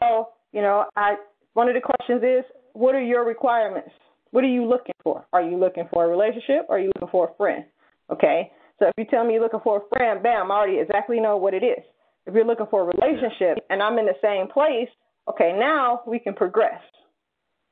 So, 0.00 0.28
you 0.52 0.62
know, 0.62 0.86
I 0.96 1.16
one 1.54 1.68
of 1.68 1.74
the 1.74 1.80
questions 1.80 2.22
is, 2.22 2.44
what 2.72 2.94
are 2.94 3.02
your 3.02 3.24
requirements? 3.24 3.90
What 4.30 4.44
are 4.44 4.48
you 4.48 4.64
looking 4.64 4.94
for? 5.02 5.26
Are 5.32 5.42
you 5.42 5.56
looking 5.56 5.88
for 5.92 6.04
a 6.04 6.08
relationship? 6.08 6.66
Or 6.68 6.76
are 6.76 6.78
you 6.78 6.90
looking 6.94 7.08
for 7.10 7.30
a 7.30 7.34
friend? 7.36 7.64
Okay. 8.10 8.52
So 8.78 8.86
if 8.86 8.94
you 8.96 9.04
tell 9.04 9.24
me 9.24 9.34
you're 9.34 9.42
looking 9.42 9.60
for 9.62 9.78
a 9.78 9.96
friend, 9.96 10.22
bam, 10.22 10.50
I 10.50 10.54
already 10.54 10.78
exactly 10.78 11.20
know 11.20 11.36
what 11.36 11.54
it 11.54 11.64
is. 11.64 11.84
If 12.26 12.34
you're 12.34 12.46
looking 12.46 12.66
for 12.70 12.82
a 12.82 12.84
relationship 12.84 13.58
and 13.68 13.82
I'm 13.82 13.98
in 13.98 14.06
the 14.06 14.14
same 14.22 14.48
place, 14.48 14.88
okay, 15.28 15.54
now 15.58 16.02
we 16.06 16.18
can 16.18 16.34
progress. 16.34 16.80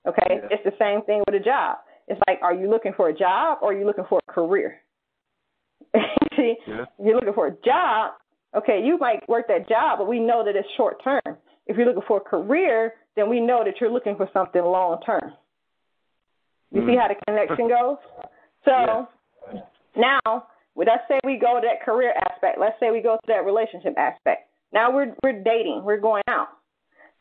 Okay, 0.07 0.27
yeah. 0.29 0.49
it's 0.51 0.65
the 0.65 0.73
same 0.79 1.03
thing 1.05 1.23
with 1.27 1.41
a 1.41 1.45
job. 1.45 1.79
It's 2.09 2.21
like, 2.27 2.39
are 2.43 2.55
you 2.55 2.69
looking 2.69 2.93
for 2.97 3.09
a 3.09 3.17
job 3.17 3.59
or 3.63 3.73
are 3.73 3.79
you 3.79 3.87
looking 3.87 4.05
for 4.09 4.21
a 4.29 4.33
career? 4.33 4.77
See, 6.37 6.55
yeah. 6.67 6.83
if 6.83 6.89
you're 6.99 7.15
looking 7.15 7.35
for 7.35 7.47
a 7.47 7.57
job, 7.65 8.13
okay, 8.57 8.83
you 8.85 8.99
might 8.99 9.27
work 9.29 9.47
that 9.49 9.69
job, 9.69 9.99
but 9.99 10.09
we 10.09 10.19
know 10.19 10.45
that 10.45 10.57
it's 10.57 10.69
short 10.77 11.03
term. 11.05 11.37
If 11.69 11.77
you're 11.77 11.87
looking 11.87 12.03
for 12.09 12.19
a 12.19 12.21
career, 12.21 12.95
then 13.15 13.29
we 13.29 13.41
know 13.41 13.63
that 13.65 13.75
you're 13.81 13.91
looking 13.91 14.17
for 14.17 14.29
something 14.33 14.63
long 14.63 15.01
term. 15.05 15.33
You 16.73 16.83
mm. 16.83 16.87
see 16.87 16.97
how 16.97 17.09
the 17.09 17.15
connection 17.27 17.69
goes? 17.69 17.97
So 18.65 19.07
yeah. 19.53 19.61
now 19.97 20.47
let's 20.77 21.03
say 21.09 21.19
we 21.25 21.39
go 21.39 21.61
to 21.61 21.67
that 21.67 21.85
career 21.85 22.13
aspect. 22.31 22.59
Let's 22.59 22.77
say 22.81 22.91
we 22.91 23.01
go 23.01 23.17
to 23.17 23.27
that 23.27 23.45
relationship 23.45 23.95
aspect. 23.99 24.49
Now 24.73 24.95
we're 24.95 25.15
we're 25.23 25.43
dating. 25.43 25.83
We're 25.85 26.01
going 26.01 26.23
out. 26.29 26.49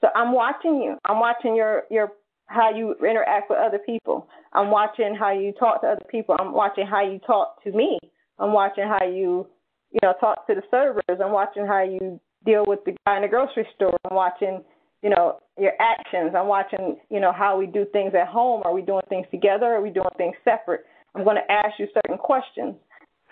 So 0.01 0.07
I'm 0.15 0.31
watching 0.31 0.77
you. 0.77 0.97
I'm 1.05 1.19
watching 1.19 1.55
your 1.55 1.83
your 1.89 2.11
how 2.45 2.73
you 2.73 2.95
interact 3.01 3.49
with 3.49 3.59
other 3.59 3.79
people. 3.79 4.27
I'm 4.53 4.71
watching 4.71 5.15
how 5.19 5.31
you 5.31 5.51
talk 5.53 5.81
to 5.81 5.87
other 5.87 6.05
people. 6.09 6.35
I'm 6.39 6.53
watching 6.53 6.85
how 6.85 7.03
you 7.03 7.19
talk 7.19 7.63
to 7.63 7.71
me. 7.71 7.99
I'm 8.39 8.53
watching 8.53 8.85
how 8.85 9.05
you 9.05 9.47
you 9.91 9.99
know 10.03 10.13
talk 10.19 10.47
to 10.47 10.55
the 10.55 10.63
servers. 10.69 11.19
I'm 11.23 11.31
watching 11.31 11.65
how 11.65 11.83
you 11.83 12.19
deal 12.47 12.63
with 12.65 12.79
the 12.85 12.95
guy 13.05 13.17
in 13.17 13.21
the 13.23 13.27
grocery 13.27 13.67
store. 13.75 13.97
I'm 14.09 14.15
watching 14.15 14.63
you 15.03 15.09
know 15.11 15.39
your 15.59 15.73
actions. 15.79 16.33
I'm 16.35 16.47
watching 16.47 16.97
you 17.11 17.19
know 17.19 17.33
how 17.33 17.59
we 17.59 17.67
do 17.67 17.85
things 17.91 18.13
at 18.19 18.27
home. 18.27 18.63
Are 18.65 18.73
we 18.73 18.81
doing 18.81 19.03
things 19.09 19.27
together? 19.29 19.65
Are 19.65 19.81
we 19.81 19.91
doing 19.91 20.15
things 20.17 20.35
separate? 20.43 20.81
I'm 21.13 21.23
going 21.23 21.37
to 21.37 21.51
ask 21.51 21.79
you 21.79 21.87
certain 21.93 22.17
questions 22.17 22.75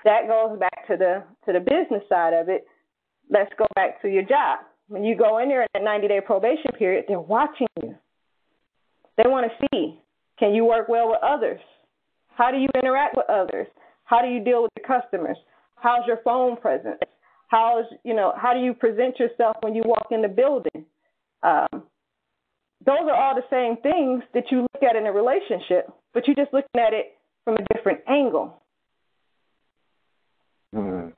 that 0.04 0.28
goes 0.28 0.60
back 0.60 0.88
to 0.88 0.98
the 0.98 1.24
to 1.46 1.54
the 1.54 1.60
business 1.60 2.04
side 2.10 2.34
of 2.34 2.50
it. 2.50 2.68
Let's 3.30 3.52
go 3.58 3.66
back 3.76 4.02
to 4.04 4.08
your 4.08 4.24
job. 4.24 4.60
When 4.88 5.04
you 5.04 5.18
go 5.18 5.40
in 5.40 5.50
there 5.50 5.64
in 5.64 5.68
that 5.74 5.84
90 5.84 6.08
day 6.08 6.22
probation 6.24 6.72
period, 6.78 7.06
they're 7.08 7.20
watching 7.20 7.68
you. 7.82 7.96
They 9.18 9.28
want 9.28 9.50
to 9.50 9.68
see 9.72 10.00
Can 10.38 10.54
you 10.54 10.66
work 10.66 10.90
well 10.90 11.08
with 11.08 11.24
others? 11.24 11.60
How 12.38 12.52
do 12.52 12.58
you 12.58 12.68
interact 12.76 13.16
with 13.16 13.30
others? 13.30 13.68
How 14.04 14.22
do 14.22 14.28
you 14.28 14.44
deal 14.44 14.62
with 14.62 14.72
the 14.76 14.84
customers? 14.86 15.38
How's 15.78 16.06
your 16.06 16.20
phone 16.24 16.58
presence? 16.58 17.00
How's 17.56 17.86
you 18.04 18.14
know 18.14 18.34
how 18.36 18.54
do 18.54 18.60
you 18.60 18.74
present 18.74 19.18
yourself 19.18 19.56
when 19.62 19.74
you 19.76 19.84
walk 19.86 20.08
in 20.12 20.22
the 20.22 20.28
building? 20.28 20.86
Um, 21.42 21.84
those 22.86 23.08
are 23.08 23.16
all 23.16 23.34
the 23.34 23.48
same 23.50 23.78
things 23.82 24.24
that 24.34 24.52
you 24.52 24.64
look 24.74 24.84
at 24.84 24.98
in 24.98 25.06
a 25.08 25.12
relationship, 25.14 25.90
but 26.14 26.28
you're 26.28 26.36
just 26.36 26.54
looking 26.54 26.82
at 26.82 26.92
it 26.94 27.16
from 27.46 27.56
a 27.56 27.74
different 27.74 28.02
angle. 28.10 28.62
Mm-hmm. 30.76 31.12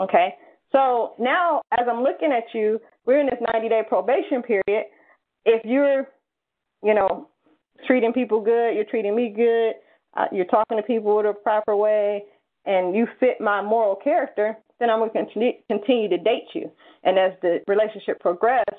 Okay, 0.00 0.36
so 0.70 1.14
now 1.18 1.62
as 1.72 1.86
I'm 1.90 2.04
looking 2.04 2.30
at 2.30 2.44
you, 2.56 2.80
we're 3.04 3.18
in 3.18 3.26
this 3.26 3.40
90 3.52 3.68
day 3.68 3.82
probation 3.88 4.42
period. 4.42 4.84
If 5.44 5.64
you're, 5.64 6.06
you 6.84 6.94
know, 6.94 7.28
treating 7.88 8.12
people 8.12 8.40
good, 8.40 8.76
you're 8.76 8.84
treating 8.84 9.16
me 9.16 9.34
good, 9.34 9.72
uh, 10.16 10.26
you're 10.30 10.44
talking 10.44 10.76
to 10.76 10.84
people 10.84 11.20
the 11.24 11.32
proper 11.32 11.74
way, 11.74 12.22
and 12.70 12.94
you 12.94 13.08
fit 13.18 13.40
my 13.40 13.60
moral 13.60 13.96
character, 13.96 14.56
then 14.78 14.90
I'm 14.90 15.00
going 15.00 15.10
to 15.12 15.52
continue 15.68 16.08
to 16.08 16.18
date 16.18 16.46
you. 16.54 16.70
And 17.02 17.18
as 17.18 17.32
the 17.42 17.58
relationship 17.66 18.20
progresses, 18.20 18.78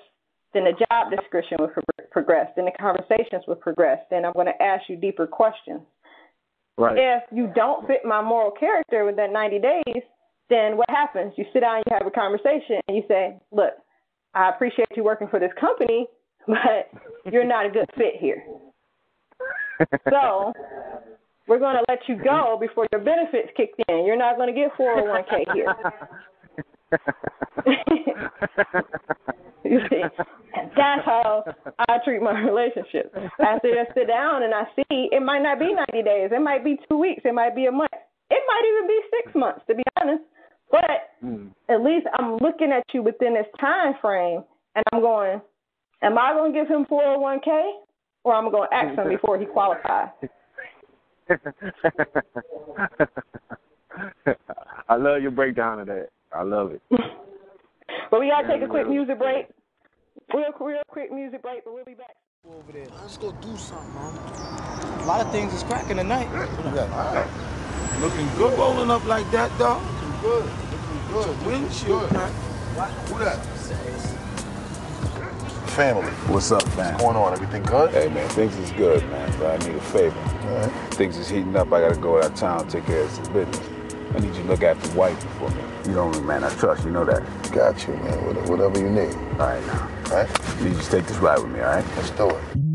then 0.53 0.63
the 0.63 0.71
job 0.89 1.11
description 1.11 1.57
will 1.59 1.67
pro- 1.67 2.05
progress, 2.09 2.47
then 2.55 2.65
the 2.65 2.71
conversations 2.79 3.43
will 3.47 3.55
progress, 3.55 3.99
then 4.09 4.23
I'm 4.23 4.31
going 4.33 4.47
to 4.47 4.63
ask 4.63 4.83
you 4.87 4.95
deeper 4.95 5.27
questions. 5.27 5.81
Right. 6.77 6.97
If 6.97 7.23
you 7.31 7.51
don't 7.53 7.85
fit 7.85 8.01
my 8.05 8.21
moral 8.21 8.51
character 8.51 9.03
within 9.05 9.33
90 9.33 9.59
days, 9.59 10.03
then 10.49 10.77
what 10.77 10.89
happens? 10.89 11.33
You 11.37 11.45
sit 11.51 11.59
down, 11.59 11.83
you 11.85 11.97
have 11.97 12.07
a 12.07 12.11
conversation, 12.11 12.79
and 12.87 12.95
you 12.95 13.03
say, 13.07 13.37
Look, 13.51 13.73
I 14.33 14.49
appreciate 14.49 14.87
you 14.95 15.03
working 15.03 15.27
for 15.27 15.39
this 15.39 15.51
company, 15.59 16.07
but 16.47 16.89
you're 17.31 17.45
not 17.45 17.65
a 17.65 17.69
good 17.69 17.89
fit 17.97 18.15
here. 18.19 18.43
so 20.09 20.53
we're 21.47 21.59
going 21.59 21.75
to 21.75 21.83
let 21.89 21.99
you 22.07 22.15
go 22.23 22.57
before 22.59 22.87
your 22.91 23.01
benefits 23.01 23.49
kick 23.57 23.71
in. 23.87 24.05
You're 24.05 24.17
not 24.17 24.37
going 24.37 24.53
to 24.53 24.59
get 24.59 24.71
401k 24.77 25.53
here. 25.53 25.75
you 29.63 29.79
see, 29.89 30.01
that's 30.75 31.05
how 31.05 31.43
I 31.89 31.97
treat 32.05 32.21
my 32.21 32.39
relationship. 32.41 33.13
I 33.39 33.57
sit 33.61 33.77
and 33.77 33.87
sit 33.93 34.07
down 34.07 34.43
and 34.43 34.53
I 34.53 34.63
see 34.75 35.09
it 35.11 35.23
might 35.23 35.41
not 35.41 35.59
be 35.59 35.73
90 35.73 36.03
days. 36.03 36.29
It 36.31 36.41
might 36.41 36.63
be 36.63 36.77
two 36.89 36.97
weeks. 36.97 37.21
It 37.25 37.33
might 37.33 37.55
be 37.55 37.65
a 37.65 37.71
month. 37.71 37.91
It 38.29 38.43
might 38.47 38.63
even 38.65 38.87
be 38.87 38.99
six 39.17 39.35
months, 39.35 39.61
to 39.67 39.75
be 39.75 39.83
honest. 39.99 40.23
But 40.69 41.11
mm. 41.23 41.49
at 41.69 41.81
least 41.81 42.07
I'm 42.17 42.37
looking 42.37 42.71
at 42.71 42.83
you 42.93 43.03
within 43.03 43.33
this 43.33 43.45
time 43.59 43.93
frame, 44.01 44.43
and 44.75 44.85
I'm 44.93 45.01
going, 45.01 45.41
am 46.01 46.17
I 46.17 46.31
going 46.33 46.53
to 46.53 46.59
give 46.59 46.69
him 46.69 46.85
401k, 46.85 47.71
or 48.23 48.35
I'm 48.35 48.49
going 48.51 48.69
to 48.69 48.75
ask 48.75 48.97
him 48.97 49.09
before 49.09 49.37
he 49.37 49.45
qualifies? 49.45 50.09
I 54.89 54.95
love 54.95 55.21
your 55.21 55.31
breakdown 55.31 55.79
of 55.79 55.87
that. 55.87 56.09
I 56.33 56.43
love 56.43 56.71
it. 56.71 56.81
but 58.09 58.19
we 58.19 58.29
gotta 58.29 58.47
take 58.47 58.61
a 58.61 58.67
quick 58.67 58.87
music 58.87 59.17
break. 59.17 59.47
Real, 60.33 60.53
real 60.59 60.81
quick 60.87 61.11
music 61.11 61.41
break, 61.41 61.63
but 61.65 61.73
we'll 61.73 61.85
be 61.85 61.93
back. 61.93 62.15
Over 62.47 62.71
there. 62.71 62.87
Let's 63.01 63.17
go 63.17 63.31
do 63.33 63.55
something, 63.55 63.93
man. 63.93 64.15
A 65.01 65.05
lot 65.05 65.25
of 65.25 65.31
things 65.31 65.53
is 65.53 65.63
cracking 65.63 65.97
tonight. 65.97 66.27
Yeah. 66.31 67.27
Looking 67.99 68.27
good 68.37 68.57
rolling 68.57 68.89
up 68.89 69.05
like 69.05 69.29
that, 69.31 69.55
dog. 69.59 69.81
Looking 69.83 70.21
good. 70.21 70.45
Looking 70.71 71.01
good. 71.11 71.45
Windshield 71.45 72.09
crack. 72.09 72.31
Who 73.09 73.19
that? 73.19 73.37
Family. 75.71 76.11
What's 76.27 76.51
up, 76.51 76.65
man? 76.75 76.93
What's 76.95 77.03
going 77.03 77.15
on? 77.15 77.31
Everything 77.31 77.63
good? 77.63 77.91
Hey, 77.91 78.09
man, 78.09 78.27
things 78.31 78.53
is 78.57 78.71
good, 78.73 79.01
man. 79.09 79.33
But 79.39 79.61
I 79.61 79.65
need 79.65 79.77
a 79.77 79.81
favor. 79.81 80.19
Right. 80.19 80.69
Things 80.95 81.17
is 81.17 81.29
heating 81.29 81.55
up. 81.55 81.71
I 81.71 81.79
gotta 81.79 81.95
go 81.95 82.17
out 82.17 82.25
of 82.25 82.35
town, 82.35 82.67
take 82.67 82.85
care 82.85 83.03
of 83.03 83.09
some 83.09 83.31
business. 83.31 83.61
I 84.13 84.19
need 84.19 84.35
you 84.35 84.43
to 84.43 84.49
look 84.49 84.63
after 84.63 84.91
wife 84.97 85.17
for 85.39 85.49
me. 85.49 85.61
You 85.87 85.93
don't, 85.93 86.25
man. 86.25 86.43
I 86.43 86.53
trust 86.55 86.83
you. 86.83 86.91
Know 86.91 87.05
that. 87.05 87.23
Got 87.53 87.87
you, 87.87 87.93
man. 87.93 88.47
Whatever 88.49 88.79
you 88.79 88.89
need. 88.89 89.15
All 89.15 89.47
right, 89.47 89.65
now. 89.65 89.89
All 90.11 90.17
right? 90.17 90.61
You 90.61 90.71
just 90.71 90.91
take 90.91 91.05
this 91.05 91.17
ride 91.17 91.39
with 91.39 91.51
me, 91.51 91.61
all 91.61 91.75
right? 91.75 91.85
Let's 91.95 92.09
do 92.11 92.29
it. 92.29 92.70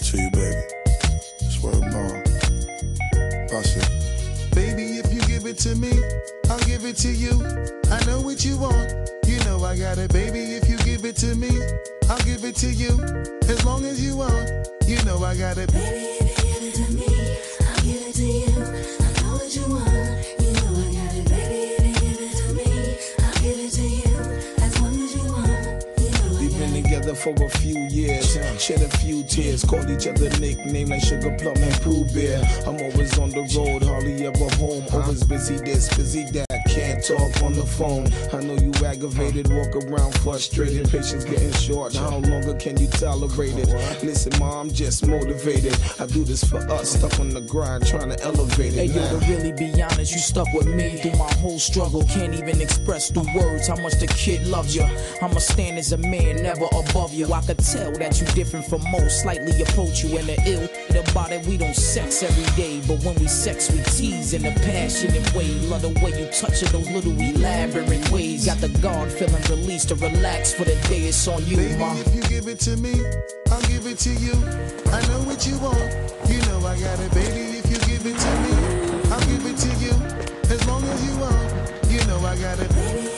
I'm 0.00 0.04
gonna 0.04 0.14
give 0.14 0.14
it 0.14 0.14
all 0.14 0.14
to 0.14 0.16
you, 0.16 0.30
baby. 0.30 0.62
Swear 1.50 1.80
bond. 1.80 2.24
Bust 3.50 3.76
it. 3.76 4.54
Baby, 4.54 4.98
if 4.98 5.12
you 5.12 5.20
give 5.22 5.46
it 5.46 5.58
to 5.58 5.74
me, 5.74 5.92
I'll 6.50 6.58
give 6.60 6.84
it 6.84 6.96
to 6.98 7.08
you. 7.08 7.32
I 7.90 8.04
know 8.06 8.20
what 8.20 8.44
you 8.44 8.58
want. 8.58 9.10
You 9.26 9.38
know 9.44 9.64
I 9.64 9.76
got 9.76 9.98
it, 9.98 10.12
baby. 10.12 10.40
If 10.54 10.68
you 10.68 10.76
give 10.78 11.04
it 11.04 11.16
to 11.16 11.34
me, 11.34 11.50
I'll 12.08 12.18
give 12.18 12.44
it 12.44 12.56
to 12.56 12.72
you. 12.72 12.98
As 13.48 13.64
long 13.64 13.84
as 13.84 14.04
you 14.04 14.16
want, 14.16 14.68
you 14.86 15.02
know 15.04 15.22
I 15.24 15.36
got 15.36 15.58
it. 15.58 15.72
Baby, 15.72 16.06
if 16.20 16.38
you 16.38 16.52
give 16.52 16.62
it 16.62 16.74
to 16.74 16.92
me, 16.92 17.06
I'll 17.66 17.82
give 17.82 18.02
it 18.06 18.14
to 18.14 18.24
you. 18.24 18.52
I 19.00 19.22
know 19.22 19.32
what 19.34 19.56
you 19.56 19.62
want. 19.68 20.17
Together 27.08 27.34
for 27.36 27.44
a 27.44 27.48
few 27.58 27.80
years, 27.88 28.32
shed 28.60 28.82
a 28.82 28.88
few 28.98 29.22
tears, 29.24 29.64
called 29.64 29.88
each 29.90 30.06
other 30.06 30.28
nicknames 30.38 30.90
like 30.90 31.02
Sugar 31.02 31.34
Plum 31.38 31.56
and 31.56 31.80
Pooh 31.80 32.04
Bear. 32.12 32.42
I'm 32.66 32.80
always 32.80 33.18
on 33.18 33.30
the 33.30 33.42
road, 33.56 33.82
hardly 33.82 34.26
ever 34.26 34.54
home. 34.56 34.84
Always 34.92 35.24
busy 35.24 35.56
this, 35.56 35.94
busy 35.96 36.24
that. 36.32 36.47
Can't 36.78 37.04
talk 37.04 37.42
on 37.42 37.54
the 37.54 37.66
phone. 37.66 38.06
I 38.32 38.40
know 38.44 38.54
you 38.54 38.72
aggravated, 38.86 39.50
walk 39.50 39.74
around 39.74 40.14
frustrated. 40.20 40.88
Patience 40.88 41.24
getting 41.24 41.50
short. 41.54 41.96
How 41.96 42.18
longer 42.18 42.54
can 42.54 42.78
you 42.78 42.86
tolerate 42.86 43.58
it? 43.58 43.68
Listen, 44.04 44.38
mom, 44.38 44.68
I'm 44.68 44.72
just 44.72 45.04
motivated. 45.04 45.76
I 45.98 46.06
do 46.06 46.22
this 46.22 46.44
for 46.44 46.58
us, 46.58 46.90
stuck 46.90 47.18
on 47.18 47.30
the 47.30 47.40
grind, 47.40 47.84
trying 47.84 48.10
to 48.10 48.20
elevate 48.22 48.74
it. 48.74 48.90
Hey, 48.90 48.94
yo, 48.94 49.18
to 49.18 49.26
really 49.26 49.50
be 49.50 49.82
honest, 49.82 50.12
you 50.12 50.20
stuck 50.20 50.46
with 50.54 50.68
me 50.68 50.98
through 50.98 51.18
my 51.18 51.32
whole 51.34 51.58
struggle. 51.58 52.04
Can't 52.04 52.34
even 52.34 52.60
express 52.60 53.10
through 53.10 53.26
words 53.34 53.66
how 53.66 53.76
much 53.76 53.98
the 53.98 54.06
kid 54.06 54.46
loves 54.46 54.76
you. 54.76 54.84
I'ma 55.20 55.40
stand 55.40 55.78
as 55.78 55.90
a 55.90 55.98
man, 55.98 56.44
never 56.44 56.66
above 56.66 57.12
you. 57.12 57.32
I 57.32 57.40
could 57.40 57.58
tell 57.58 57.90
that 57.98 58.20
you 58.20 58.26
different 58.28 58.66
from 58.66 58.82
most, 58.92 59.22
slightly 59.22 59.60
approach 59.62 60.04
you 60.04 60.16
in 60.16 60.26
the 60.26 60.38
ill. 60.46 60.68
About 61.10 61.32
it, 61.32 61.44
we 61.46 61.56
don't 61.56 61.76
sex 61.76 62.22
every 62.22 62.44
day, 62.54 62.80
but 62.86 63.02
when 63.04 63.14
we 63.16 63.26
sex, 63.26 63.70
we 63.70 63.82
tease 63.82 64.32
in 64.32 64.46
a 64.46 64.54
passionate 64.60 65.34
way. 65.34 65.48
Love 65.66 65.82
the 65.82 65.88
way 66.02 66.10
you 66.18 66.30
touch 66.30 66.62
it, 66.68 66.72
those 66.72 66.90
little 66.90 67.12
elaborate 67.20 68.10
ways. 68.10 68.46
Got 68.46 68.58
the 68.58 68.68
guard 68.80 69.10
feeling 69.12 69.42
released 69.48 69.88
to 69.88 69.94
relax 69.96 70.52
for 70.52 70.64
the 70.64 70.76
day. 70.88 71.08
It's 71.08 71.26
on 71.28 71.44
you, 71.46 71.56
Baby, 71.56 71.76
ma. 71.78 71.94
if 71.96 72.14
you 72.14 72.22
give 72.22 72.48
it 72.48 72.60
to 72.60 72.76
me, 72.76 72.94
I'll 73.50 73.60
give 73.62 73.86
it 73.86 73.98
to 74.00 74.10
you. 74.10 74.34
I 74.92 75.00
know 75.08 75.20
what 75.26 75.46
you 75.46 75.58
want. 75.58 75.78
You 76.28 76.38
know 76.46 76.58
I 76.66 76.78
got 76.78 76.98
it, 77.00 77.12
baby. 77.12 77.58
If 77.58 77.70
you 77.70 77.78
give 77.86 78.06
it 78.06 78.18
to 78.18 78.32
me, 78.44 78.52
I'll 79.10 79.20
give 79.26 79.46
it 79.46 79.56
to 79.56 79.70
you. 79.82 79.92
As 80.52 80.66
long 80.66 80.84
as 80.84 81.04
you 81.06 81.16
want, 81.18 81.90
you 81.90 82.04
know 82.06 82.18
I 82.24 82.36
got 82.36 82.58
it. 82.58 82.68
Baby, 82.74 83.17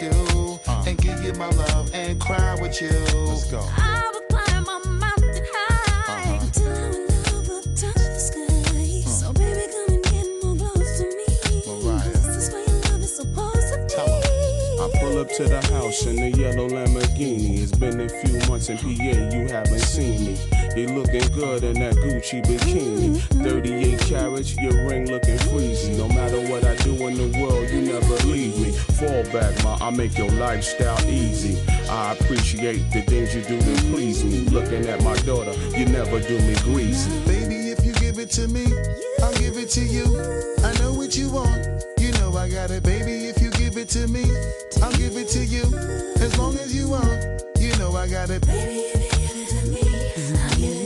With 0.00 0.14
you. 0.14 0.60
And 0.86 0.98
give 0.98 1.22
you 1.22 1.32
my 1.34 1.48
love 1.50 1.90
and 1.94 2.20
cry 2.20 2.56
with 2.60 2.80
you. 2.80 2.90
Let's 2.90 3.50
go. 3.50 3.60
I 3.60 4.10
would 4.12 4.28
climb 4.28 4.64
a 4.64 4.88
mountain 4.88 5.44
high 5.52 6.38
till 6.52 6.68
our 6.68 6.90
love 6.92 7.48
will 7.48 7.62
touch 7.62 7.94
the 7.94 8.18
sky. 8.18 9.02
Hmm. 9.02 9.08
So 9.08 9.32
baby, 9.32 9.72
come 9.72 9.94
and 9.94 10.04
get 10.04 10.26
more 10.42 10.56
close 10.56 10.98
to 10.98 11.04
me. 11.04 11.24
This 12.12 12.26
is 12.26 12.52
where 12.52 12.64
your 12.64 12.80
love 12.92 13.02
is 13.02 13.16
supposed 13.16 13.72
to 13.72 13.78
be. 13.88 14.02
I 14.82 15.00
pull 15.00 15.18
up 15.18 15.28
to 15.30 15.44
the 15.44 15.60
house 15.72 16.06
in 16.06 16.16
the 16.16 16.30
yellow 16.30 16.68
Lamborghini. 16.68 17.60
It's 17.60 17.72
been 17.72 18.00
a 18.00 18.08
few 18.08 18.38
months 18.48 18.68
in 18.68 18.78
PA, 18.78 19.36
you 19.36 19.48
haven't 19.48 19.80
seen 19.80 20.26
me. 20.26 20.55
You 20.76 20.88
looking 20.88 21.26
good 21.32 21.64
in 21.64 21.72
that 21.80 21.94
Gucci 21.94 22.44
bikini. 22.44 23.18
38 23.42 23.98
carats, 24.00 24.54
your 24.58 24.86
ring 24.86 25.10
looking 25.10 25.38
freezy. 25.48 25.96
No 25.96 26.06
matter 26.06 26.38
what 26.50 26.64
I 26.64 26.76
do 26.84 26.92
in 27.08 27.16
the 27.16 27.40
world, 27.40 27.70
you 27.70 27.80
never 27.80 28.14
leave 28.26 28.60
me. 28.60 28.72
Fall 28.72 29.22
back, 29.32 29.56
ma, 29.64 29.78
I 29.80 29.88
make 29.88 30.18
your 30.18 30.30
lifestyle 30.32 31.00
easy. 31.08 31.58
I 31.88 32.12
appreciate 32.12 32.84
the 32.92 33.00
things 33.08 33.34
you 33.34 33.40
do 33.40 33.58
to 33.58 33.82
please 33.90 34.22
me. 34.22 34.40
Looking 34.50 34.84
at 34.86 35.02
my 35.02 35.16
daughter, 35.24 35.54
you 35.78 35.86
never 35.86 36.20
do 36.20 36.38
me 36.40 36.54
greasy. 36.64 37.08
Baby, 37.24 37.70
if 37.70 37.82
you 37.82 37.94
give 37.94 38.18
it 38.18 38.28
to 38.32 38.46
me, 38.46 38.66
I'll 39.22 39.32
give 39.38 39.56
it 39.56 39.70
to 39.70 39.80
you. 39.80 40.04
I 40.62 40.76
know 40.78 40.92
what 40.92 41.16
you 41.16 41.30
want. 41.30 41.56
You 41.98 42.12
know 42.20 42.36
I 42.36 42.50
got 42.50 42.70
it, 42.70 42.82
baby. 42.82 43.28
If 43.32 43.40
you 43.40 43.50
give 43.52 43.78
it 43.78 43.88
to 43.96 44.06
me, 44.08 44.24
I'll 44.82 44.92
give 44.92 45.16
it 45.16 45.28
to 45.28 45.42
you. 45.42 45.64
As 46.20 46.36
long 46.36 46.54
as 46.56 46.76
you 46.76 46.90
want, 46.90 47.42
you 47.58 47.74
know 47.78 47.96
I 47.96 48.06
got 48.08 48.28
it. 48.28 48.46
Baby, 48.46 49.15
Flip 50.16 50.85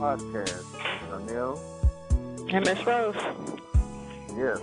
Podcast. 0.00 0.64
Danielle. 1.10 1.60
And 2.50 2.64
Miss 2.64 2.86
Rose. 2.86 3.14
Yes. 4.34 4.58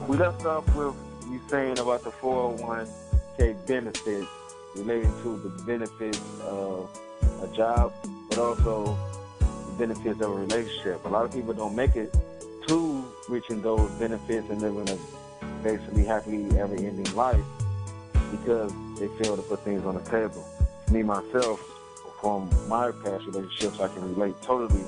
we 0.08 0.16
left 0.16 0.46
off 0.46 0.64
with 0.74 0.94
you 1.28 1.38
saying 1.50 1.78
about 1.78 2.02
the 2.02 2.10
401k 2.12 3.66
benefits 3.66 4.26
relating 4.74 5.12
to 5.22 5.36
the 5.36 5.50
benefits 5.64 6.22
of 6.44 6.88
a 7.42 7.48
job, 7.54 7.92
but 8.30 8.38
also 8.38 8.96
the 9.40 9.72
benefits 9.78 10.22
of 10.22 10.30
a 10.30 10.34
relationship. 10.34 11.04
A 11.04 11.08
lot 11.08 11.26
of 11.26 11.32
people 11.32 11.52
don't 11.52 11.76
make 11.76 11.94
it 11.94 12.16
to 12.68 13.04
reaching 13.28 13.60
those 13.60 13.90
benefits 13.98 14.48
and 14.48 14.62
living 14.62 14.88
a 14.88 14.96
basically 15.62 16.06
happily 16.06 16.58
ever 16.58 16.74
ending 16.74 17.14
life 17.14 17.44
because 18.30 18.72
they 18.98 19.08
fail 19.22 19.36
to 19.36 19.42
put 19.42 19.60
things 19.60 19.84
on 19.84 19.94
the 19.94 20.10
table. 20.10 20.42
Me 20.90 21.02
myself, 21.02 21.75
from 22.20 22.50
my 22.68 22.90
past 22.90 23.24
relationships, 23.26 23.80
I 23.80 23.88
can 23.88 24.14
relate 24.14 24.34
totally 24.42 24.82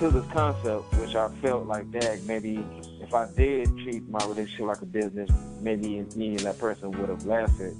to 0.00 0.10
this 0.10 0.24
concept, 0.32 0.94
which 0.96 1.14
I 1.14 1.28
felt 1.42 1.66
like, 1.66 1.90
that 1.92 2.22
maybe 2.24 2.64
if 3.02 3.12
I 3.12 3.28
did 3.36 3.66
treat 3.78 4.08
my 4.08 4.18
relationship 4.20 4.66
like 4.66 4.80
a 4.80 4.86
business, 4.86 5.30
maybe 5.60 6.06
me 6.16 6.30
and 6.30 6.40
that 6.40 6.58
person 6.58 6.90
would 6.92 7.10
have 7.10 7.26
lasted 7.26 7.76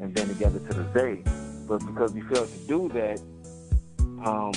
and 0.00 0.14
been 0.14 0.28
together 0.28 0.58
to 0.58 0.74
this 0.74 0.94
day. 0.94 1.22
But 1.68 1.84
because 1.84 2.14
we 2.14 2.22
failed 2.22 2.48
to 2.48 2.66
do 2.66 2.88
that, 2.90 3.20
um, 4.24 4.52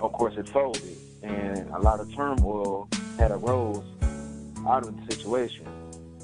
of 0.00 0.12
course 0.12 0.34
it 0.36 0.48
folded, 0.48 0.96
and 1.22 1.70
a 1.70 1.78
lot 1.78 2.00
of 2.00 2.12
turmoil 2.12 2.88
had 3.18 3.30
arose 3.30 3.84
out 4.66 4.84
of 4.86 4.96
the 4.96 5.14
situation. 5.14 5.66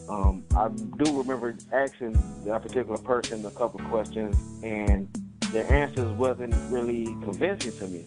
Um, 0.08 0.42
I 0.56 0.68
do 0.68 1.18
remember 1.18 1.54
asking 1.72 2.14
that 2.44 2.62
particular 2.62 2.98
person 2.98 3.44
a 3.46 3.50
couple 3.50 3.78
questions, 3.88 4.36
and 4.64 5.08
their 5.52 5.70
answers 5.72 6.10
wasn't 6.12 6.54
really 6.70 7.06
convincing 7.22 7.72
to 7.78 7.88
me, 7.88 8.04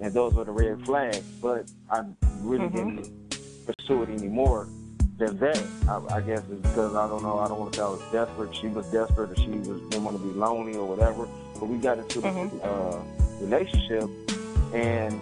and 0.00 0.12
those 0.12 0.34
were 0.34 0.44
the 0.44 0.52
red 0.52 0.84
flags. 0.84 1.20
But 1.40 1.70
I 1.90 2.04
really 2.40 2.68
didn't 2.68 3.08
pursue 3.66 4.02
it 4.02 4.10
anymore 4.10 4.68
than 5.18 5.38
that. 5.38 5.62
I, 5.88 6.16
I 6.16 6.20
guess 6.20 6.42
it's 6.50 6.60
because 6.68 6.94
I 6.94 7.08
don't 7.08 7.22
know. 7.22 7.38
I 7.38 7.48
don't 7.48 7.60
want 7.60 7.72
to 7.74 7.78
say 7.78 7.84
I 7.84 7.88
was 7.88 8.02
desperate. 8.12 8.54
She 8.54 8.68
was 8.68 8.86
desperate, 8.90 9.30
or 9.30 9.36
she 9.36 9.50
was 9.50 9.80
didn't 9.90 10.04
want 10.04 10.16
to 10.16 10.22
be 10.22 10.30
lonely, 10.30 10.76
or 10.76 10.86
whatever. 10.86 11.28
But 11.54 11.66
we 11.66 11.78
got 11.78 11.98
into 11.98 12.20
the 12.20 12.28
uh, 12.28 13.00
relationship, 13.40 14.08
and 14.74 15.20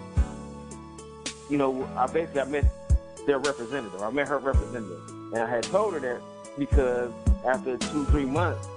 you 1.49 1.57
know, 1.57 1.87
I 1.95 2.07
basically 2.07 2.41
I 2.41 2.45
met 2.45 2.65
their 3.27 3.39
representative. 3.39 4.01
I 4.01 4.09
met 4.09 4.27
her 4.27 4.39
representative, 4.39 5.07
and 5.33 5.37
I 5.37 5.49
had 5.49 5.63
told 5.63 5.93
her 5.93 5.99
that 5.99 6.21
because 6.57 7.11
after 7.45 7.77
two, 7.77 8.05
three 8.05 8.25
months, 8.25 8.67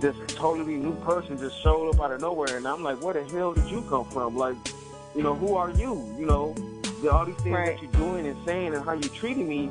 this 0.00 0.16
totally 0.28 0.76
new 0.76 0.94
person 0.96 1.36
just 1.38 1.60
showed 1.62 1.90
up 1.90 2.00
out 2.00 2.12
of 2.12 2.20
nowhere, 2.20 2.56
and 2.56 2.66
I'm 2.66 2.82
like, 2.82 3.02
where 3.02 3.14
the 3.14 3.24
hell 3.24 3.52
did 3.52 3.70
you 3.70 3.82
come 3.82 4.06
from? 4.06 4.36
Like, 4.36 4.56
you 5.14 5.22
know, 5.22 5.34
who 5.34 5.54
are 5.54 5.70
you? 5.70 6.14
You 6.18 6.26
know, 6.26 6.54
the, 7.02 7.10
all 7.12 7.26
these 7.26 7.36
things 7.36 7.56
that 7.56 7.82
you're 7.82 7.92
doing 7.92 8.26
and 8.26 8.36
saying 8.46 8.74
and 8.74 8.84
how 8.84 8.92
you're 8.92 9.14
treating 9.14 9.48
me 9.48 9.70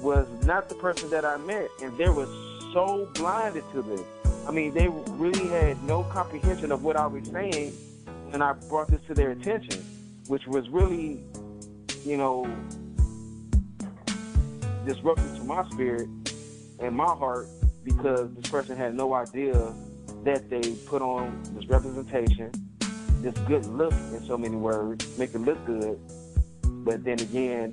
was 0.00 0.26
not 0.44 0.68
the 0.68 0.74
person 0.76 1.10
that 1.10 1.24
I 1.24 1.36
met, 1.36 1.68
and 1.82 1.96
they 1.98 2.08
were 2.08 2.26
so 2.72 3.08
blinded 3.14 3.64
to 3.72 3.82
this. 3.82 4.02
I 4.48 4.50
mean, 4.50 4.72
they 4.72 4.88
really 4.88 5.48
had 5.48 5.82
no 5.82 6.04
comprehension 6.04 6.72
of 6.72 6.82
what 6.82 6.96
I 6.96 7.06
was 7.06 7.26
saying 7.28 7.72
when 8.30 8.40
I 8.40 8.52
brought 8.68 8.88
this 8.88 9.00
to 9.08 9.14
their 9.14 9.30
attention, 9.30 9.84
which 10.28 10.46
was 10.46 10.68
really, 10.70 11.20
you 12.04 12.16
know, 12.16 12.46
disruptive 14.86 15.36
to 15.36 15.44
my 15.44 15.68
spirit 15.70 16.08
and 16.78 16.96
my 16.96 17.06
heart 17.06 17.48
because 17.86 18.34
this 18.34 18.50
person 18.50 18.76
had 18.76 18.94
no 18.94 19.14
idea 19.14 19.72
that 20.24 20.50
they 20.50 20.74
put 20.86 21.00
on 21.00 21.40
this 21.54 21.66
representation, 21.66 22.50
this 23.22 23.34
good 23.46 23.64
look 23.66 23.94
in 24.12 24.22
so 24.26 24.36
many 24.36 24.56
words, 24.56 25.16
make 25.16 25.32
it 25.34 25.38
look 25.38 25.64
good, 25.64 25.98
but 26.84 27.04
then 27.04 27.18
again, 27.20 27.72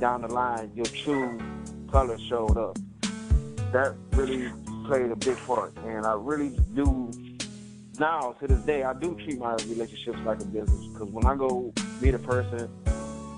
down 0.00 0.22
the 0.22 0.28
line, 0.28 0.70
your 0.74 0.86
true 0.86 1.38
color 1.90 2.16
showed 2.18 2.56
up. 2.56 2.78
That 3.72 3.94
really 4.12 4.52
played 4.86 5.10
a 5.10 5.16
big 5.16 5.36
part, 5.38 5.76
and 5.84 6.06
I 6.06 6.14
really 6.14 6.56
do 6.74 7.10
now 7.98 8.36
to 8.40 8.46
this 8.46 8.60
day 8.60 8.84
I 8.84 8.92
do 8.94 9.14
treat 9.16 9.38
my 9.38 9.54
relationships 9.68 10.18
like 10.24 10.40
a 10.40 10.44
business. 10.44 10.86
Because 10.92 11.08
when 11.08 11.26
I 11.26 11.34
go 11.34 11.72
meet 12.00 12.14
a 12.14 12.18
person 12.18 12.68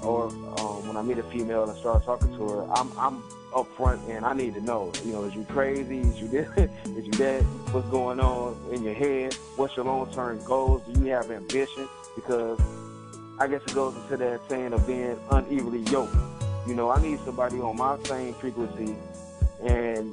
or 0.03 0.29
um, 0.29 0.87
when 0.89 0.97
I 0.97 1.03
meet 1.03 1.19
a 1.19 1.23
female 1.25 1.69
and 1.69 1.79
start 1.79 2.05
talking 2.05 2.37
to 2.37 2.49
her, 2.49 2.73
I'm 2.73 2.91
I'm 2.99 3.23
upfront 3.57 4.07
and 4.11 4.25
I 4.25 4.35
need 4.35 4.55
to 4.55 4.61
know. 4.61 4.93
You 5.05 5.13
know, 5.13 5.25
is 5.25 5.35
you 5.35 5.45
crazy? 5.45 6.01
Is 6.01 6.21
you 6.21 6.29
this? 6.29 6.49
is 6.85 7.07
you 7.07 7.13
that? 7.13 7.43
What's 7.73 7.89
going 7.89 8.21
on 8.21 8.57
in 8.73 8.83
your 8.83 8.95
head? 8.95 9.35
What's 9.57 9.75
your 9.77 9.87
long 9.87 10.13
term 10.13 10.45
goals? 10.45 10.83
Do 10.83 11.01
you 11.01 11.07
have 11.13 11.31
ambition? 11.31 11.89
Because 12.15 12.61
I 13.39 13.47
guess 13.47 13.63
it 13.63 13.75
goes 13.75 13.97
into 13.97 14.17
that 14.19 14.41
saying 14.49 14.73
of 14.75 14.87
being 14.87 15.19
unevenly 15.31 15.81
yoked. 15.91 16.15
You 16.67 16.75
know, 16.75 16.91
I 16.91 17.01
need 17.01 17.19
somebody 17.21 17.59
on 17.61 17.77
my 17.77 17.99
same 18.05 18.35
frequency 18.35 18.95
and 19.63 20.13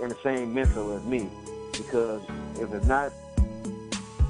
in 0.00 0.08
the 0.08 0.16
same 0.22 0.54
mental 0.54 0.92
as 0.96 1.04
me. 1.04 1.28
Because 1.72 2.22
if 2.58 2.72
it's 2.72 2.86
not 2.86 3.12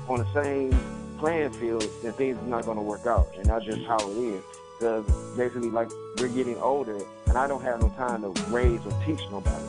on 0.09 0.19
the 0.19 0.43
same 0.43 0.73
playing 1.19 1.53
field, 1.53 1.87
then 2.03 2.13
things 2.15 2.39
are 2.39 2.47
not 2.47 2.65
going 2.65 2.77
to 2.77 2.83
work 2.83 3.07
out. 3.07 3.29
And 3.37 3.47
that's 3.47 3.65
just 3.65 3.85
how 3.87 3.99
it 3.99 4.17
is. 4.17 4.43
because 4.79 5.37
basically, 5.37 5.71
like 5.71 5.89
we're 6.19 6.29
getting 6.29 6.57
older, 6.59 7.01
and 7.29 7.37
I 7.37 7.47
don't 7.47 7.63
have 7.63 7.81
no 7.81 7.89
time 7.91 8.23
to 8.23 8.29
raise 8.51 8.81
or 8.87 8.93
teach 9.05 9.21
nobody. 9.31 9.65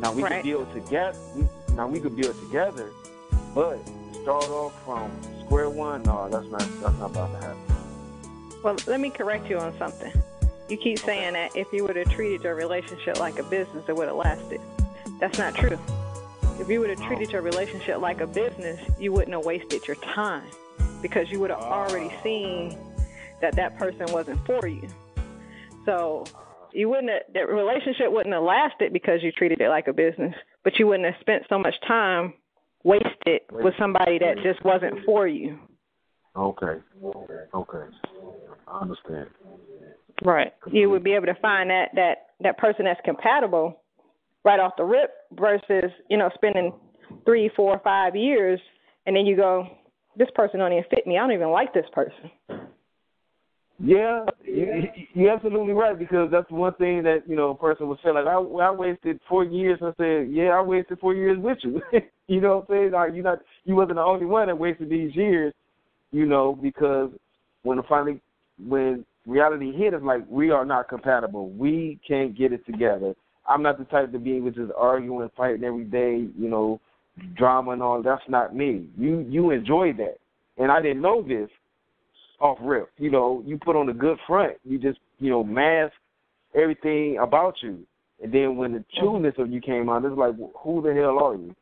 Now 0.00 0.12
we 0.12 0.22
Right. 0.22 0.42
could 0.42 0.42
build 0.44 0.72
together. 0.72 1.18
Now 1.74 1.86
we 1.86 2.00
could 2.00 2.16
build 2.16 2.38
together, 2.40 2.90
but 3.54 3.78
start 4.22 4.44
off 4.48 4.72
from 4.84 5.10
square 5.44 5.70
one. 5.70 6.02
No, 6.02 6.28
that's 6.28 6.46
not 6.46 6.60
that's 6.80 6.98
not 6.98 7.10
about 7.10 7.32
to 7.32 7.46
happen. 7.46 7.60
Well, 8.62 8.76
let 8.86 9.00
me 9.00 9.10
correct 9.10 9.48
you 9.48 9.58
on 9.58 9.76
something. 9.78 10.12
You 10.68 10.76
keep 10.76 10.98
saying 10.98 11.34
that 11.34 11.56
if 11.56 11.72
you 11.72 11.84
would 11.84 11.96
have 11.96 12.10
treated 12.10 12.42
your 12.42 12.54
relationship 12.54 13.18
like 13.18 13.38
a 13.38 13.44
business, 13.44 13.88
it 13.88 13.96
would 13.96 14.08
have 14.08 14.16
lasted. 14.16 14.60
That's 15.20 15.38
not 15.38 15.54
true. 15.54 15.78
If 16.60 16.68
you 16.68 16.80
would 16.80 16.90
have 16.90 17.00
treated 17.00 17.30
your 17.30 17.42
relationship 17.42 18.00
like 18.00 18.20
a 18.20 18.26
business, 18.26 18.80
you 18.98 19.12
wouldn't 19.12 19.32
have 19.32 19.44
wasted 19.44 19.86
your 19.86 19.96
time 19.96 20.50
because 21.00 21.30
you 21.30 21.38
would 21.38 21.50
have 21.50 21.60
already 21.60 22.12
ah. 22.12 22.22
seen 22.22 22.78
that 23.40 23.54
that 23.54 23.78
person 23.78 24.06
wasn't 24.12 24.44
for 24.44 24.66
you. 24.66 24.88
So 25.84 26.24
you 26.72 26.88
wouldn't 26.88 27.10
have, 27.10 27.22
that 27.34 27.48
relationship 27.48 28.10
wouldn't 28.10 28.34
have 28.34 28.42
lasted 28.42 28.92
because 28.92 29.22
you 29.22 29.32
treated 29.32 29.60
it 29.60 29.68
like 29.68 29.88
a 29.88 29.92
business, 29.92 30.34
but 30.64 30.78
you 30.78 30.86
wouldn't 30.86 31.06
have 31.06 31.20
spent 31.20 31.44
so 31.48 31.58
much 31.58 31.74
time 31.86 32.34
wasted 32.84 33.42
with 33.50 33.74
somebody 33.78 34.18
that 34.18 34.36
just 34.42 34.64
wasn't 34.64 35.04
for 35.04 35.26
you. 35.26 35.58
Okay. 36.36 36.80
Okay. 37.54 37.84
I 38.68 38.80
understand. 38.80 39.28
Right. 40.24 40.52
You 40.70 40.90
would 40.90 41.04
be 41.04 41.12
able 41.12 41.26
to 41.26 41.36
find 41.40 41.70
that 41.70 41.90
that 41.94 42.26
that 42.40 42.58
person 42.58 42.84
that's 42.84 43.00
compatible 43.04 43.80
right 44.44 44.60
off 44.60 44.72
the 44.76 44.84
rip 44.84 45.10
versus 45.32 45.90
you 46.08 46.16
know 46.16 46.30
spending 46.34 46.72
three, 47.24 47.50
four, 47.56 47.80
five 47.82 48.14
years, 48.14 48.60
and 49.06 49.16
then 49.16 49.26
you 49.26 49.36
go, 49.36 49.66
this 50.16 50.28
person 50.34 50.60
don't 50.60 50.72
even 50.72 50.84
fit 50.90 51.06
me. 51.06 51.16
I 51.16 51.20
don't 51.20 51.32
even 51.32 51.50
like 51.50 51.72
this 51.72 51.86
person. 51.92 52.30
Yeah, 53.80 54.24
you, 54.44 54.82
you're 55.14 55.32
absolutely 55.32 55.72
right 55.72 55.96
because 55.96 56.30
that's 56.32 56.50
one 56.50 56.74
thing 56.74 57.04
that 57.04 57.22
you 57.28 57.36
know 57.36 57.50
a 57.50 57.54
person 57.54 57.88
would 57.88 57.98
say 58.04 58.10
like 58.10 58.26
I, 58.26 58.34
I 58.34 58.70
wasted 58.72 59.20
four 59.28 59.44
years. 59.44 59.78
I 59.80 59.92
said, 59.96 60.28
yeah, 60.32 60.48
I 60.48 60.60
wasted 60.62 60.98
four 60.98 61.14
years 61.14 61.38
with 61.38 61.58
you. 61.62 61.80
you 62.26 62.40
know 62.40 62.56
what 62.66 62.74
I'm 62.74 62.82
saying? 62.82 62.92
Like 62.92 63.14
you 63.14 63.22
not 63.22 63.38
you 63.64 63.76
wasn't 63.76 63.96
the 63.96 64.02
only 64.02 64.26
one 64.26 64.48
that 64.48 64.58
wasted 64.58 64.90
these 64.90 65.14
years. 65.14 65.54
You 66.10 66.26
know 66.26 66.58
because 66.60 67.10
when 67.62 67.80
finally 67.88 68.20
when 68.66 69.04
reality 69.26 69.72
hit, 69.72 69.94
it's 69.94 70.02
like 70.02 70.22
we 70.28 70.50
are 70.50 70.64
not 70.64 70.88
compatible. 70.88 71.50
We 71.50 72.00
can't 72.06 72.36
get 72.36 72.52
it 72.52 72.66
together. 72.66 73.14
I'm 73.48 73.62
not 73.62 73.78
the 73.78 73.84
type 73.84 74.10
to 74.10 74.18
be 74.18 74.36
able 74.36 74.52
to 74.52 74.66
just 74.66 74.72
argue 74.76 75.20
and 75.20 75.30
fight 75.36 75.62
every 75.62 75.84
day. 75.84 76.26
You 76.36 76.48
know, 76.48 76.80
drama 77.36 77.72
and 77.72 77.82
all. 77.82 78.02
That's 78.02 78.22
not 78.28 78.56
me. 78.56 78.88
You 78.98 79.24
you 79.28 79.52
enjoy 79.52 79.92
that, 79.98 80.16
and 80.56 80.72
I 80.72 80.82
didn't 80.82 81.02
know 81.02 81.22
this 81.22 81.48
off 82.40 82.58
rip. 82.60 82.90
You 82.98 83.10
know, 83.10 83.42
you 83.46 83.58
put 83.58 83.76
on 83.76 83.88
a 83.88 83.94
good 83.94 84.18
front. 84.26 84.56
You 84.64 84.78
just, 84.78 84.98
you 85.18 85.30
know, 85.30 85.42
mask 85.42 85.92
everything 86.54 87.18
about 87.18 87.54
you. 87.62 87.84
And 88.22 88.32
then 88.32 88.56
when 88.56 88.72
the 88.72 88.84
trueness 88.98 89.34
of 89.38 89.50
you 89.50 89.60
came 89.60 89.88
out, 89.88 90.04
it's 90.04 90.16
like, 90.16 90.34
who 90.62 90.82
the 90.82 90.92
hell 90.94 91.18
are 91.18 91.36
you? 91.36 91.54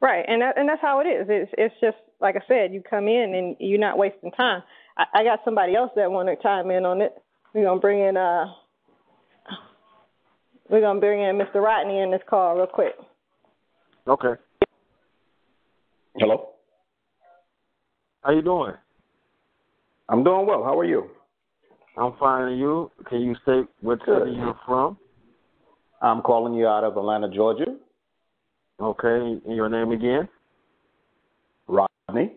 Right, 0.00 0.24
and 0.28 0.42
that, 0.42 0.58
and 0.58 0.68
that's 0.68 0.82
how 0.82 1.00
it 1.00 1.04
is. 1.04 1.26
It's 1.30 1.50
it's 1.56 1.74
just 1.80 1.96
like 2.20 2.36
I 2.36 2.40
said, 2.46 2.74
you 2.74 2.82
come 2.82 3.08
in 3.08 3.34
and 3.34 3.56
you're 3.58 3.80
not 3.80 3.96
wasting 3.96 4.30
time. 4.32 4.62
I, 4.98 5.04
I 5.14 5.24
got 5.24 5.40
somebody 5.46 5.74
else 5.74 5.92
that 5.96 6.10
want 6.10 6.28
to 6.28 6.36
chime 6.42 6.70
in 6.70 6.84
on 6.84 7.00
it. 7.00 7.14
We're 7.54 7.64
gonna 7.64 7.80
bring 7.80 8.00
in 8.00 8.16
uh, 8.16 8.44
we're 10.68 10.82
gonna 10.82 11.00
bring 11.00 11.22
in 11.22 11.38
Mr. 11.38 11.62
Rodney 11.62 12.00
in 12.00 12.10
this 12.10 12.20
call 12.28 12.56
real 12.56 12.66
quick. 12.66 12.92
Okay. 14.06 14.34
Hello. 16.16 16.50
How 18.22 18.32
you 18.32 18.42
doing? 18.42 18.74
I'm 20.08 20.22
doing 20.22 20.46
well. 20.46 20.62
How 20.64 20.78
are 20.78 20.84
you? 20.84 21.08
I'm 21.96 22.12
fine. 22.18 22.48
And 22.48 22.58
you? 22.58 22.90
Can 23.08 23.20
you 23.20 23.34
say 23.46 23.62
what 23.80 24.00
Good. 24.04 24.24
city 24.24 24.36
you're 24.36 24.58
from? 24.66 24.98
I'm 26.02 26.20
calling 26.22 26.54
you 26.54 26.66
out 26.66 26.84
of 26.84 26.96
Atlanta, 26.96 27.30
Georgia. 27.30 27.76
Okay. 28.80 29.40
And 29.46 29.56
your 29.56 29.68
name 29.68 29.92
again? 29.92 30.28
Rodney. 31.68 32.32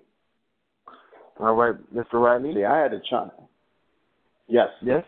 All 1.39 1.53
right, 1.53 1.75
Mr. 1.93 2.13
Rodney. 2.13 2.53
See, 2.53 2.63
I 2.63 2.81
had 2.81 2.91
to 2.91 3.01
chime. 3.09 3.31
Yes. 4.47 4.69
Yes. 4.81 5.03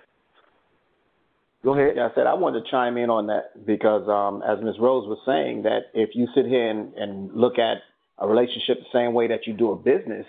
Go 1.64 1.74
ahead. 1.74 1.94
Yeah, 1.96 2.08
I 2.12 2.16
said 2.16 2.28
I 2.28 2.34
wanted 2.34 2.64
to 2.64 2.72
chime 2.72 2.98
in 2.98 3.10
on 3.10 3.28
that 3.28 3.66
because, 3.66 4.08
um, 4.08 4.42
as 4.44 4.64
Ms. 4.64 4.76
Rose 4.80 5.08
was 5.08 5.20
saying, 5.26 5.64
that 5.64 5.92
if 5.94 6.12
you 6.14 6.28
sit 6.34 6.46
here 6.46 6.70
and, 6.70 6.94
and 6.94 7.34
look 7.34 7.58
at 7.58 7.78
a 8.18 8.28
relationship 8.28 8.80
the 8.80 8.98
same 8.98 9.14
way 9.14 9.28
that 9.28 9.46
you 9.46 9.54
do 9.54 9.72
a 9.72 9.76
business, 9.76 10.26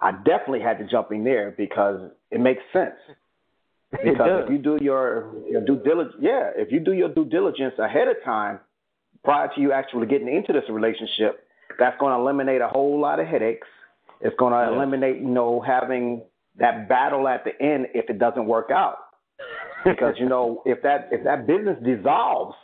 I 0.00 0.12
definitely 0.12 0.60
had 0.60 0.78
to 0.78 0.86
jump 0.86 1.12
in 1.12 1.24
there 1.24 1.54
because 1.56 2.10
it 2.30 2.40
makes 2.40 2.62
sense. 2.72 2.96
Because 3.90 4.44
if 4.44 4.50
you 4.50 4.58
do 4.58 4.78
your 4.80 5.34
your 5.48 5.64
due 5.64 5.80
diligence, 5.82 6.14
yeah, 6.20 6.50
if 6.54 6.70
you 6.70 6.80
do 6.80 6.92
your 6.92 7.08
due 7.08 7.24
diligence 7.24 7.74
ahead 7.78 8.08
of 8.08 8.16
time, 8.24 8.60
prior 9.24 9.48
to 9.54 9.60
you 9.60 9.72
actually 9.72 10.06
getting 10.06 10.32
into 10.32 10.52
this 10.52 10.62
relationship, 10.70 11.44
that's 11.78 11.98
going 11.98 12.14
to 12.14 12.20
eliminate 12.20 12.60
a 12.60 12.68
whole 12.68 13.00
lot 13.00 13.18
of 13.18 13.26
headaches. 13.26 13.66
It's 14.20 14.36
going 14.38 14.52
to 14.52 14.72
eliminate, 14.72 15.16
you 15.16 15.28
know, 15.28 15.60
having 15.60 16.22
that 16.58 16.88
battle 16.88 17.26
at 17.26 17.44
the 17.44 17.50
end 17.60 17.86
if 17.94 18.08
it 18.08 18.18
doesn't 18.18 18.46
work 18.46 18.70
out. 18.70 18.98
Because 19.84 20.14
you 20.18 20.28
know, 20.28 20.62
if 20.66 20.82
that 20.82 21.08
if 21.10 21.24
that 21.24 21.46
business 21.46 21.76
dissolves, 21.82 22.54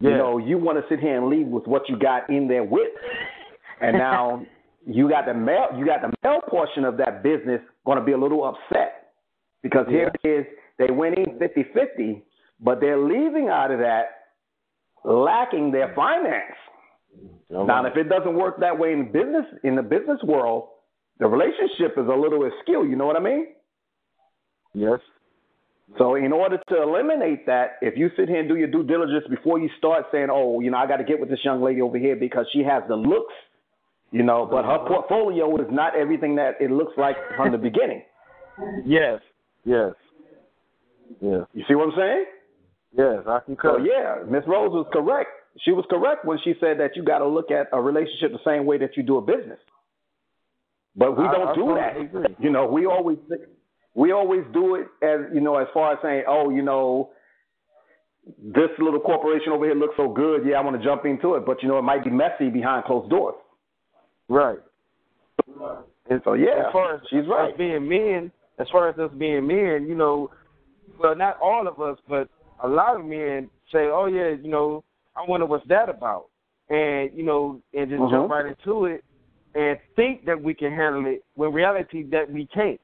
you 0.00 0.10
know, 0.10 0.38
you 0.38 0.58
want 0.58 0.76
to 0.78 0.84
sit 0.88 1.00
here 1.00 1.16
and 1.16 1.28
leave 1.28 1.46
with 1.46 1.66
what 1.66 1.88
you 1.88 1.98
got 1.98 2.28
in 2.28 2.48
there 2.48 2.64
with, 2.64 2.90
and 3.80 3.96
now 3.96 4.44
you 4.86 5.08
got 5.08 5.26
the 5.26 5.34
male 5.34 5.68
you 5.76 5.84
got 5.84 6.00
the 6.00 6.12
male 6.22 6.40
portion 6.48 6.84
of 6.84 6.96
that 6.96 7.22
business 7.22 7.60
going 7.84 7.98
to 7.98 8.04
be 8.04 8.12
a 8.12 8.18
little 8.18 8.44
upset 8.44 9.12
because 9.62 9.86
here 9.88 10.10
it 10.22 10.28
is 10.28 10.46
they 10.78 10.92
went 10.92 11.16
in 11.18 11.38
50-50, 11.38 12.22
but 12.60 12.80
they're 12.80 12.98
leaving 12.98 13.48
out 13.48 13.70
of 13.70 13.78
that 13.78 14.04
lacking 15.04 15.70
their 15.70 15.94
finance. 15.94 16.56
Oh, 17.54 17.64
now, 17.64 17.86
if 17.86 17.96
it 17.96 18.08
doesn't 18.08 18.34
work 18.34 18.60
that 18.60 18.78
way 18.78 18.92
in 18.92 19.10
business 19.12 19.46
in 19.64 19.76
the 19.76 19.82
business 19.82 20.18
world, 20.24 20.68
the 21.18 21.26
relationship 21.26 21.96
is 21.96 22.06
a 22.06 22.14
little 22.14 22.44
askew. 22.44 22.86
You 22.86 22.96
know 22.96 23.06
what 23.06 23.16
I 23.16 23.20
mean? 23.20 23.46
Yes. 24.74 24.98
So, 25.96 26.16
in 26.16 26.32
order 26.32 26.58
to 26.68 26.82
eliminate 26.82 27.46
that, 27.46 27.76
if 27.80 27.96
you 27.96 28.10
sit 28.16 28.28
here 28.28 28.40
and 28.40 28.48
do 28.48 28.56
your 28.56 28.66
due 28.66 28.82
diligence 28.82 29.24
before 29.30 29.60
you 29.60 29.70
start 29.78 30.06
saying, 30.10 30.28
"Oh, 30.30 30.60
you 30.60 30.70
know, 30.70 30.78
I 30.78 30.86
got 30.86 30.96
to 30.96 31.04
get 31.04 31.20
with 31.20 31.30
this 31.30 31.38
young 31.44 31.62
lady 31.62 31.80
over 31.80 31.96
here 31.96 32.16
because 32.16 32.46
she 32.52 32.64
has 32.64 32.82
the 32.88 32.96
looks," 32.96 33.32
you 34.12 34.22
know, 34.22 34.46
but 34.50 34.64
her 34.64 34.78
portfolio 34.86 35.54
is 35.60 35.66
not 35.70 35.96
everything 35.96 36.36
that 36.36 36.54
it 36.60 36.70
looks 36.70 36.92
like 36.96 37.16
from 37.36 37.52
the 37.52 37.58
beginning. 37.58 38.02
Yes. 38.86 39.20
Yes. 39.66 39.92
Yeah. 41.20 41.42
You 41.52 41.62
see 41.68 41.74
what 41.74 41.88
I'm 41.88 41.94
saying? 41.94 42.24
Yes, 42.96 43.18
I 43.28 43.40
concur. 43.44 43.76
So 43.76 43.84
yeah, 43.84 44.24
Miss 44.30 44.44
Rose 44.46 44.70
was 44.72 44.86
correct. 44.94 45.28
She 45.60 45.72
was 45.72 45.84
correct 45.90 46.24
when 46.24 46.38
she 46.42 46.54
said 46.58 46.80
that 46.80 46.96
you 46.96 47.02
got 47.04 47.18
to 47.18 47.28
look 47.28 47.50
at 47.50 47.66
a 47.72 47.80
relationship 47.80 48.32
the 48.32 48.38
same 48.50 48.64
way 48.64 48.78
that 48.78 48.96
you 48.96 49.02
do 49.02 49.18
a 49.18 49.20
business. 49.20 49.58
But 50.96 51.18
we 51.18 51.24
I- 51.26 51.32
don't 51.32 51.48
I 51.48 51.54
do 51.54 51.60
totally 51.66 51.80
that. 51.80 51.96
agree. 52.00 52.36
You 52.38 52.50
know, 52.50 52.66
we 52.66 52.86
always 52.86 53.18
we 53.94 54.12
always 54.12 54.44
do 54.54 54.76
it 54.76 54.86
as 55.04 55.20
you 55.34 55.40
know, 55.42 55.56
as 55.58 55.66
far 55.74 55.92
as 55.92 55.98
saying, 56.02 56.24
oh, 56.26 56.48
you 56.48 56.62
know, 56.62 57.10
this 58.42 58.70
little 58.78 59.00
corporation 59.00 59.52
over 59.52 59.66
here 59.66 59.74
looks 59.74 59.94
so 59.98 60.08
good. 60.08 60.46
Yeah, 60.46 60.56
I 60.56 60.60
want 60.62 60.78
to 60.80 60.82
jump 60.84 61.04
into 61.04 61.34
it, 61.34 61.44
but 61.44 61.62
you 61.62 61.68
know, 61.68 61.78
it 61.78 61.82
might 61.82 62.04
be 62.04 62.10
messy 62.10 62.48
behind 62.48 62.84
closed 62.86 63.10
doors. 63.10 63.34
Right. 64.28 64.58
And 66.08 66.20
So 66.24 66.34
yeah, 66.34 66.66
as 66.66 66.72
far 66.72 66.94
as 66.94 67.00
she's 67.10 67.26
right. 67.28 67.50
us 67.52 67.58
being 67.58 67.88
men, 67.88 68.30
as 68.58 68.66
far 68.70 68.88
as 68.88 68.98
us 68.98 69.10
being 69.18 69.46
men, 69.46 69.86
you 69.88 69.94
know, 69.94 70.30
well, 70.98 71.14
not 71.16 71.38
all 71.42 71.66
of 71.68 71.80
us, 71.80 71.98
but 72.08 72.28
a 72.62 72.68
lot 72.68 72.98
of 72.98 73.04
men 73.04 73.50
say, 73.72 73.88
"Oh 73.92 74.06
yeah, 74.06 74.30
you 74.30 74.48
know, 74.50 74.82
I 75.16 75.24
wonder 75.28 75.46
what's 75.46 75.66
that 75.68 75.88
about," 75.88 76.26
and 76.70 77.10
you 77.12 77.22
know, 77.24 77.60
and 77.74 77.90
just 77.90 78.00
jump 78.10 78.28
Mhm. 78.28 78.30
right 78.30 78.46
into 78.46 78.86
it 78.86 79.04
and 79.54 79.78
think 79.94 80.24
that 80.26 80.40
we 80.40 80.54
can 80.54 80.72
handle 80.72 81.06
it 81.06 81.22
when 81.34 81.52
reality 81.52 82.02
that 82.04 82.30
we 82.30 82.46
can't. 82.46 82.80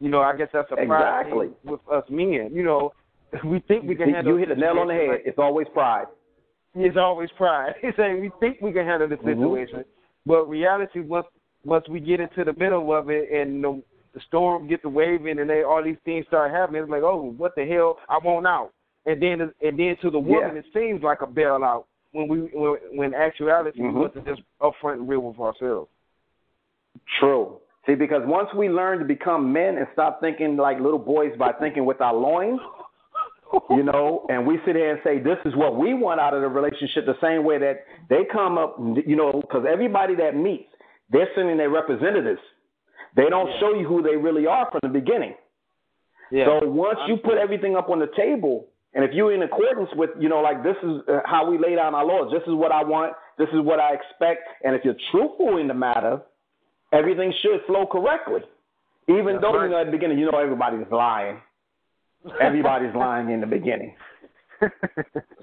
You 0.00 0.08
know, 0.10 0.20
I 0.22 0.36
guess 0.36 0.48
that's 0.52 0.70
a 0.70 0.76
pride 0.76 1.20
Exactly. 1.26 1.50
with 1.64 1.80
us 1.90 2.08
men. 2.08 2.50
You 2.52 2.62
know, 2.62 2.92
we 3.44 3.60
think 3.60 3.84
we 3.84 3.94
can 3.94 4.08
You- 4.08 4.14
handle. 4.14 4.32
you 4.34 4.38
hit 4.38 4.48
the 4.48 4.54
nail 4.56 4.78
on 4.78 4.86
the 4.88 4.94
head. 4.94 5.22
It's 5.24 5.38
always 5.38 5.68
pride. 5.68 6.06
it's 6.74 6.96
always 6.96 7.30
pride. 7.32 7.74
He's 7.82 7.94
saying 7.96 8.20
we 8.20 8.30
think 8.40 8.58
we 8.62 8.72
can 8.72 8.86
handle 8.86 9.08
the 9.08 9.16
Mhm. 9.16 9.24
situation, 9.34 9.84
but 10.28 10.48
reality 10.48 11.00
once 11.00 11.26
once 11.64 11.88
we 11.88 12.00
get 12.00 12.20
into 12.20 12.44
the 12.44 12.52
middle 12.52 12.94
of 12.94 13.10
it 13.10 13.30
and 13.32 13.64
the, 13.64 13.82
the 14.14 14.20
storm 14.28 14.68
gets 14.68 14.84
waving 14.84 15.38
and 15.40 15.50
they 15.50 15.62
all 15.64 15.82
these 15.82 15.96
things 16.04 16.26
start 16.28 16.50
happening, 16.52 16.82
it's 16.82 16.90
like, 16.90 17.02
oh, 17.02 17.34
what 17.36 17.54
the 17.56 17.66
hell? 17.66 17.98
I 18.08 18.18
want 18.18 18.46
out. 18.46 18.72
And 19.06 19.20
then 19.22 19.40
and 19.40 19.78
then 19.78 19.96
to 20.02 20.10
the 20.10 20.18
woman, 20.18 20.54
Yeah. 20.54 20.60
it 20.60 20.66
seems 20.74 21.02
like 21.02 21.22
a 21.22 21.26
bailout 21.26 21.84
when 22.12 22.28
we 22.28 22.38
when, 22.52 22.76
when 22.92 23.14
actuality 23.14 23.80
Mhm. 23.80 23.94
we 23.94 24.00
wasn't 24.00 24.26
just 24.26 24.42
upfront 24.60 24.94
and 25.00 25.08
real 25.08 25.20
with 25.20 25.40
ourselves. 25.40 25.90
True. 27.18 27.58
See, 27.86 27.94
because 27.94 28.22
once 28.26 28.52
we 28.54 28.68
learn 28.68 28.98
to 28.98 29.04
become 29.06 29.50
men 29.52 29.78
and 29.78 29.86
stop 29.94 30.20
thinking 30.20 30.56
like 30.56 30.78
little 30.78 30.98
boys 30.98 31.34
by 31.38 31.52
thinking 31.52 31.86
with 31.86 32.00
our 32.02 32.12
loins, 32.14 32.60
you 33.70 33.82
know, 33.82 34.26
and 34.28 34.46
we 34.46 34.58
sit 34.66 34.76
here 34.76 34.90
and 34.90 35.00
say, 35.04 35.18
this 35.18 35.38
is 35.44 35.54
what 35.56 35.76
we 35.76 35.94
want 35.94 36.20
out 36.20 36.34
of 36.34 36.42
the 36.42 36.48
relationship, 36.48 37.06
the 37.06 37.18
same 37.20 37.44
way 37.44 37.58
that 37.58 37.84
they 38.08 38.22
come 38.30 38.58
up, 38.58 38.76
you 39.06 39.16
know, 39.16 39.40
because 39.40 39.64
everybody 39.70 40.14
that 40.16 40.36
meets, 40.36 40.68
they're 41.10 41.28
sending 41.34 41.56
their 41.56 41.70
representatives. 41.70 42.40
They 43.16 43.28
don't 43.30 43.50
show 43.60 43.74
you 43.74 43.86
who 43.86 44.02
they 44.02 44.16
really 44.16 44.46
are 44.46 44.68
from 44.70 44.80
the 44.82 45.00
beginning. 45.00 45.34
Yeah. 46.30 46.44
So 46.60 46.68
once 46.68 46.98
you 47.08 47.16
put 47.16 47.38
everything 47.38 47.76
up 47.76 47.88
on 47.88 47.98
the 47.98 48.10
table, 48.16 48.66
and 48.94 49.04
if 49.04 49.10
you're 49.12 49.34
in 49.34 49.42
accordance 49.42 49.90
with, 49.94 50.10
you 50.18 50.28
know, 50.28 50.40
like 50.40 50.62
this 50.62 50.76
is 50.82 51.00
uh, 51.08 51.20
how 51.24 51.50
we 51.50 51.58
lay 51.58 51.74
down 51.74 51.94
our 51.94 52.04
laws. 52.04 52.32
This 52.32 52.42
is 52.46 52.54
what 52.54 52.72
I 52.72 52.82
want. 52.82 53.14
This 53.38 53.48
is 53.48 53.60
what 53.60 53.80
I 53.80 53.94
expect. 53.94 54.42
And 54.64 54.74
if 54.74 54.84
you're 54.84 54.96
truthful 55.10 55.58
in 55.58 55.68
the 55.68 55.74
matter, 55.74 56.20
everything 56.92 57.32
should 57.42 57.60
flow 57.66 57.86
correctly. 57.86 58.40
Even 59.08 59.34
That's 59.34 59.42
though 59.42 59.56
right. 59.56 59.64
you 59.64 59.70
know 59.70 59.80
at 59.80 59.86
the 59.86 59.92
beginning, 59.92 60.18
you 60.18 60.30
know 60.30 60.38
everybody's 60.38 60.86
lying. 60.90 61.40
Everybody's 62.40 62.94
lying 62.94 63.30
in 63.30 63.40
the 63.40 63.46
beginning. 63.46 63.94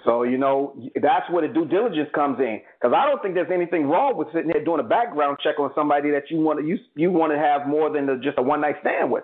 So 0.04 0.22
you 0.22 0.38
know 0.38 0.78
that's 1.02 1.28
where 1.32 1.48
the 1.48 1.52
due 1.52 1.66
diligence 1.66 2.10
comes 2.14 2.38
in. 2.40 2.62
Because 2.80 2.94
I 2.96 3.08
don't 3.08 3.22
think 3.24 3.34
there's 3.34 3.50
anything 3.52 3.88
wrong 3.88 4.16
with 4.16 4.28
sitting 4.34 4.50
there 4.52 4.64
doing 4.64 4.80
a 4.80 4.84
background 4.84 5.38
check 5.42 5.58
on 5.60 5.72
somebody 5.74 6.12
that 6.12 6.30
you 6.30 6.38
want 6.42 6.60
to 6.60 6.66
you 6.66 6.78
you 6.96 7.10
want 7.12 7.32
to 7.32 7.40
have 7.40 7.66
more 7.68 7.90
than 7.90 8.06
the, 8.06 8.18
just 8.22 8.38
a 8.38 8.42
one 8.44 8.62
night 8.62 8.76
stand 8.82 9.10
with. 9.12 9.24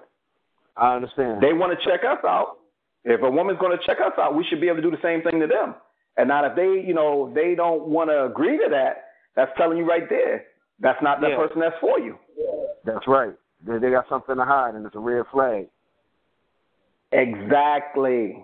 I 0.75 0.95
understand. 0.95 1.39
They 1.43 1.53
want 1.53 1.77
to 1.77 1.85
check 1.85 2.01
us 2.03 2.17
out. 2.25 2.57
If 3.03 3.21
a 3.21 3.29
woman's 3.29 3.59
going 3.59 3.77
to 3.77 3.85
check 3.85 3.97
us 3.99 4.13
out, 4.17 4.35
we 4.35 4.43
should 4.49 4.59
be 4.59 4.67
able 4.67 4.77
to 4.77 4.81
do 4.81 4.89
the 4.91 5.01
same 5.03 5.21
thing 5.21 5.39
to 5.39 5.45
them. 5.47 5.75
And 6.17 6.27
not 6.29 6.45
if 6.45 6.55
they 6.55 6.83
you 6.87 6.95
know 6.95 7.31
they 7.35 7.53
don't 7.53 7.85
want 7.87 8.09
to 8.09 8.25
agree 8.25 8.57
to 8.57 8.69
that. 8.71 9.05
That's 9.35 9.51
telling 9.57 9.77
you 9.77 9.85
right 9.85 10.09
there. 10.09 10.45
That's 10.79 11.01
not 11.03 11.21
the 11.21 11.29
Yeah. 11.29 11.37
person 11.37 11.59
that's 11.59 11.75
for 11.79 11.99
you. 11.99 12.17
That's 12.85 13.07
right. 13.07 13.33
They, 13.67 13.77
they 13.77 13.91
got 13.91 14.09
something 14.09 14.35
to 14.35 14.45
hide, 14.45 14.73
and 14.73 14.83
it's 14.85 14.95
a 14.95 14.99
red 14.99 15.25
flag. 15.31 15.67
Exactly. 17.11 18.43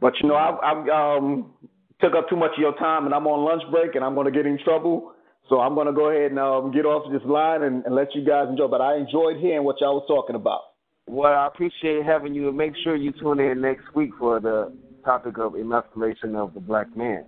But 0.00 0.14
you 0.22 0.28
know, 0.28 0.36
I've, 0.36 0.58
I've 0.62 0.88
um, 0.88 1.52
took 2.00 2.14
up 2.14 2.28
too 2.28 2.36
much 2.36 2.52
of 2.56 2.60
your 2.60 2.76
time, 2.76 3.06
and 3.06 3.14
I'm 3.14 3.26
on 3.26 3.44
lunch 3.44 3.62
break, 3.70 3.94
and 3.94 4.04
I'm 4.04 4.14
going 4.14 4.26
to 4.26 4.30
get 4.30 4.46
in 4.46 4.58
trouble. 4.62 5.12
So 5.48 5.60
I'm 5.60 5.74
going 5.74 5.86
to 5.86 5.92
go 5.92 6.10
ahead 6.10 6.30
and 6.30 6.38
um, 6.38 6.72
get 6.72 6.84
off 6.84 7.10
this 7.10 7.22
line 7.24 7.62
and, 7.62 7.84
and 7.86 7.94
let 7.94 8.14
you 8.14 8.24
guys 8.24 8.46
enjoy. 8.50 8.68
But 8.68 8.82
I 8.82 8.96
enjoyed 8.96 9.38
hearing 9.38 9.64
what 9.64 9.76
y'all 9.80 9.94
was 9.94 10.04
talking 10.06 10.36
about. 10.36 10.60
Well, 11.06 11.32
I 11.32 11.46
appreciate 11.46 12.04
having 12.04 12.34
you. 12.34 12.52
Make 12.52 12.74
sure 12.84 12.94
you 12.94 13.12
tune 13.12 13.40
in 13.40 13.62
next 13.62 13.84
week 13.94 14.10
for 14.18 14.40
the 14.40 14.76
topic 15.04 15.38
of 15.38 15.54
emasculation 15.56 16.36
of 16.36 16.52
the 16.52 16.60
black 16.60 16.94
man. 16.94 17.24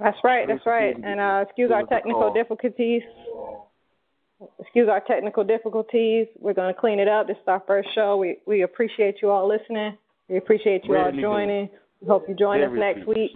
That's 0.00 0.16
right. 0.24 0.48
That's 0.48 0.64
right. 0.66 0.96
And 0.96 1.20
uh, 1.20 1.44
excuse 1.46 1.70
our 1.70 1.84
technical 1.84 2.32
difficulties. 2.32 3.02
Excuse 4.58 4.88
our 4.88 5.00
technical 5.00 5.44
difficulties. 5.44 6.26
We're 6.38 6.54
going 6.54 6.72
to 6.72 6.78
clean 6.78 6.98
it 6.98 7.08
up. 7.08 7.26
This 7.26 7.36
is 7.36 7.48
our 7.48 7.62
first 7.66 7.88
show. 7.94 8.16
We 8.16 8.38
we 8.46 8.62
appreciate 8.62 9.16
you 9.22 9.30
all 9.30 9.48
listening. 9.48 9.96
We 10.28 10.38
appreciate 10.38 10.84
you 10.84 10.96
all 10.96 11.12
joining. 11.12 11.68
We 12.00 12.08
hope 12.08 12.28
you 12.28 12.34
join 12.34 12.62
us 12.62 12.70
next 12.74 13.06
week. 13.06 13.32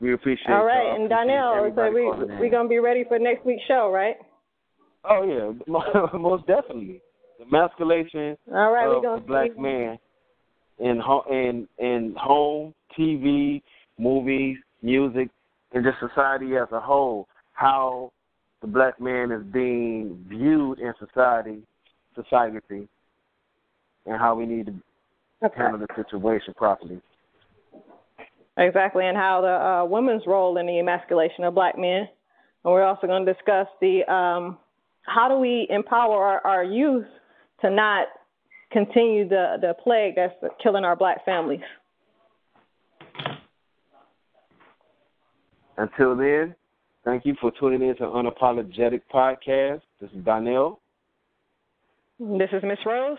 We 0.00 0.12
appreciate. 0.12 0.50
All 0.50 0.64
right, 0.64 0.98
and 0.98 1.08
Donnell, 1.08 1.72
so 1.74 1.90
we 1.92 2.04
we're 2.40 2.50
gonna 2.50 2.68
be 2.68 2.78
ready 2.78 3.04
for 3.06 3.18
next 3.18 3.46
week's 3.46 3.62
show, 3.68 3.90
right? 3.92 4.16
Oh 5.04 5.22
yeah, 5.22 6.18
most 6.18 6.46
definitely. 6.46 7.00
The 7.38 7.44
emasculation 7.44 8.36
All 8.52 8.72
right, 8.72 8.86
of 8.88 9.02
the 9.02 9.26
black 9.26 9.56
man 9.56 9.98
in 10.78 10.98
ho- 10.98 11.24
in 11.30 11.68
in 11.78 12.14
home, 12.18 12.74
TV, 12.98 13.62
movies, 13.98 14.56
music, 14.82 15.28
and 15.72 15.84
just 15.84 15.98
society 16.00 16.56
as 16.56 16.68
a 16.72 16.80
whole. 16.80 17.28
How 17.52 18.12
the 18.60 18.66
black 18.66 19.00
man 19.00 19.30
is 19.30 19.42
being 19.52 20.24
viewed 20.28 20.78
in 20.78 20.92
society, 20.98 21.62
society, 22.14 22.88
and 24.06 24.18
how 24.18 24.34
we 24.34 24.46
need 24.46 24.66
to 24.66 24.74
Okay. 25.40 25.60
handle 25.62 25.78
the 25.78 25.86
situation 25.94 26.52
properly. 26.56 27.00
Exactly, 28.56 29.06
and 29.06 29.16
how 29.16 29.40
the 29.40 29.48
uh, 29.48 29.84
women's 29.84 30.26
role 30.26 30.56
in 30.58 30.66
the 30.66 30.80
emasculation 30.80 31.44
of 31.44 31.54
black 31.54 31.78
men. 31.78 32.08
And 32.64 32.74
we're 32.74 32.82
also 32.82 33.06
going 33.06 33.24
to 33.24 33.32
discuss 33.32 33.68
the 33.80 34.02
um, 34.12 34.58
how 35.02 35.28
do 35.28 35.38
we 35.38 35.68
empower 35.70 36.24
our, 36.24 36.46
our 36.46 36.64
youth 36.64 37.06
to 37.60 37.70
not 37.70 38.08
continue 38.72 39.28
the, 39.28 39.58
the 39.60 39.74
plague 39.82 40.16
that's 40.16 40.34
killing 40.60 40.84
our 40.84 40.96
black 40.96 41.24
families. 41.24 41.60
Until 45.76 46.16
then, 46.16 46.56
thank 47.04 47.24
you 47.24 47.34
for 47.40 47.52
tuning 47.58 47.88
in 47.88 47.96
to 47.96 48.02
Unapologetic 48.04 49.02
Podcast. 49.12 49.82
This 50.00 50.10
is 50.10 50.24
Donnell. 50.24 50.80
This 52.18 52.50
is 52.52 52.62
Miss 52.62 52.78
Rose. 52.84 53.18